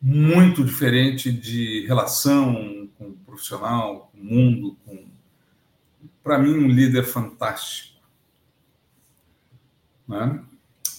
[0.00, 5.12] muito diferente de relação com o profissional, com o mundo, com
[6.22, 8.00] para mim um líder fantástico.
[10.06, 10.44] Né?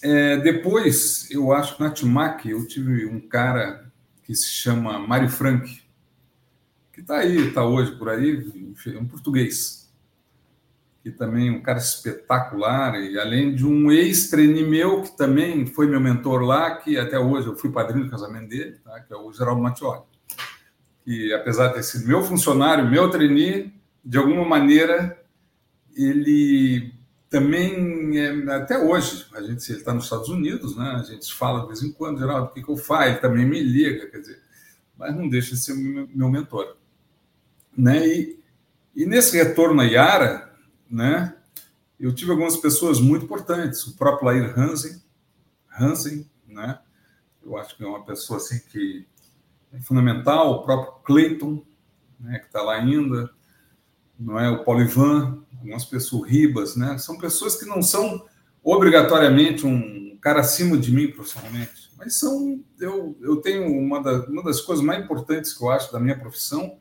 [0.02, 3.92] É, depois, eu acho que na Timac eu tive um cara
[4.24, 5.82] que se chama Mário Frank,
[6.92, 9.83] que está aí, está hoje por aí, um português,
[11.04, 15.86] que também é um cara espetacular, e além de um ex-treine meu, que também foi
[15.86, 19.02] meu mentor lá, que até hoje eu fui padrinho do casamento dele, tá?
[19.02, 20.02] que é o Geraldo Mattioli.
[21.06, 23.74] E apesar de ter sido meu funcionário, meu trainee,
[24.04, 25.22] de alguma maneira,
[25.94, 26.94] ele
[27.30, 30.90] também, é, até hoje, a gente, ele está nos Estados Unidos, né?
[31.02, 33.10] a gente fala de vez em quando, Geraldo, o que, que eu faço?
[33.10, 34.40] Ele também me liga, quer dizer,
[34.98, 36.78] mas não deixa de ser meu mentor.
[37.78, 38.08] Né?
[38.08, 38.40] E,
[38.96, 40.53] e nesse retorno à Yara,
[40.94, 41.36] né?
[42.00, 45.02] Eu tive algumas pessoas muito importantes, o próprio Lair Hansen,
[45.80, 46.80] Hansen, né?
[47.44, 49.08] Eu acho que é uma pessoa assim que
[49.72, 51.66] é fundamental, o próprio Clayton,
[52.20, 53.30] né, que está lá ainda,
[54.20, 56.98] não é o Polivan, algumas pessoas Ribas, né?
[57.00, 58.26] São pessoas que não são
[58.64, 64.44] obrigatoriamente um cara acima de mim profissionalmente, mas são eu, eu tenho uma, da, uma
[64.44, 66.78] das coisas mais importantes que eu acho da minha profissão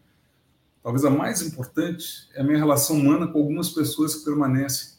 [0.83, 4.95] talvez a mais importante, é a minha relação humana com algumas pessoas que permanecem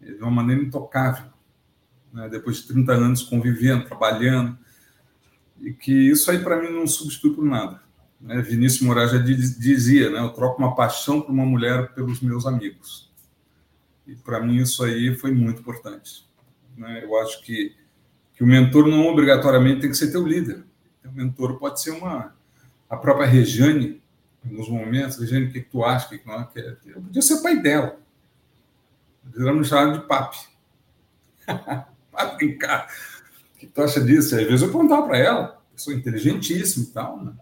[0.00, 1.26] de uma maneira intocável,
[2.12, 2.28] né?
[2.28, 4.56] depois de 30 anos convivendo, trabalhando,
[5.60, 7.82] e que isso aí para mim não substitui por nada.
[8.20, 8.40] Né?
[8.42, 10.20] Vinícius Moraes já dizia, né?
[10.20, 13.12] eu troco uma paixão por uma mulher pelos meus amigos.
[14.06, 16.26] E para mim isso aí foi muito importante.
[16.76, 17.02] Né?
[17.02, 17.74] Eu acho que,
[18.34, 20.64] que o mentor não obrigatoriamente tem que ser teu líder.
[21.04, 22.34] O mentor pode ser uma
[22.88, 24.02] a própria Rejane,
[24.44, 26.08] nos momentos, Regiane, o que, que tu acha?
[26.08, 26.78] que, que não quer?
[26.86, 27.98] Eu podia ser pai dela.
[29.34, 30.38] Eles me de papi.
[32.12, 32.88] Para brincar.
[33.54, 34.36] O que tu acha disso?
[34.36, 37.32] Às vezes eu perguntava para ela, pessoa inteligentíssima e tal, né?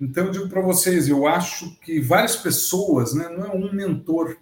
[0.00, 4.36] Então, eu digo para vocês, eu acho que várias pessoas, né, não é um mentor,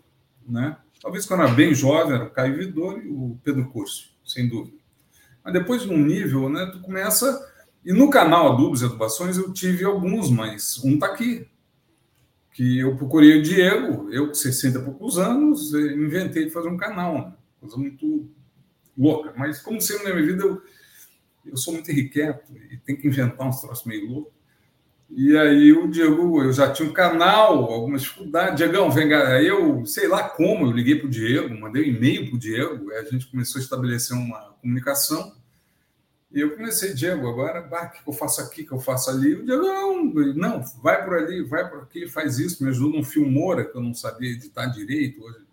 [0.48, 0.76] né?
[1.00, 4.76] Talvez quando era bem jovem, era o Caio Vidor e o Pedro Curso, sem dúvida.
[5.44, 7.48] Mas depois de um nível, né, tu começa...
[7.84, 11.48] E no canal Adubos e Adubações eu tive alguns, mas um está aqui,
[12.52, 16.76] que eu procurei o Diego, eu com 60 e poucos anos, inventei de fazer um
[16.76, 17.32] canal, né?
[17.60, 18.28] coisa muito
[18.96, 19.32] louca.
[19.36, 20.62] Mas como sempre na minha vida, eu,
[21.46, 24.32] eu sou muito irrequieto e tem que inventar uns troços meio loucos.
[25.14, 28.56] E aí o Diego, eu já tinha um canal, algumas dificuldades.
[28.56, 29.34] Diegão, vem cá.
[29.34, 32.38] Aí eu, sei lá como, eu liguei para o Diego, mandei um e-mail para o
[32.38, 35.34] Diego, a gente começou a estabelecer uma comunicação.
[36.34, 39.34] E eu comecei, Diego, agora, bah, o que eu faço aqui, que eu faço ali?
[39.34, 40.04] O Diego, não,
[40.34, 42.64] não, vai por ali, vai por aqui, faz isso.
[42.64, 45.44] Me ajudou num Filmora, que eu não sabia editar direito hoje.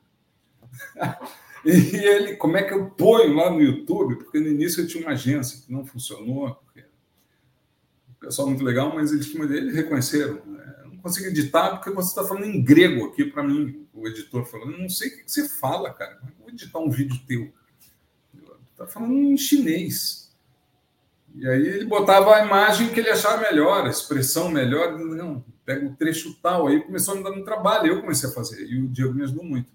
[1.66, 4.16] e ele, como é que eu ponho lá no YouTube?
[4.24, 6.56] Porque no início eu tinha uma agência que não funcionou.
[6.56, 6.88] Porque...
[8.12, 10.42] O pessoal muito legal, mas eles, eles reconheceram.
[10.46, 10.76] Né?
[10.86, 14.78] Não consigo editar porque você está falando em grego aqui para mim, o editor falando.
[14.78, 16.16] Não sei o que você fala, cara.
[16.16, 17.52] Como é que eu vou editar um vídeo teu?
[18.72, 20.29] Está falando em chinês.
[21.36, 24.98] E aí ele botava a imagem que ele achava melhor, a expressão melhor.
[24.98, 26.68] Não, pega o trecho tal.
[26.68, 28.66] Aí começou a me dar um trabalho, eu comecei a fazer.
[28.66, 29.72] E o Diego me ajudou muito.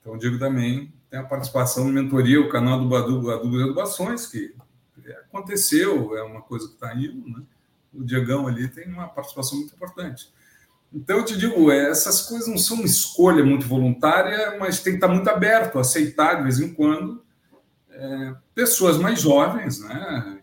[0.00, 3.62] Então o Diego também tem a participação no mentoria, o canal do Badu, Adubo e
[3.62, 4.54] Adubações, que
[5.28, 7.42] aconteceu, é uma coisa que está indo, né?
[7.92, 10.32] O Diegão ali tem uma participação muito importante.
[10.92, 14.96] Então, eu te digo, essas coisas não são uma escolha muito voluntária, mas tem que
[14.96, 17.22] estar muito aberto, aceitar de vez em quando
[17.90, 20.39] é, pessoas mais jovens, né?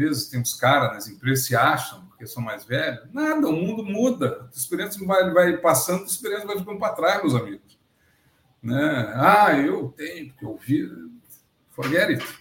[0.00, 3.08] Vezes tem uns caras nas empresas se acham porque são mais velhos.
[3.12, 4.48] Nada, o mundo muda.
[4.52, 7.78] A experiência vai, vai passando, a experiência vai ficando para trás, meus amigos.
[8.62, 9.12] Né?
[9.14, 11.10] Ah, eu tenho, porque eu vi.
[11.70, 12.40] Forget it.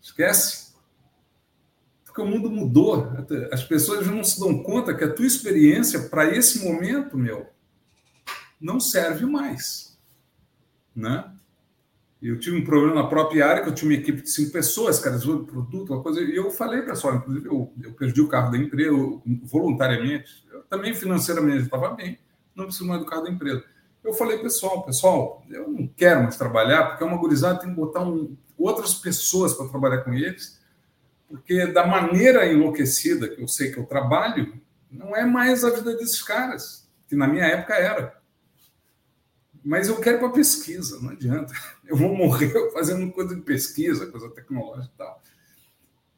[0.00, 0.74] Esquece.
[2.04, 3.12] Porque o mundo mudou.
[3.52, 7.48] As pessoas não se dão conta que a tua experiência para esse momento, meu,
[8.60, 9.96] não serve mais.
[10.94, 11.32] Né?
[12.20, 14.98] Eu tive um problema na própria área, que eu tinha uma equipe de cinco pessoas,
[14.98, 16.20] cara, de produto, uma coisa.
[16.20, 18.90] E eu falei, pessoal, inclusive, eu, eu perdi o carro da empresa
[19.44, 20.44] voluntariamente.
[20.52, 22.18] Eu, também financeiramente estava bem,
[22.56, 23.62] não preciso mais do carro da empresa.
[24.02, 27.76] Eu falei, pessoal, pessoal, eu não quero mais trabalhar, porque é uma gurizada, tem que
[27.76, 30.60] botar um, outras pessoas para trabalhar com eles,
[31.28, 35.94] porque da maneira enlouquecida que eu sei que eu trabalho, não é mais a vida
[35.96, 38.17] desses caras, que na minha época era.
[39.68, 41.52] Mas eu quero para pesquisa, não adianta.
[41.84, 45.22] Eu vou morrer fazendo coisa de pesquisa, coisa tecnológica e tal.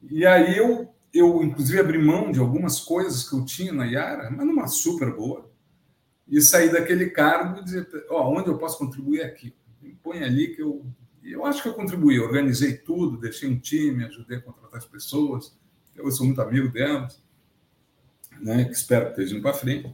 [0.09, 4.31] E aí eu, eu inclusive, abri mão de algumas coisas que eu tinha na Yara,
[4.31, 5.49] mas numa super boa,
[6.27, 9.53] e sair daquele cargo e dizer, ó, oh, onde eu posso contribuir aqui?
[10.01, 10.85] Põe ali que eu...
[11.23, 15.57] Eu acho que eu contribuí, organizei tudo, deixei um time, ajudei a contratar as pessoas,
[15.95, 17.21] eu sou muito amigo delas,
[18.39, 19.93] né, que espero que estejam para frente.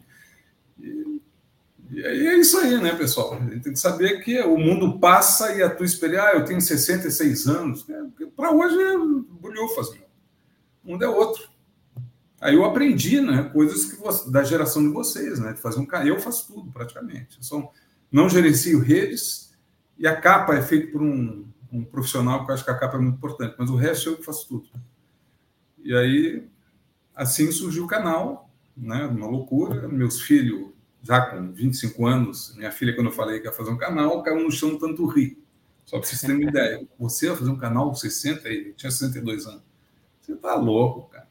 [1.89, 3.35] E é isso aí, né, pessoal?
[3.35, 6.45] A gente tem que saber que o mundo passa e a tua experiência, ah, eu
[6.45, 7.87] tenho 66 anos.
[7.87, 8.09] Né?
[8.35, 10.07] Para hoje é bulhufas, meu.
[10.83, 11.49] O mundo é outro.
[12.39, 15.87] Aí eu aprendi, né, coisas que você, da geração de vocês, né, de fazer um
[16.05, 17.37] Eu faço tudo praticamente.
[17.37, 17.71] Eu sou
[18.11, 19.47] não gerencio redes,
[19.97, 22.97] e a capa é feita por um, um profissional, que eu acho que a capa
[22.97, 24.69] é muito importante, mas o resto eu que faço tudo.
[25.83, 26.47] E aí,
[27.15, 29.05] assim surgiu o canal, né?
[29.05, 29.87] Uma loucura.
[29.87, 30.69] Meus filhos,
[31.07, 34.43] já com 25 anos, minha filha, quando eu falei que ia fazer um canal, caiu
[34.43, 35.41] no chão tanto rir.
[35.85, 36.85] Só para vocês terem uma ideia.
[36.99, 39.61] Você vai fazer um canal com 60 e tinha 62 anos.
[40.21, 41.25] Você tá louco, cara.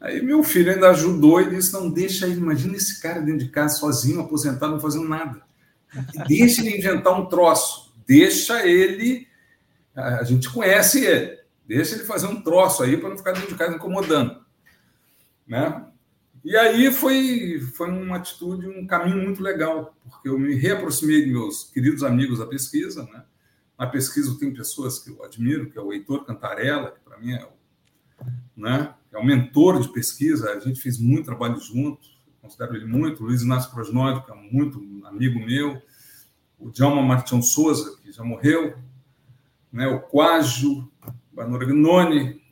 [0.00, 3.50] Aí meu filho ainda ajudou e disse: não, deixa ele, imagina esse cara dentro de
[3.50, 5.42] casa, sozinho, aposentado, não fazendo nada.
[6.26, 7.92] Deixa ele inventar um troço.
[8.06, 9.28] Deixa ele.
[9.94, 11.38] A gente conhece ele.
[11.66, 14.42] Deixa ele fazer um troço aí para não ficar dentro de casa incomodando.
[15.46, 15.84] Né?
[16.44, 21.32] E aí foi, foi uma atitude, um caminho muito legal, porque eu me reaproximei de
[21.32, 23.02] meus queridos amigos da pesquisa.
[23.04, 23.24] Né?
[23.78, 27.32] Na pesquisa tenho pessoas que eu admiro, que é o Heitor Cantarella, que para mim
[27.32, 27.50] é o,
[28.54, 28.94] né?
[29.10, 32.06] é o mentor de pesquisa, a gente fez muito trabalho junto,
[32.42, 35.80] considero ele muito, o Luiz Inácio Prosnódio, que é muito amigo meu,
[36.58, 38.76] o Djalma Martins Souza, que já morreu,
[39.72, 39.86] né?
[39.86, 40.90] o Quágio,
[41.32, 41.66] Banora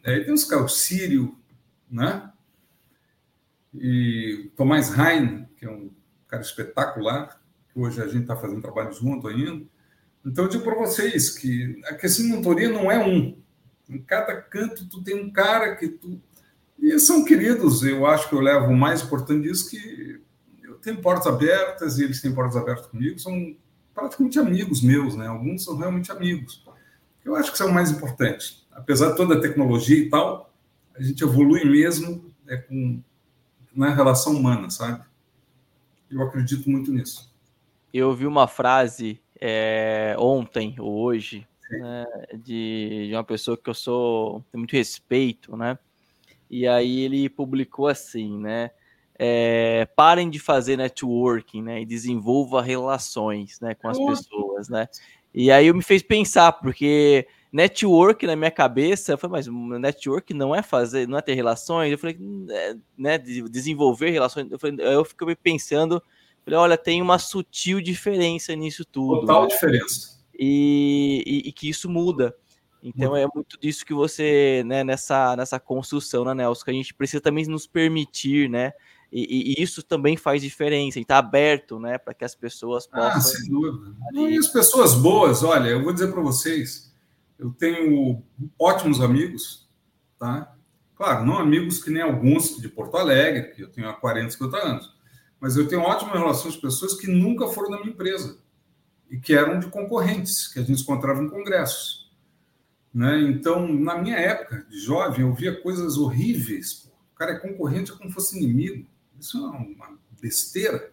[0.04, 1.36] aí tem os caras, o Sírio,
[1.90, 2.31] né?
[3.74, 5.90] E Tomás Rain, que é um
[6.28, 7.40] cara espetacular,
[7.72, 9.64] que hoje a gente está fazendo trabalho junto ainda.
[10.24, 13.36] Então, eu digo para vocês que a questão de mentoria não é um.
[13.88, 16.20] Em cada canto, tu tem um cara que tu.
[16.78, 20.20] E são queridos, eu acho que eu levo o mais importante disso, que
[20.62, 23.56] eu tenho portas abertas e eles têm portas abertas comigo, são
[23.94, 25.26] praticamente amigos meus, né?
[25.26, 26.64] Alguns são realmente amigos.
[27.24, 28.66] Eu acho que isso é o mais importante.
[28.72, 30.52] Apesar de toda a tecnologia e tal,
[30.94, 33.02] a gente evolui mesmo é, com,
[33.74, 35.02] na relação humana, sabe?
[36.10, 37.32] Eu acredito muito nisso.
[37.92, 42.04] Eu ouvi uma frase é, ontem ou hoje né,
[42.34, 45.78] de, de uma pessoa que eu sou tenho muito respeito, né?
[46.50, 48.70] E aí ele publicou assim, né?
[49.18, 51.80] É, parem de fazer networking, né?
[51.80, 54.88] E desenvolva relações, né, com as pessoas, né?
[55.34, 60.32] E aí eu me fez pensar, porque network na minha cabeça, eu falei, mas network
[60.32, 61.92] não é fazer, não é ter relações.
[61.92, 62.18] Eu falei,
[62.50, 64.50] é, né, desenvolver relações.
[64.50, 66.02] Eu, falei, eu fiquei pensando,
[66.44, 69.20] falei, olha, tem uma sutil diferença nisso tudo.
[69.20, 69.48] Total né?
[69.48, 70.22] diferença.
[70.38, 72.34] E, e, e, que isso muda.
[72.82, 76.94] Então é muito disso que você, né, nessa, nessa construção, né, Nelson, que a gente
[76.94, 78.72] precisa também nos permitir, né,
[79.12, 82.96] e, e, isso também faz diferença, e está aberto, né, para que as pessoas ah,
[82.96, 83.18] possam.
[83.18, 83.94] Ah, sem dúvida.
[84.08, 84.34] Ali...
[84.34, 86.91] E as pessoas boas, olha, eu vou dizer para vocês,
[87.42, 88.22] eu tenho
[88.56, 89.68] ótimos amigos,
[90.16, 90.54] tá?
[90.94, 94.56] Claro, não amigos que nem alguns de Porto Alegre, que eu tenho há 40, 50
[94.56, 94.96] anos,
[95.40, 98.38] mas eu tenho ótimas relações com pessoas que nunca foram da minha empresa
[99.10, 102.08] e que eram de concorrentes, que a gente encontrava em congressos.
[102.94, 103.22] Né?
[103.22, 106.88] Então, na minha época de jovem, eu via coisas horríveis.
[107.12, 108.86] O cara é concorrente é como se fosse inimigo.
[109.18, 110.92] Isso é uma besteira.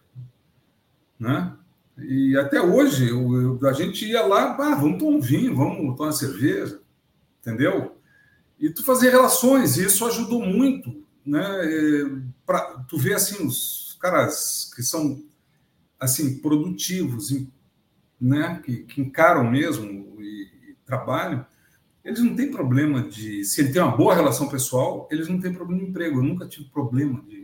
[1.16, 1.56] Né?
[2.02, 5.96] E até hoje, eu, eu, a gente ia lá, ah, vamos tomar um vinho, vamos
[5.96, 6.80] tomar uma cerveja,
[7.40, 7.96] entendeu?
[8.58, 11.42] E tu fazer relações, e isso ajudou muito, né?
[12.44, 15.22] Pra, tu vê, assim, os caras que são,
[15.98, 17.30] assim, produtivos,
[18.20, 18.60] né?
[18.64, 21.46] Que, que encaram mesmo e, e trabalham,
[22.04, 23.44] eles não têm problema de...
[23.44, 26.18] Se ele tem uma boa relação pessoal, eles não têm problema de emprego.
[26.18, 27.39] Eu nunca tive problema de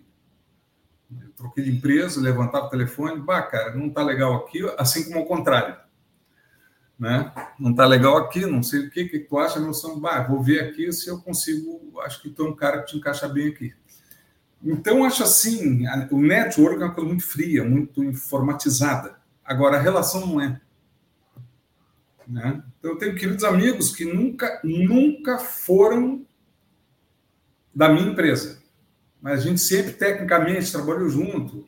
[1.10, 5.18] eu troquei de empresa, levantava o telefone, bah, cara, não está legal aqui, assim como
[5.18, 5.76] ao contrário.
[6.98, 7.32] Né?
[7.58, 10.60] Não está legal aqui, não sei o que, que tu acha, noção, bah, vou ver
[10.60, 13.74] aqui se eu consigo, acho que tu é um cara que te encaixa bem aqui.
[14.62, 19.16] Então, acho assim, o network é uma coisa muito fria, muito informatizada.
[19.44, 20.60] Agora, a relação não é.
[22.26, 22.64] Né?
[22.78, 26.26] Então, eu tenho queridos amigos que nunca, nunca foram
[27.72, 28.65] da minha empresa
[29.20, 31.66] mas a gente sempre tecnicamente trabalhou junto.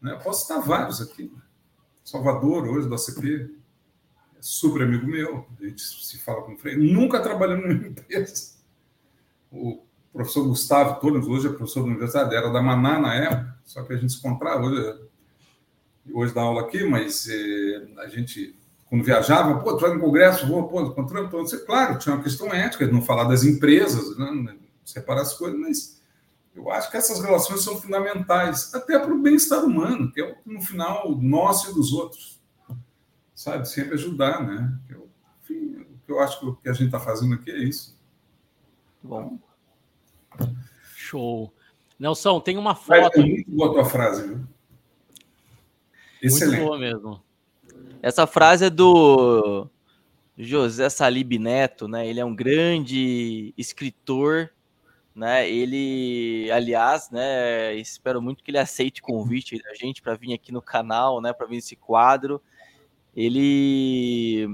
[0.00, 0.18] Né?
[0.22, 1.32] Posso citar vários aqui.
[2.04, 3.54] Salvador, hoje, do ACP,
[4.36, 6.92] é super amigo meu, a gente se fala com frente.
[6.92, 8.52] Nunca trabalhamos numa empresa.
[9.50, 13.82] O professor Gustavo Torres, hoje é professor da universidade, era da Maná na época, só
[13.84, 14.64] que a gente se encontrava.
[14.64, 15.00] Hoje,
[16.12, 20.46] hoje dá aula aqui, mas eh, a gente, quando viajava, pô, tu vai no congresso,
[20.48, 21.52] vou, pô, encontramos.
[21.64, 24.56] Claro, tinha uma questão ética de não falar das empresas, né?
[24.84, 26.01] separar as coisas, mas
[26.54, 30.60] eu acho que essas relações são fundamentais, até para o bem-estar humano, que é, no
[30.60, 32.40] final, nosso e dos outros.
[33.34, 33.68] Sabe?
[33.68, 34.78] Sempre ajudar, né?
[34.88, 35.08] Eu,
[35.42, 37.98] enfim, o que eu acho que o que a gente está fazendo aqui é isso.
[39.02, 39.38] Bom.
[40.94, 41.52] Show.
[41.98, 43.18] Nelson, tem uma foto.
[43.18, 44.40] É muito boa a tua frase, viu?
[46.22, 46.56] Excelente.
[46.56, 47.22] Muito boa mesmo.
[48.02, 49.66] Essa frase é do
[50.36, 52.06] José Salib Neto, né?
[52.06, 54.50] Ele é um grande escritor
[55.14, 55.48] né?
[55.48, 57.74] Ele, aliás, né?
[57.74, 61.32] Espero muito que ele aceite o convite da gente para vir aqui no canal, né?
[61.32, 62.42] Para vir esse quadro.
[63.16, 64.48] ele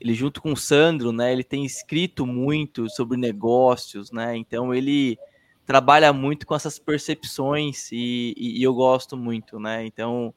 [0.00, 4.36] ele junto com o Sandro, né, ele tem escrito muito sobre negócios, né?
[4.36, 5.18] Então ele
[5.66, 9.84] trabalha muito com essas percepções e, e, e eu gosto muito, né?
[9.86, 10.34] Então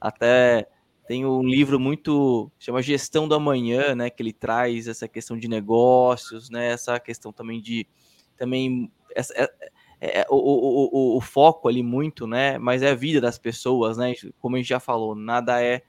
[0.00, 0.66] até
[1.06, 5.48] tem um livro muito chama Gestão do Amanhã, né, que ele traz essa questão de
[5.48, 7.86] negócios, né, essa questão também de
[8.36, 9.50] também essa, é,
[10.00, 13.38] é, é o, o, o, o, foco ali muito, né, mas é a vida das
[13.38, 15.82] pessoas, né, como a gente já falou, nada é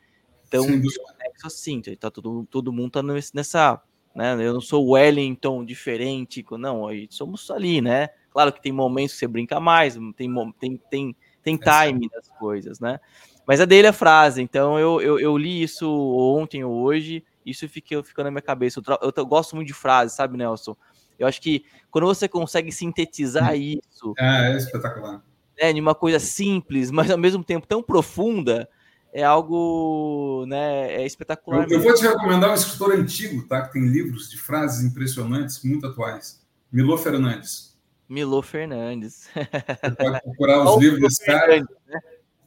[0.50, 3.04] tão conexo assim, tá todo, todo mundo tá
[3.34, 3.82] nessa,
[4.16, 9.20] né, eu não sou Wellington diferente, não, somos ali, né, claro que tem momentos que
[9.20, 13.00] você brinca mais, tem, tem, tem, tem time das coisas, né,
[13.46, 17.70] mas é dele a frase, então eu, eu, eu li isso ontem ou hoje, isso
[17.70, 18.80] ficou, ficou na minha cabeça.
[18.80, 20.76] Eu, eu, eu, gosto muito de frases, sabe, Nelson?
[21.18, 23.56] Eu acho que quando você consegue sintetizar hum.
[23.56, 24.14] isso.
[24.18, 25.24] É, é espetacular.
[25.60, 28.68] Né, de uma coisa simples, mas ao mesmo tempo tão profunda,
[29.14, 31.66] é algo né, é espetacular.
[31.70, 33.62] Eu, eu, vou te recomendar um escritor antigo, tá?
[33.62, 36.46] Que tem livros de frases impressionantes, muito atuais.
[36.70, 37.74] Milo Fernandes.
[38.10, 39.30] Milo Fernandes.
[39.34, 41.60] Você pode procurar os livros desse cara.
[41.60, 42.00] Né?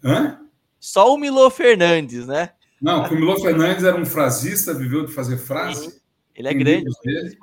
[0.05, 0.41] Hã?
[0.79, 2.51] Só o Milo Fernandes, né?
[2.81, 6.01] Não, o Milo Fernandes era um frasista, viveu de fazer frase.
[6.35, 7.37] Ele é grande, dele.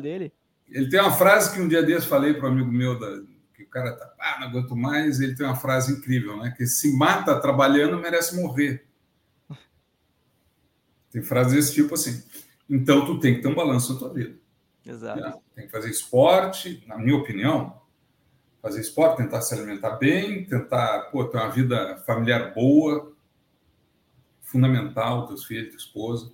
[0.00, 0.32] dele.
[0.72, 3.22] Ele tem uma frase que um dia desses falei para um amigo meu, da,
[3.54, 6.54] que o cara tá, ah, não aguento mais, ele tem uma frase incrível, né?
[6.56, 8.86] Que se mata trabalhando, merece morrer.
[11.10, 12.22] Tem frases desse tipo assim.
[12.68, 14.34] Então, tu tem que ter um balanço na tua vida.
[14.84, 15.20] Exato.
[15.20, 15.34] Né?
[15.54, 17.80] Tem que fazer esporte, na minha opinião,
[18.62, 23.12] fazer esporte, tentar se alimentar bem, tentar pô, ter uma vida familiar boa,
[24.40, 26.32] fundamental, teus filhos, tua esposa.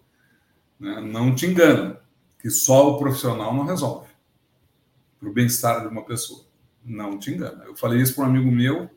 [0.79, 1.01] Né?
[1.01, 2.01] Não te engana,
[2.41, 4.08] que só o profissional não resolve
[5.19, 6.45] para o bem-estar de uma pessoa.
[6.85, 7.65] Não te engana.
[7.65, 8.91] Eu falei isso para um amigo meu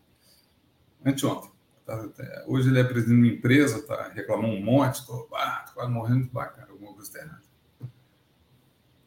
[1.05, 1.51] anteontem.
[1.85, 2.09] Tá,
[2.47, 6.25] hoje ele é presidente de uma empresa, tá, reclamou um monte, estou ah, quase morrendo
[6.25, 7.41] de cara, alguma coisa errada.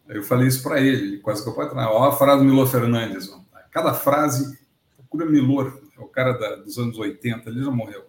[0.08, 3.30] Eu falei isso para ele, quase que eu pode Olha a frase do Milo Fernandes.
[3.30, 3.40] Ó.
[3.70, 4.58] Cada frase,
[4.96, 8.04] procura Milor, é o cara da, dos anos 80, ele já morreu.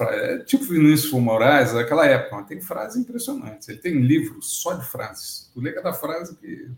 [0.00, 3.68] É, é tipo Vinícius Moraes, daquela época, mas tem frases impressionantes.
[3.68, 5.50] Ele tem livros só de frases.
[5.52, 6.70] Tu lê cada frase que.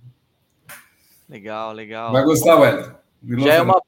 [1.32, 2.12] Legal, legal.
[2.12, 2.94] Vai gostar, Wellington.
[3.38, 3.82] Já é, uma,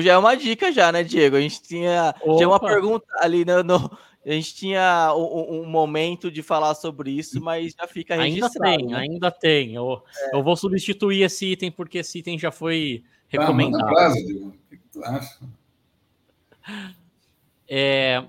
[0.00, 1.36] já é uma dica, já, né, Diego?
[1.36, 6.28] A gente tinha, tinha uma pergunta ali no, no, a gente tinha um, um, momento
[6.30, 8.64] de falar sobre isso, mas já fica registrado.
[8.64, 8.98] Ainda tem, né?
[8.98, 9.74] ainda tem.
[9.74, 10.36] Eu, é.
[10.36, 13.96] eu vou substituir esse item porque esse item já foi tá, recomendado.
[13.96, 15.38] Ah, o que tu acha?
[17.68, 18.24] É,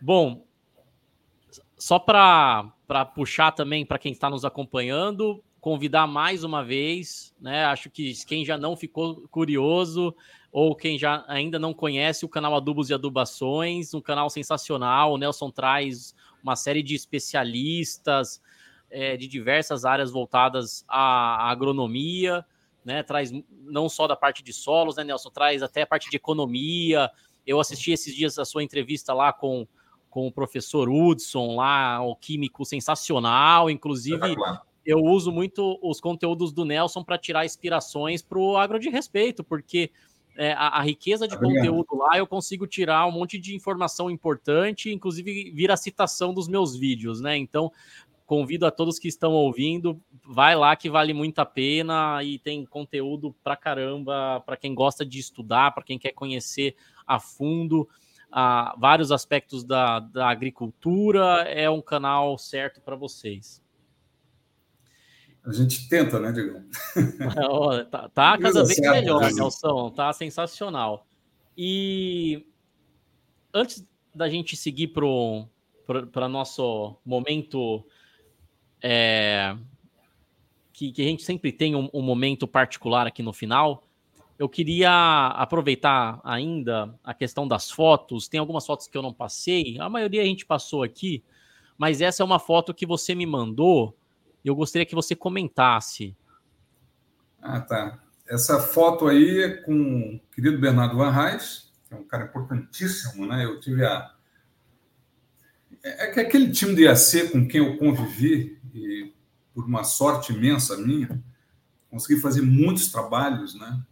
[0.00, 0.44] bom,
[1.76, 2.70] só para
[3.14, 7.64] puxar também para quem está nos acompanhando, convidar mais uma vez, né?
[7.66, 10.12] Acho que quem já não ficou curioso,
[10.50, 15.12] ou quem já ainda não conhece o canal Adubos e Adubações, um canal sensacional.
[15.12, 18.42] O Nelson traz uma série de especialistas
[18.90, 22.44] é, de diversas áreas voltadas à agronomia,
[22.84, 23.04] né?
[23.04, 25.30] Traz não só da parte de solos, né, Nelson?
[25.30, 27.08] Traz até a parte de economia.
[27.46, 29.64] Eu assisti esses dias a sua entrevista lá com,
[30.10, 34.34] com o professor Hudson, lá, o químico sensacional, inclusive.
[34.84, 39.44] Eu uso muito os conteúdos do Nelson para tirar inspirações para o agro de respeito,
[39.44, 39.90] porque
[40.36, 44.90] é, a, a, riqueza de conteúdo lá, eu consigo tirar um monte de informação importante,
[44.90, 47.36] inclusive vira citação dos meus vídeos, né?
[47.36, 47.70] Então,
[48.24, 52.64] convido a todos que estão ouvindo, vai lá que vale muito a pena e tem
[52.64, 56.74] conteúdo pra caramba para quem gosta de estudar, para quem quer conhecer
[57.06, 57.86] a fundo
[58.30, 63.61] a, vários aspectos da, da agricultura, é um canal certo para vocês.
[65.44, 66.62] A gente tenta, né, Diego?
[67.90, 69.32] tá, tá cada vez certo, melhor, né?
[69.32, 69.90] Nelson.
[69.90, 71.06] Tá sensacional.
[71.56, 72.46] E
[73.52, 77.84] antes da gente seguir para nosso momento
[78.80, 79.56] é,
[80.72, 83.82] que, que, a gente sempre tem um, um, momento particular aqui no final.
[84.38, 88.28] Eu queria aproveitar ainda a questão das fotos.
[88.28, 91.22] Tem algumas fotos que eu não passei, a maioria a gente passou aqui,
[91.76, 93.96] mas essa é uma foto que você me mandou
[94.44, 96.16] e eu gostaria que você comentasse.
[97.40, 97.98] Ah, tá.
[98.28, 103.26] Essa foto aí é com o querido Bernardo Van Reis, que é um cara importantíssimo,
[103.26, 103.44] né?
[103.44, 104.14] Eu tive a.
[105.82, 109.12] É, é que aquele time de IAC com quem eu convivi, e
[109.54, 111.22] por uma sorte imensa minha,
[111.90, 113.82] consegui fazer muitos trabalhos, né?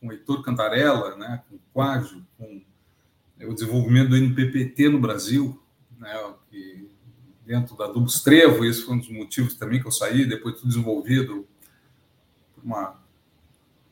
[0.00, 1.42] Com o Heitor Cantarella, né?
[1.48, 2.62] com o Quágio, com
[3.40, 5.60] o desenvolvimento do NPPT no Brasil,
[5.98, 6.14] né?
[7.44, 10.68] Dentro da Dubos Trevo, esse foi um dos motivos também que eu saí, depois tudo
[10.68, 11.46] desenvolvido
[12.54, 12.96] por, uma,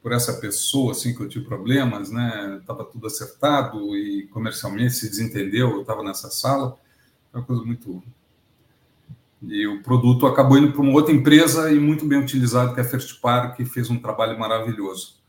[0.02, 5.08] por essa pessoa, assim, que eu tive problemas, né, estava tudo acertado e comercialmente se
[5.08, 6.78] desentendeu, eu estava nessa sala,
[7.30, 8.02] foi uma coisa muito,
[9.42, 12.82] E o produto acabou indo para uma outra empresa e muito bem utilizado, que é
[12.82, 15.20] a First Par, que fez um trabalho maravilhoso,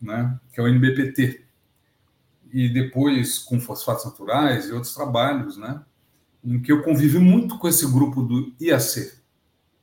[0.00, 0.38] né?
[0.52, 1.44] que é o NBPT.
[2.52, 5.84] E depois com fosfatos naturais e outros trabalhos, né?
[6.44, 9.12] Em que eu convivi muito com esse grupo do IAC.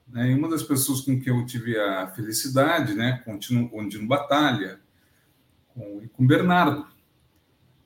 [0.07, 0.31] Né?
[0.31, 3.21] E uma das pessoas com quem eu tive a felicidade, né?
[3.25, 4.79] com o Dino Batalha,
[5.67, 6.87] com, com o Bernardo.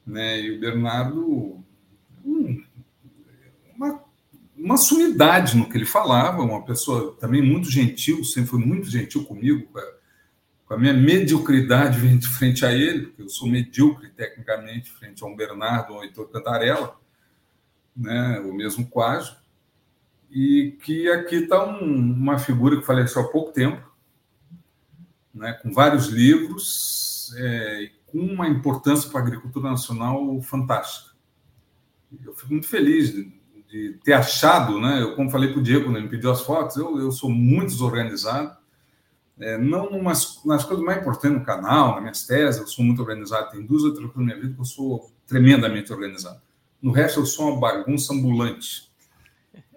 [0.06, 0.42] Né?
[0.42, 1.64] E o Bernardo,
[2.24, 2.64] hum,
[3.76, 4.04] uma
[4.62, 9.26] uma sumidade no que ele falava, uma pessoa também muito gentil, sempre foi muito gentil
[9.26, 9.84] comigo, com a,
[10.68, 12.00] com a minha mediocridade
[12.30, 16.30] frente a ele, porque eu sou medíocre tecnicamente frente a um Bernardo ou um Heitor
[16.30, 16.96] Cantarella,
[18.02, 19.36] né, o mesmo quase,
[20.30, 23.90] e que aqui está um, uma figura que faleceu há pouco tempo,
[25.34, 31.12] né, com vários livros, é, com uma importância para a agricultura nacional fantástica.
[32.26, 33.14] Eu fico muito feliz
[33.72, 35.02] de ter achado, né?
[35.02, 37.70] Eu, como falei para o Diego ele me pediu as fotos, eu, eu sou muito
[37.70, 38.60] desorganizado.
[39.40, 43.02] É, não numas, nas coisas mais importantes no canal, nas minhas teses, eu sou muito
[43.02, 43.52] organizado.
[43.52, 46.42] Tem duas ou três coisas na minha vida que eu sou tremendamente organizado.
[46.82, 48.92] No resto, eu sou uma bagunça ambulante.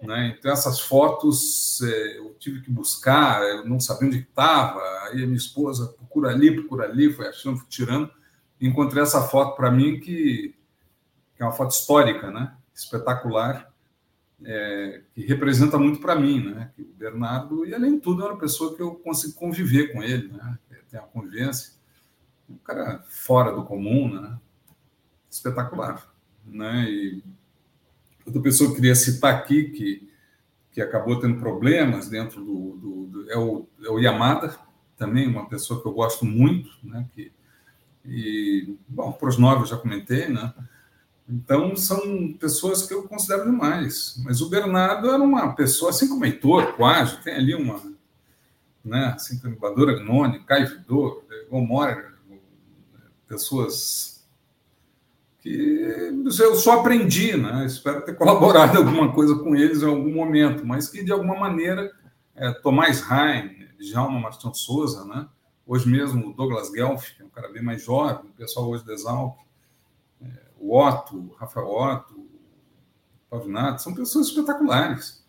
[0.01, 0.35] Né?
[0.37, 4.81] Então, essas fotos é, eu tive que buscar, eu não sabia onde estava.
[5.03, 8.09] Aí a minha esposa procura ali, procura ali, foi achando, foi tirando.
[8.59, 10.55] Encontrei essa foto para mim que,
[11.35, 12.55] que é uma foto histórica, né?
[12.73, 13.73] espetacular
[14.43, 16.71] é, que representa muito para mim, né?
[16.75, 20.03] Que o Bernardo, e além de tudo, é uma pessoa que eu consigo conviver com
[20.03, 20.59] ele, né?
[20.89, 21.73] Tem a convivência.
[22.49, 24.37] Um cara fora do comum, né?
[25.29, 26.13] Espetacular,
[26.45, 26.85] né?
[26.89, 27.23] E
[28.25, 30.09] outra pessoa que queria citar aqui, que,
[30.71, 34.57] que acabou tendo problemas dentro do, do, do é, o, é o Yamada,
[34.97, 37.07] também uma pessoa que eu gosto muito, né?
[37.13, 37.31] Que,
[38.05, 40.53] e, bom, para os nove eu já comentei, né?
[41.27, 44.21] Então, são pessoas que eu considero demais.
[44.23, 47.81] Mas o Bernardo era uma pessoa, assim como Heitor, quase, tem ali uma.
[48.83, 52.13] Né, assim Agnoni, Caio Vidor, Gomora,
[53.27, 54.14] pessoas
[55.45, 57.65] que eu só aprendi, né?
[57.65, 61.91] Espero ter colaborado alguma coisa com eles em algum momento, mas que de alguma maneira,
[62.35, 65.27] é, Tomás Rain, Djalma Martins Souza, né?
[65.65, 68.85] hoje mesmo o Douglas Guelph, que é um cara bem mais jovem, o pessoal hoje
[68.85, 69.37] da Exalc,
[70.59, 72.27] o Otto, o Rafael Otto, o
[73.29, 75.23] Pavinato, são pessoas espetaculares.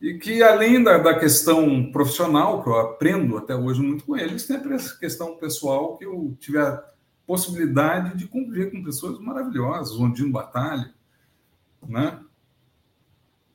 [0.00, 4.46] E que, além da, da questão profissional, que eu aprendo até hoje muito com eles,
[4.46, 6.82] tem a questão pessoal que eu tive a
[7.30, 10.92] possibilidade de conviver com pessoas maravilhosas, o Ondino Batalha,
[11.86, 12.18] né?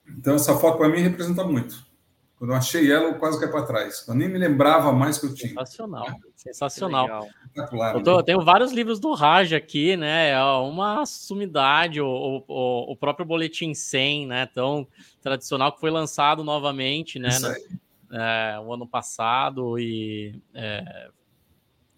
[0.07, 1.85] Então, essa foto para mim representa muito.
[2.37, 4.05] Quando eu achei ela, eu quase caí para trás.
[4.07, 5.49] Eu nem me lembrava mais que eu tinha.
[5.49, 6.07] Sensacional,
[6.37, 7.27] sensacional.
[7.53, 10.29] Eu, tô, eu, tenho vários livros do Raj aqui, né?
[10.29, 14.45] É uma sumidade, o, o, o próprio Boletim 100, né?
[14.45, 14.87] Tão
[15.21, 17.37] tradicional, que foi lançado novamente, né?
[17.39, 21.09] No, é, o ano passado e é,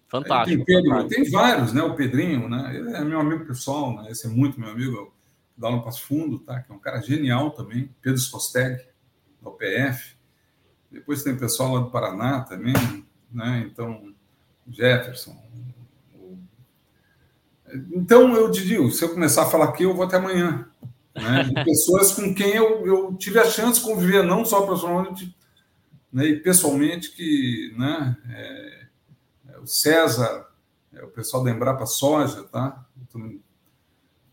[0.07, 0.65] fantástico.
[0.65, 1.81] Tem, Pedro, tem, vários, né?
[1.83, 2.75] O Pedrinho, né?
[2.75, 4.11] Ele é meu amigo pessoal, né?
[4.11, 5.13] Esse é muito meu amigo,
[5.57, 6.61] da aula Passo Fundo, tá?
[6.61, 7.89] Que é um cara genial também.
[8.01, 8.85] Pedro Skosteg,
[9.41, 10.15] da UPF.
[10.91, 12.73] Depois tem pessoal lá do Paraná também,
[13.31, 13.67] né?
[13.69, 14.13] Então,
[14.67, 15.35] Jefferson.
[17.91, 20.67] Então, eu digo, se eu começar a falar aqui, eu vou até amanhã.
[21.13, 21.63] Né?
[21.65, 25.35] Pessoas com quem eu, eu tive a chance de conviver, não só profissionalmente,
[26.11, 26.25] né?
[26.25, 28.15] e pessoalmente, que né?
[28.29, 28.76] É,
[29.59, 30.47] o César,
[30.93, 32.85] é, o pessoal da Embrapa Soja, tá?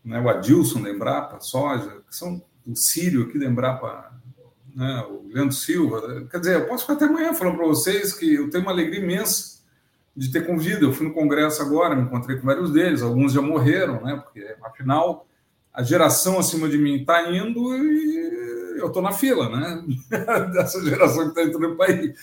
[0.03, 0.19] Né?
[0.19, 4.15] o Adilson da Embrapa Soja, que são o Sírio aqui da Embrapa
[4.75, 6.27] né, o Leandro Silva.
[6.29, 8.99] Quer dizer, eu posso ficar até amanhã falando para vocês que eu tenho uma alegria
[8.99, 9.63] imensa
[10.15, 10.85] de ter convido.
[10.85, 14.17] Eu fui no congresso agora, me encontrei com vários deles, alguns já morreram, né?
[14.17, 15.27] Porque afinal
[15.73, 19.83] a geração acima de mim está indo e eu estou na fila, né?
[20.53, 22.13] Dessa geração que está entrando no país.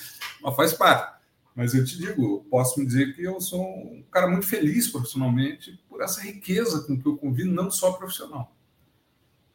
[0.43, 1.22] Mas faz parte.
[1.55, 5.79] Mas eu te digo, posso me dizer que eu sou um cara muito feliz profissionalmente
[5.89, 8.55] por essa riqueza com que eu convido, não só profissional.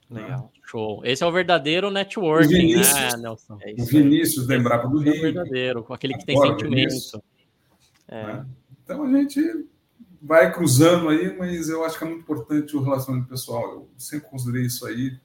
[0.10, 0.52] Legal.
[0.64, 1.02] Show.
[1.04, 3.58] Esse é o verdadeiro networking, né, Vinícius, né, Nelson?
[3.62, 5.14] É o Vinícius da Embrapa do Rio.
[5.14, 7.24] É o verdadeiro, com aquele que tem sentimento.
[8.08, 8.24] É.
[8.24, 8.46] Né?
[8.84, 9.68] Então a gente
[10.22, 13.74] vai cruzando aí, mas eu acho que é muito importante o relacionamento pessoal.
[13.74, 15.18] Eu sempre considerei isso aí.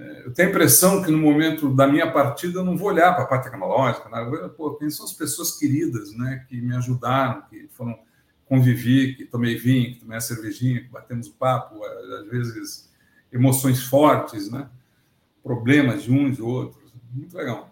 [0.00, 3.14] É, eu tenho a impressão que no momento da minha partida eu não vou olhar
[3.14, 4.22] para a parte tecnológica, né?
[4.22, 7.98] eu vou, pô, quem são as pessoas queridas, né, que me ajudaram, que foram
[8.46, 12.90] convivi, que tomei vinho, que tomei a cervejinha, que batemos o papo, às vezes
[13.30, 14.68] emoções fortes, né?
[15.42, 16.92] problemas de uns e outros.
[17.12, 17.70] Muito legal.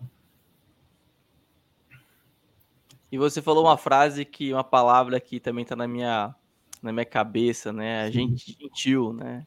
[3.10, 6.34] E você falou uma frase que, uma palavra que também está na minha,
[6.80, 8.02] na minha cabeça, né?
[8.02, 9.46] A gente gentil, né?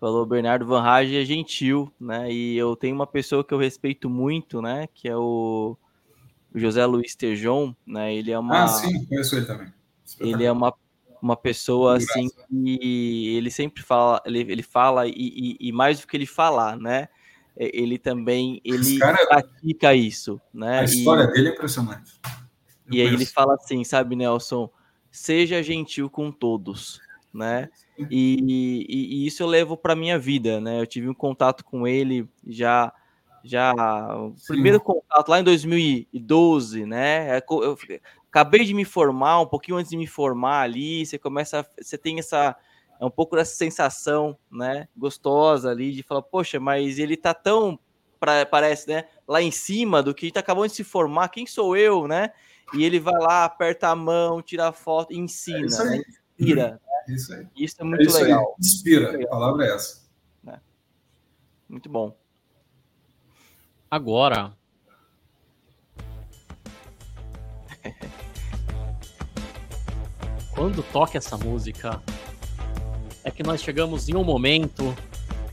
[0.00, 2.30] Falou Bernardo Van Rage é gentil, né?
[2.32, 4.88] E eu tenho uma pessoa que eu respeito muito, né?
[4.94, 5.76] Que é o
[6.54, 8.14] José Luiz Tejon, né?
[8.14, 8.64] Ele é uma.
[8.64, 9.72] Ah, sim, conheço ele também.
[10.20, 10.72] Ele é uma,
[11.20, 16.06] uma pessoa assim que ele sempre fala, ele, ele fala e, e, e, mais do
[16.06, 17.08] que ele falar, né?
[17.56, 20.80] Ele também ele cara, pratica isso, né?
[20.80, 22.12] A história e, dele é impressionante.
[22.86, 24.70] Eu e aí ele fala assim, sabe, Nelson?
[25.10, 27.00] Seja gentil com todos,
[27.32, 27.68] né?
[28.10, 30.80] E, e, e isso eu levo para minha vida, né?
[30.80, 32.92] Eu tive um contato com ele já
[33.44, 33.72] já
[34.16, 37.38] o primeiro contato lá em 2012, né?
[37.38, 37.76] É eu
[38.30, 42.18] acabei de me formar, um pouquinho antes de me formar ali, você começa, você tem
[42.18, 42.56] essa
[43.00, 47.78] é um pouco dessa sensação, né, gostosa ali de falar, poxa, mas ele tá tão
[48.18, 51.76] pra, parece, né, lá em cima do que tá acabando de se formar, quem sou
[51.76, 52.30] eu, né?
[52.74, 56.02] E ele vai lá, aperta a mão, tira a foto, ensina, é né?
[56.38, 56.80] Inspira.
[57.08, 57.46] Isso aí.
[57.56, 58.48] Isso é muito é isso legal.
[58.48, 58.54] Aí.
[58.60, 60.02] Inspira, a palavra é essa.
[60.46, 60.58] É.
[61.68, 62.16] Muito bom.
[63.90, 64.52] Agora.
[70.54, 72.02] Quando toca essa música,
[73.24, 74.94] é que nós chegamos em um momento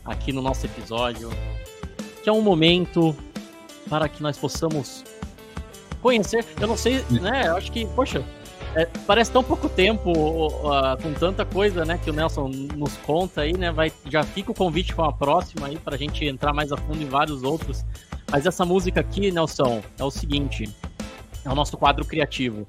[0.04, 1.30] aqui no nosso episódio
[2.26, 3.16] que é um momento
[3.88, 5.04] para que nós possamos
[6.02, 6.44] conhecer.
[6.60, 7.46] Eu não sei, né?
[7.46, 8.24] Eu acho que, poxa,
[8.76, 13.40] é, parece tão pouco tempo uh, com tanta coisa, né, que o Nelson nos conta
[13.40, 13.72] aí, né?
[13.72, 16.76] Vai, já fica o convite para a próxima aí para a gente entrar mais a
[16.76, 17.86] fundo em vários outros.
[18.30, 20.68] Mas essa música aqui, Nelson, é o seguinte:
[21.42, 22.66] é o nosso quadro criativo.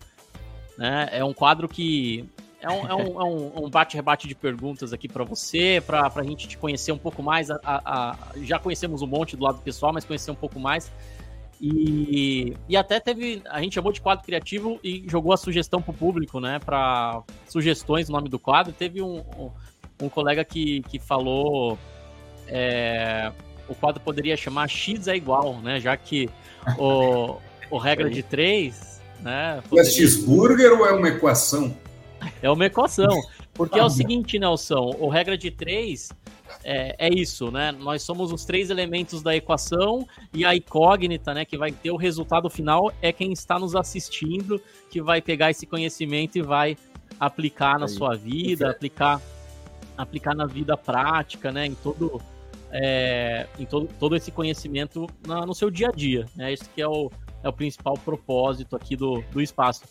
[0.77, 1.09] Né?
[1.11, 2.25] É um quadro que
[2.61, 6.23] é um, é um, é um, um bate-rebate de perguntas aqui para você, para a
[6.23, 7.51] gente te conhecer um pouco mais.
[7.51, 10.89] A, a, a, já conhecemos um monte do lado pessoal, mas conhecer um pouco mais.
[11.59, 13.41] E, e até teve.
[13.49, 16.59] A gente chamou de quadro criativo e jogou a sugestão pro público, né?
[16.59, 18.71] Para sugestões, o nome do quadro.
[18.71, 19.51] Teve um, um,
[20.03, 21.77] um colega que, que falou.
[22.47, 23.31] É,
[23.67, 25.79] o quadro poderia chamar X é igual, né?
[25.79, 26.29] Já que
[26.77, 27.37] o,
[27.71, 29.01] o regra de três.
[29.19, 29.89] Né, poderia...
[29.89, 31.75] É cheeseburger ou é uma equação?
[32.39, 33.19] É uma equação.
[33.51, 36.11] Porque é o seguinte, Nelson, o regra de três
[36.63, 37.71] é, é, isso, né?
[37.71, 41.95] Nós somos os três elementos da equação e a incógnita, né, que vai ter o
[41.95, 46.77] resultado final é quem está nos assistindo, que vai pegar esse conhecimento e vai
[47.19, 47.91] aplicar na Aí.
[47.91, 49.21] sua vida, aplicar
[49.97, 52.21] aplicar na vida prática, né, em todo
[52.71, 56.51] é, em todo, todo esse conhecimento na, no seu dia a dia, né?
[56.51, 57.09] Esse que é o,
[57.43, 59.83] é o principal propósito aqui do, do espaço.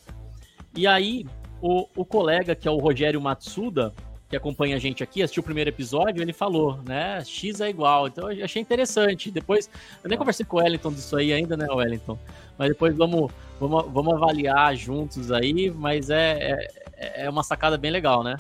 [0.75, 1.25] E aí,
[1.61, 3.95] o, o colega, que é o Rogério Matsuda,
[4.29, 7.23] que acompanha a gente aqui, assistiu o primeiro episódio, ele falou, né?
[7.25, 8.09] X é igual.
[8.09, 9.31] Então eu achei interessante.
[9.31, 9.71] Depois,
[10.03, 12.19] eu nem conversei com o Wellington disso aí ainda, né, Wellington?
[12.59, 13.31] Mas depois vamos,
[13.61, 18.37] vamos, vamos avaliar juntos aí, mas é, é, é uma sacada bem legal, né?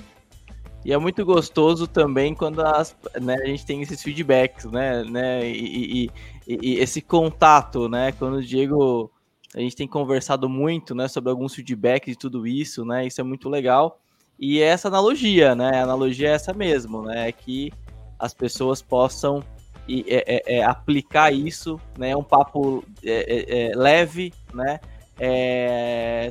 [0.84, 5.02] E é muito gostoso também quando as, né, a gente tem esses feedbacks, né?
[5.04, 6.10] né e, e,
[6.46, 8.12] e, e esse contato, né?
[8.12, 9.10] Quando o Diego.
[9.54, 13.06] A gente tem conversado muito né, sobre alguns feedbacks e tudo isso, né?
[13.06, 13.98] Isso é muito legal.
[14.38, 15.78] E essa analogia, né?
[15.78, 17.28] A analogia é essa mesmo, né?
[17.28, 17.72] É que
[18.18, 19.42] as pessoas possam
[19.88, 22.10] e, é, é, é aplicar isso, né?
[22.10, 24.80] É um papo é, é, é, leve, né?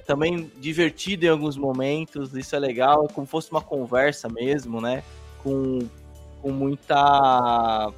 [0.06, 5.04] também divertido em alguns momentos, isso é legal, como fosse uma conversa mesmo, né?
[5.42, 5.80] Com,
[6.40, 7.92] com muita.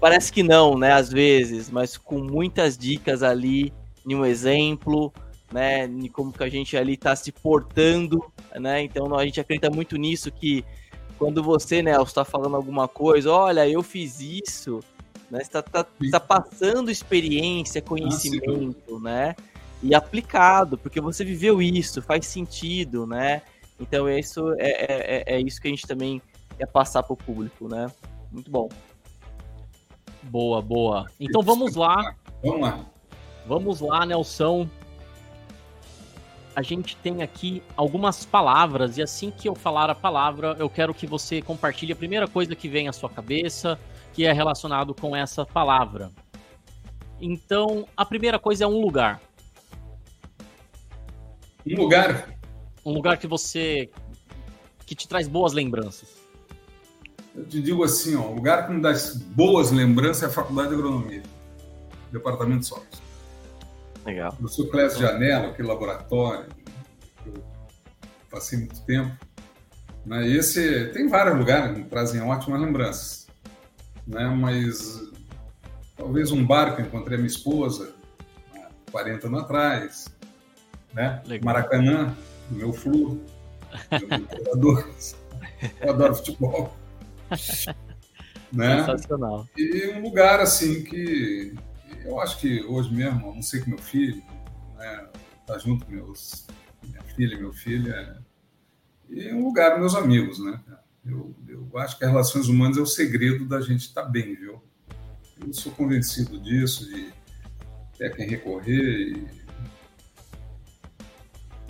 [0.00, 0.92] Parece que não, né?
[0.92, 3.72] Às vezes, mas com muitas dicas ali,
[4.04, 5.12] em um exemplo,
[5.52, 5.88] né?
[6.12, 8.22] Como que a gente ali está se portando,
[8.58, 8.82] né?
[8.82, 10.64] Então a gente acredita muito nisso que
[11.18, 14.80] quando você, né, está falando alguma coisa, olha, eu fiz isso,
[15.30, 15.40] né?
[15.40, 19.36] Está tá, tá passando experiência, conhecimento, né?
[19.82, 23.42] E aplicado, porque você viveu isso, faz sentido, né?
[23.78, 26.20] Então isso é, é, é, é isso que a gente também
[26.56, 27.90] quer passar para o público, né?
[28.30, 28.68] Muito bom.
[30.22, 31.06] Boa, boa.
[31.20, 32.14] Então vamos lá.
[32.42, 32.86] Vamos lá.
[33.46, 34.68] Vamos lá, Nelson
[36.54, 40.92] a gente tem aqui algumas palavras, e assim que eu falar a palavra, eu quero
[40.92, 43.78] que você compartilhe a primeira coisa que vem à sua cabeça,
[44.12, 46.10] que é relacionado com essa palavra.
[47.20, 49.20] Então, a primeira coisa é um lugar.
[51.66, 52.36] Um lugar?
[52.84, 53.88] Um lugar que você.
[54.84, 56.20] que te traz boas lembranças.
[57.34, 58.92] Eu te digo assim, ó, o lugar que me dá
[59.34, 61.22] boas lembranças é a Faculdade de Agronomia,
[62.10, 63.01] Departamento de Solos.
[64.04, 64.36] Legal.
[64.40, 66.46] Eu sou Clésio Janela, aquele laboratório
[67.22, 67.44] que eu
[68.30, 69.12] passei muito tempo.
[70.04, 70.26] Né?
[70.28, 73.26] Esse tem vários lugares que trazem ótimas lembranças,
[74.06, 74.26] né?
[74.28, 75.00] Mas
[75.96, 77.94] talvez um bar que eu encontrei a minha esposa
[78.90, 80.04] 40 anos atrás,
[80.92, 81.22] né?
[81.26, 81.44] Legal.
[81.44, 82.16] Maracanã,
[82.50, 83.20] meu flu,
[85.80, 86.76] eu adoro futebol.
[88.52, 88.84] né?
[88.84, 89.46] Sensacional.
[89.56, 91.54] E um lugar assim que
[92.04, 94.22] eu acho que hoje mesmo, a não sei que meu filho,
[94.76, 95.08] né,
[95.46, 96.46] tá junto com meus,
[96.82, 98.16] minha filha meu filho, é,
[99.08, 100.58] e é um lugar meus amigos, né?
[101.04, 104.34] Eu, eu acho que as relações humanas é o segredo da gente estar tá bem,
[104.34, 104.62] viu?
[105.44, 107.12] Eu sou convencido disso, de
[107.98, 109.16] ter quem recorrer.
[109.16, 109.26] E...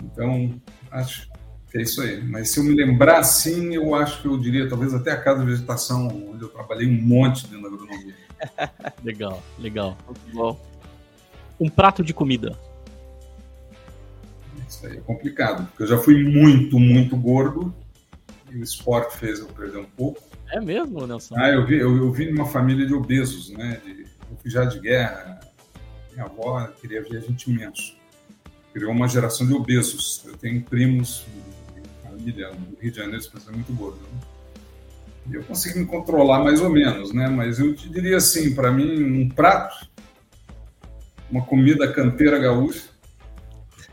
[0.03, 0.61] Então,
[0.91, 1.29] acho
[1.69, 2.23] que é isso aí.
[2.23, 5.39] Mas se eu me lembrar assim, eu acho que eu diria talvez até a casa
[5.39, 8.15] de vegetação, onde eu trabalhei um monte dentro da agronomia.
[9.03, 9.97] Legal, legal.
[10.33, 10.59] Bom.
[11.59, 12.57] Um prato de comida.
[14.67, 17.73] Isso aí é complicado, porque eu já fui muito, muito gordo
[18.51, 20.21] e o esporte fez eu perder um pouco.
[20.51, 21.35] É mesmo, Nelson?
[21.37, 23.81] Ah, eu vi, eu, eu vim numa família de obesos, né?
[23.83, 25.39] De refugiados de guerra.
[26.11, 27.95] Minha avó queria ver a gente imenso.
[28.71, 30.23] Criou uma geração de obesos.
[30.25, 31.25] Eu tenho primos,
[32.03, 34.01] família do Rio de Janeiro, que são muito gordos.
[34.01, 34.32] Né?
[35.31, 37.27] Eu consegui me controlar mais ou menos, né?
[37.27, 39.87] Mas eu te diria assim, para mim, um prato,
[41.31, 42.89] uma comida canteira gaúcha,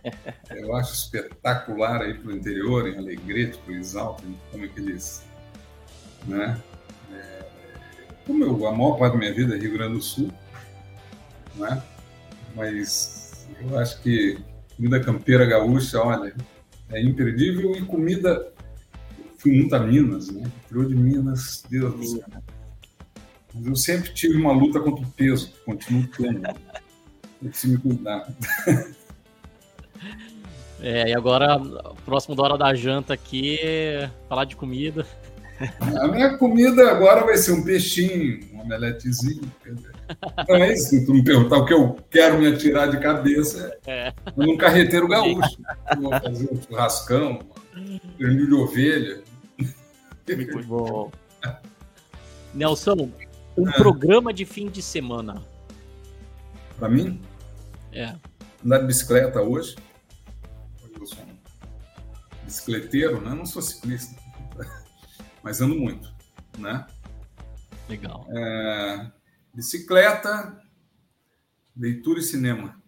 [0.51, 4.81] eu acho espetacular aí para o interior, em Alegrete, para o Exalto, como é que
[4.81, 5.25] eles.
[6.27, 6.61] Né?
[7.13, 7.45] É,
[8.27, 10.31] como eu, a maior parte da minha vida é Rio Grande do Sul,
[11.57, 11.83] né?
[12.55, 14.39] mas eu acho que
[14.77, 16.35] comida campeira gaúcha, olha,
[16.91, 18.53] é imperdível e comida.
[19.41, 20.51] Fui muito a Minas, né?
[20.65, 22.25] Interior de Minas, Deus do céu.
[23.55, 26.47] Mas eu sempre tive uma luta contra o peso, continuo tendo.
[27.43, 28.29] Eu preciso me cuidar.
[30.83, 31.59] É, e agora,
[32.07, 33.59] próximo da hora da janta aqui,
[34.29, 35.07] falar de comida.
[35.79, 39.43] A minha comida agora vai ser um peixinho, um omeletezinho.
[40.49, 43.77] Não é isso, se tu me perguntar o que eu quero me atirar de cabeça,
[43.87, 45.59] é um carreteiro gaúcho.
[46.01, 47.41] vou fazer um churrascão,
[47.77, 49.23] um de ovelha.
[50.29, 51.11] Muito bom.
[52.55, 53.11] Nelson,
[53.57, 53.73] um é.
[53.73, 55.43] programa de fim de semana.
[56.79, 57.21] Para mim?
[57.93, 58.15] É.
[58.65, 59.77] Andar de bicicleta hoje
[62.51, 63.33] bicicleteiro, né?
[63.33, 64.21] Não sou ciclista,
[65.43, 66.13] mas ando muito,
[66.59, 66.85] né?
[67.89, 68.27] Legal.
[68.31, 69.11] É,
[69.55, 70.61] bicicleta,
[71.77, 72.81] leitura e cinema.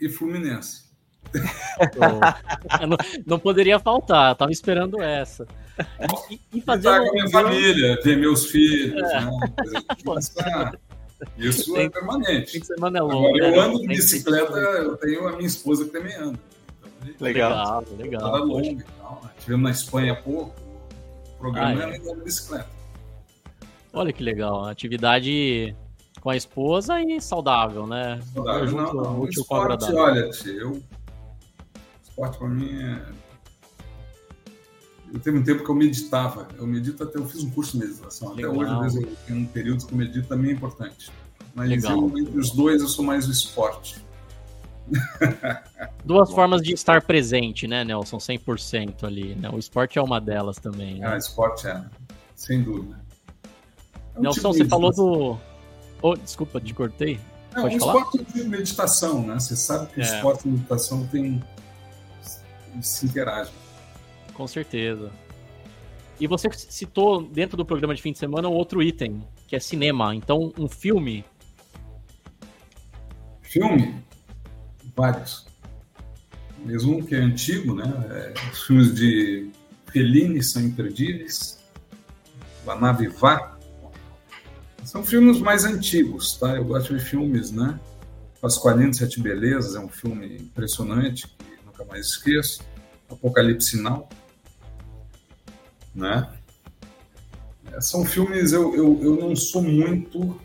[0.00, 0.88] E Fluminense.
[2.88, 2.96] não,
[3.26, 5.46] não, poderia faltar, tava esperando essa.
[6.30, 9.20] E, e fazer tá com a minha família, ver meus filhos, é.
[9.20, 9.30] né?
[11.36, 12.64] Isso tem, é permanente.
[12.64, 13.58] Semana é longa, Agora, eu né?
[13.58, 16.38] ando de bicicleta, eu tenho a minha esposa que também anda.
[17.20, 18.32] Legal, legal.
[18.32, 19.20] legal longa e tal.
[19.22, 19.30] Né?
[19.38, 20.54] Tivemos na Espanha há pouco.
[21.34, 21.96] O programa ah, é.
[21.96, 22.68] era bicicleta.
[23.92, 24.64] Olha que legal.
[24.66, 25.74] Atividade
[26.20, 28.20] com a esposa e saudável, né?
[28.34, 29.20] Saudável, junto, não, não.
[29.20, 30.82] Útil esporte, olha, eu...
[32.02, 33.02] Esporte para mim é...
[35.12, 36.46] Eu teve um tempo que eu meditava.
[36.56, 37.18] Eu medito até...
[37.18, 38.34] Eu fiz um curso de meditação.
[38.34, 38.52] Legal.
[38.52, 41.10] Até hoje, às vezes, eu tenho um período que eu medito também é importante.
[41.54, 44.04] Mas eu, entre os dois, eu sou mais o esporte.
[46.04, 48.18] Duas formas de estar presente, né, Nelson?
[48.18, 49.34] 100% ali.
[49.34, 49.50] Né?
[49.52, 51.00] O esporte é uma delas também.
[51.00, 51.06] Né?
[51.06, 51.84] Ah, esporte é,
[52.34, 53.00] sem dúvida.
[54.14, 55.38] É um Nelson, você falou do.
[56.02, 57.20] Oh, desculpa, te cortei.
[57.54, 58.02] Não, Pode o falar?
[58.02, 59.34] esporte é meditação, né?
[59.34, 60.04] Você sabe que é.
[60.04, 61.42] o esporte e meditação tem.
[62.80, 63.52] se interagem.
[64.40, 65.12] Com certeza.
[66.18, 70.14] E você citou dentro do programa de fim de semana outro item, que é cinema.
[70.14, 71.26] Então, um filme.
[73.42, 74.02] Filme?
[74.96, 75.46] vários.
[76.64, 77.84] Mesmo um que é antigo, né?
[78.08, 79.50] É, os filmes de
[79.92, 81.62] Fellini são imperdíveis.
[82.64, 83.58] La Nave Vá.
[84.86, 86.56] São filmes mais antigos, tá?
[86.56, 87.78] Eu gosto de filmes, né?
[88.40, 92.62] Pasqualino Sete Belezas é um filme impressionante, que nunca mais esqueço.
[93.10, 94.08] Apocalipse Sinal,
[95.94, 96.32] né?
[97.72, 100.40] É, são filmes, eu, eu, eu não sou muito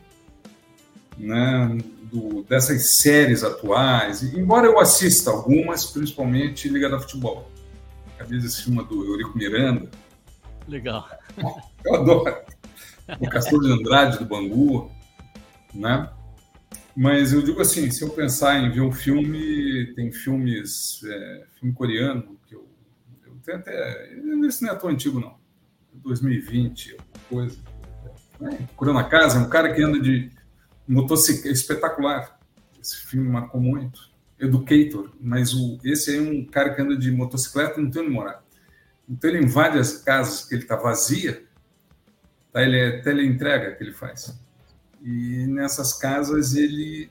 [1.17, 1.77] né,
[2.11, 7.49] do, dessas séries atuais, embora eu assista algumas, principalmente ligada a futebol.
[8.15, 9.89] Acabei de assistir uma do Eurico Miranda.
[10.67, 11.07] Legal.
[11.85, 12.35] Eu adoro.
[13.19, 14.91] O Castor de Andrade, do Bangu,
[15.73, 16.09] né?
[16.95, 21.75] Mas eu digo assim, se eu pensar em ver um filme, tem filmes, é, filme
[21.75, 22.65] coreano, que eu,
[23.45, 24.13] tenho até,
[24.47, 25.37] esse não é tão antigo não,
[25.93, 27.57] 2020, alguma coisa.
[28.41, 30.29] É, Procurando a Casa, é um cara que anda de
[30.87, 32.39] motocicleta, espetacular.
[32.81, 34.13] Esse filme marcou muito.
[34.37, 38.43] Educator, mas o, esse é um cara que anda de motocicleta não tem onde morar.
[39.07, 41.45] Então ele invade as casas que ele está vazia,
[42.51, 42.61] tá?
[42.61, 44.37] ele é teleentrega que ele faz.
[45.01, 47.09] E nessas casas ele,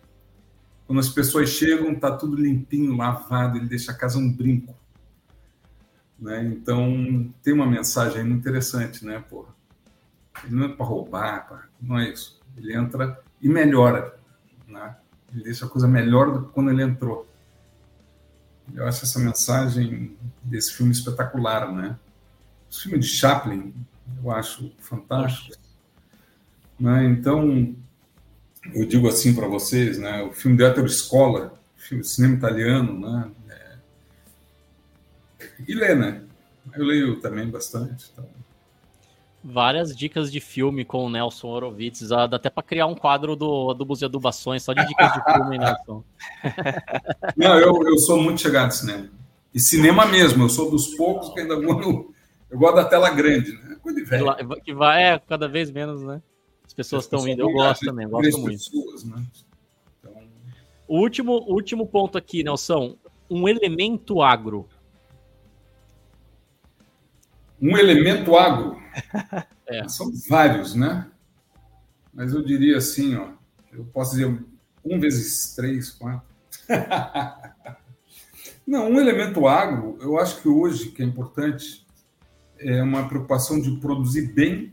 [0.87, 4.77] quando as pessoas chegam, tá tudo limpinho, lavado, ele deixa a casa um brinco.
[6.25, 6.43] Né?
[6.47, 9.53] Então tem uma mensagem muito interessante, né, porra?
[10.43, 12.41] Ele não entra para roubar, não é isso.
[12.57, 14.19] Ele entra e melhora.
[14.67, 14.97] Né?
[15.31, 17.29] Ele deixa a coisa melhor do que quando ele entrou.
[18.75, 21.95] Eu acho essa mensagem desse filme espetacular, né?
[22.71, 23.75] O filme de Chaplin,
[24.23, 25.55] eu acho fantástico.
[26.81, 27.05] Né?
[27.05, 27.77] Então,
[28.73, 30.23] eu digo assim para vocês, né?
[30.23, 33.31] O filme de Hétero Escola, filme de cinema italiano, né?
[35.45, 35.65] É...
[35.67, 36.23] E lê, né?
[36.75, 38.11] Eu leio também bastante.
[38.13, 38.27] Então
[39.45, 42.09] várias dicas de filme com o Nelson Horowitz.
[42.09, 45.59] Dá até para criar um quadro do, do Museu Adubações só de dicas de filme,
[45.59, 46.03] Nelson.
[47.37, 49.11] Não, eu, eu sou muito chegado de cinema.
[49.53, 52.15] E cinema mesmo, eu sou dos poucos que ainda vou no.
[52.51, 53.77] Eu gosto da tela grande, né?
[53.83, 54.35] Coisa de velho.
[54.65, 56.23] Que vai é, cada vez menos, né?
[56.67, 57.43] As pessoas estão indo.
[57.43, 58.59] Eu gosto também, gosto muito.
[58.59, 59.23] Pessoas, né?
[59.99, 60.13] então...
[60.89, 62.97] O último, último ponto aqui, Nelson.
[63.31, 64.69] Um elemento agro.
[67.61, 68.77] Um elemento agro.
[69.67, 69.89] É.
[69.89, 71.11] São vários, né?
[72.13, 73.31] Mas eu diria assim, ó,
[73.73, 74.27] eu posso dizer
[74.85, 76.29] um vezes três, quatro.
[78.67, 81.85] Não, um elemento agro, eu acho que hoje que é importante
[82.59, 84.73] é uma preocupação de produzir bem,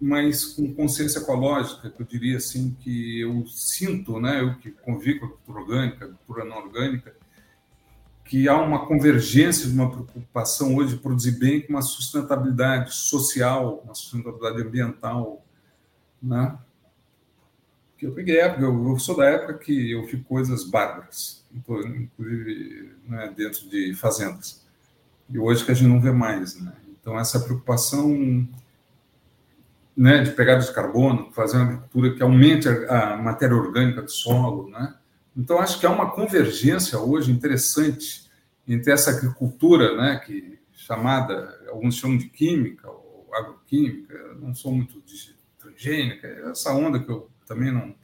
[0.00, 5.20] mas com consciência ecológica, que eu diria assim que eu sinto, né, eu que convivo
[5.20, 7.14] com a cultura orgânica, a cultura não orgânica,
[8.30, 13.82] que há uma convergência de uma preocupação hoje de produzir bem com uma sustentabilidade social,
[13.84, 15.44] uma sustentabilidade ambiental,
[16.22, 16.56] né?
[17.98, 23.34] Que eu peguei época, eu, sou da época que eu fiz coisas bárbaras, inclusive né,
[23.36, 24.64] dentro de fazendas.
[25.28, 26.72] E hoje que a gente não vê mais, né?
[26.88, 28.46] Então essa preocupação
[29.96, 34.10] né, de pegada de carbono, fazer uma agricultura que aumente a, a matéria orgânica do
[34.10, 34.94] solo, né?
[35.36, 38.19] Então, acho que há uma convergência hoje interessante
[38.74, 45.00] entre essa agricultura, né, que chamada, alguns chamam de química ou agroquímica, não sou muito
[45.02, 47.94] de transgênica, essa onda que eu também não.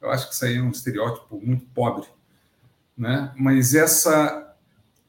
[0.00, 2.06] Eu acho que isso aí é um estereótipo muito pobre.
[2.96, 3.32] Né?
[3.36, 4.46] Mas essa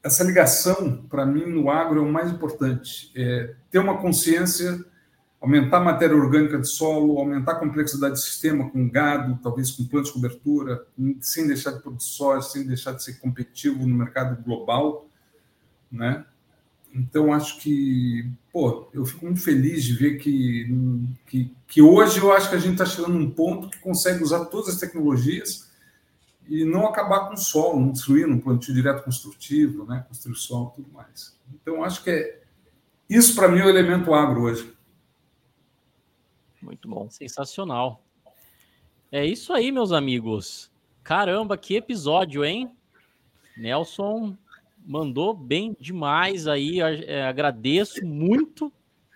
[0.03, 3.11] essa ligação, para mim, no agro é o mais importante.
[3.15, 4.83] É ter uma consciência
[5.41, 9.83] aumentar a matéria orgânica do solo, aumentar a complexidade do sistema com gado, talvez com
[9.85, 10.85] plantas de cobertura,
[11.19, 15.07] sem deixar de produzir soja, sem deixar de ser competitivo no mercado global,
[15.91, 16.23] né?
[16.93, 20.67] Então, acho que, pô, eu fico muito feliz de ver que,
[21.25, 24.45] que, que hoje eu acho que a gente está chegando num ponto que consegue usar
[24.45, 25.71] todas as tecnologias
[26.49, 30.03] e não acabar com o solo, não destruir um plantio direto construtivo, né?
[30.07, 31.33] construir solo e tudo mais.
[31.53, 32.41] Então, acho que é,
[33.09, 34.73] isso, para mim, é o elemento agro hoje.
[36.61, 37.09] Muito bom.
[37.09, 38.03] Sensacional.
[39.11, 40.71] É isso aí, meus amigos.
[41.03, 42.71] Caramba, que episódio, hein?
[43.57, 44.37] Nelson
[44.85, 46.79] mandou bem demais aí.
[46.79, 48.71] É, agradeço muito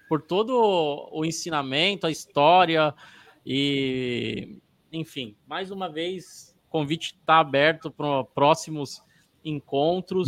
[0.07, 2.93] por todo o ensinamento, a história
[3.45, 4.59] e,
[4.91, 9.01] enfim, mais uma vez, o convite está aberto para próximos
[9.43, 10.27] encontros.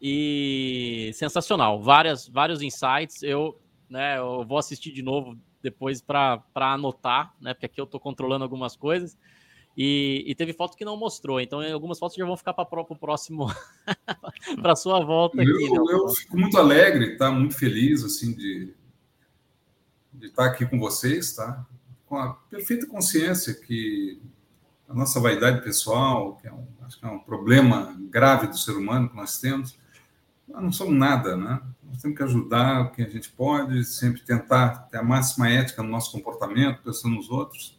[0.00, 3.22] E sensacional, várias, vários insights.
[3.22, 7.54] Eu, né, eu vou assistir de novo depois para anotar, né?
[7.54, 9.16] Porque aqui eu estou controlando algumas coisas.
[9.76, 12.96] E, e, teve foto que não mostrou, então algumas fotos já vão ficar para o
[12.96, 13.46] próximo,
[14.60, 15.48] para sua volta aqui.
[15.48, 15.92] Eu, né?
[15.92, 17.30] eu, fico muito alegre, tá?
[17.30, 18.74] Muito feliz assim de,
[20.12, 21.64] de estar aqui com vocês, tá?
[22.06, 24.20] Com a perfeita consciência que
[24.88, 28.72] a nossa vaidade pessoal, que é um, acho que é um problema grave do ser
[28.72, 29.78] humano que nós temos,
[30.48, 31.62] nós não somos nada, né?
[31.88, 35.82] Nós temos que ajudar o que a gente pode, sempre tentar ter a máxima ética
[35.82, 37.78] no nosso comportamento, pensando nos outros,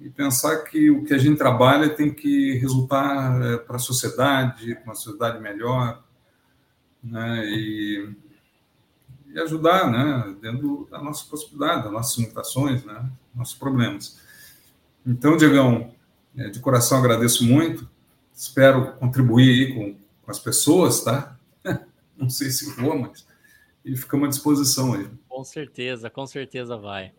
[0.00, 4.74] e pensar que o que a gente trabalha tem que resultar é, para a sociedade,
[4.76, 6.02] para uma sociedade melhor,
[7.02, 7.44] né?
[7.46, 8.14] E,
[9.28, 10.36] e, ajudar, né?
[10.40, 13.10] Dentro da nossa possibilidade, das nossas limitações, né?
[13.34, 14.20] Nossos problemas.
[15.04, 15.92] Então, Diegão,
[16.36, 17.88] é, de coração agradeço muito,
[18.32, 21.37] espero contribuir aí com, com as pessoas, tá?
[22.18, 23.26] Não sei se vou, mas.
[23.84, 25.08] E ficamos à disposição aí.
[25.28, 27.12] Com certeza, com certeza vai.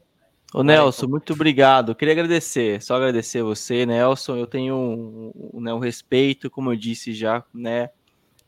[0.53, 1.95] Ô Nelson, muito obrigado.
[1.95, 4.35] Queria agradecer, só agradecer você, Nelson.
[4.35, 7.89] Eu tenho um, um, né, um respeito, como eu disse já, né,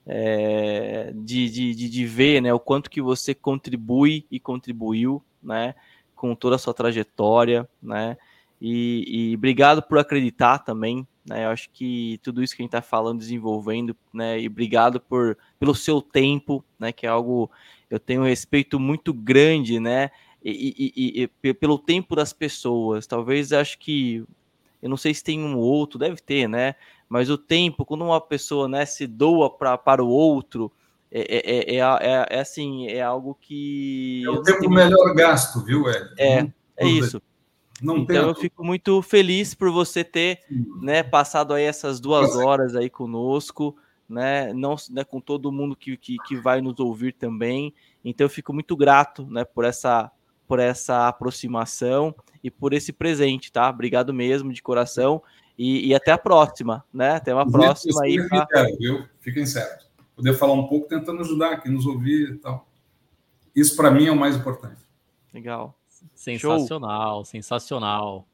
[0.06, 5.76] é, de, de, de, ver né, o quanto que você contribui e contribuiu né,
[6.16, 7.70] com toda a sua trajetória.
[7.82, 8.18] Né,
[8.60, 11.46] e, e obrigado por acreditar também né?
[11.46, 14.40] Eu acho que tudo isso que a gente está falando, desenvolvendo, né?
[14.40, 16.92] E obrigado por, pelo seu tempo, né?
[16.92, 17.52] Que é algo
[17.88, 20.10] eu tenho um respeito muito grande, né?
[20.44, 23.06] E, e, e, pelo tempo das pessoas.
[23.06, 24.26] Talvez acho que
[24.82, 26.74] eu não sei se tem um outro, deve ter, né?
[27.08, 30.72] Mas o tempo, quando uma pessoa né, se doa pra, para o outro,
[31.12, 34.24] é, é, é, é, assim, é algo que.
[34.26, 36.10] É o tempo melhor gasto, viu, Ed?
[36.18, 37.22] É, é isso.
[37.80, 40.40] Não então eu fico muito feliz por você ter
[40.82, 43.76] né, passado aí essas duas horas aí conosco,
[44.12, 44.54] né?
[44.54, 47.74] Não né, com todo mundo que, que, que vai nos ouvir também.
[48.04, 50.12] Então eu fico muito grato né, por essa
[50.48, 52.14] por essa aproximação
[52.44, 53.70] e por esse presente, tá?
[53.70, 55.24] Obrigado mesmo de coração
[55.58, 57.12] e, e até a próxima, né?
[57.12, 58.18] Até uma próxima aí.
[58.28, 58.46] Pra...
[58.78, 59.06] viu?
[59.22, 59.90] Fiquem certos.
[60.14, 62.68] Poder falar um pouco tentando ajudar quem nos ouvir e tal.
[63.56, 64.82] Isso para mim é o mais importante.
[65.34, 65.74] Legal.
[66.14, 67.26] Sensacional, Show.
[67.26, 68.28] sensacional.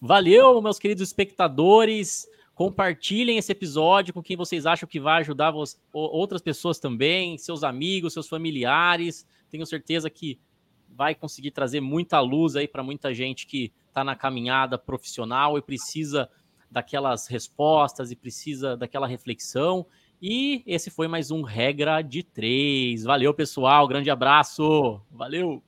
[0.00, 2.26] Valeu, meus queridos espectadores.
[2.60, 5.54] Compartilhem esse episódio com quem vocês acham que vai ajudar
[5.94, 9.26] outras pessoas também, seus amigos, seus familiares.
[9.48, 10.38] Tenho certeza que
[10.86, 15.62] vai conseguir trazer muita luz aí para muita gente que está na caminhada profissional e
[15.62, 16.28] precisa
[16.70, 19.86] daquelas respostas e precisa daquela reflexão.
[20.20, 23.04] E esse foi mais um Regra de Três.
[23.04, 23.88] Valeu, pessoal.
[23.88, 25.00] Grande abraço.
[25.10, 25.62] Valeu.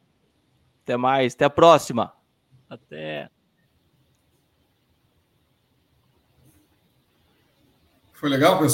[0.82, 1.32] Até mais.
[1.32, 2.12] Até a próxima.
[2.69, 3.31] Até.
[8.23, 8.70] Foi legal, pessoal?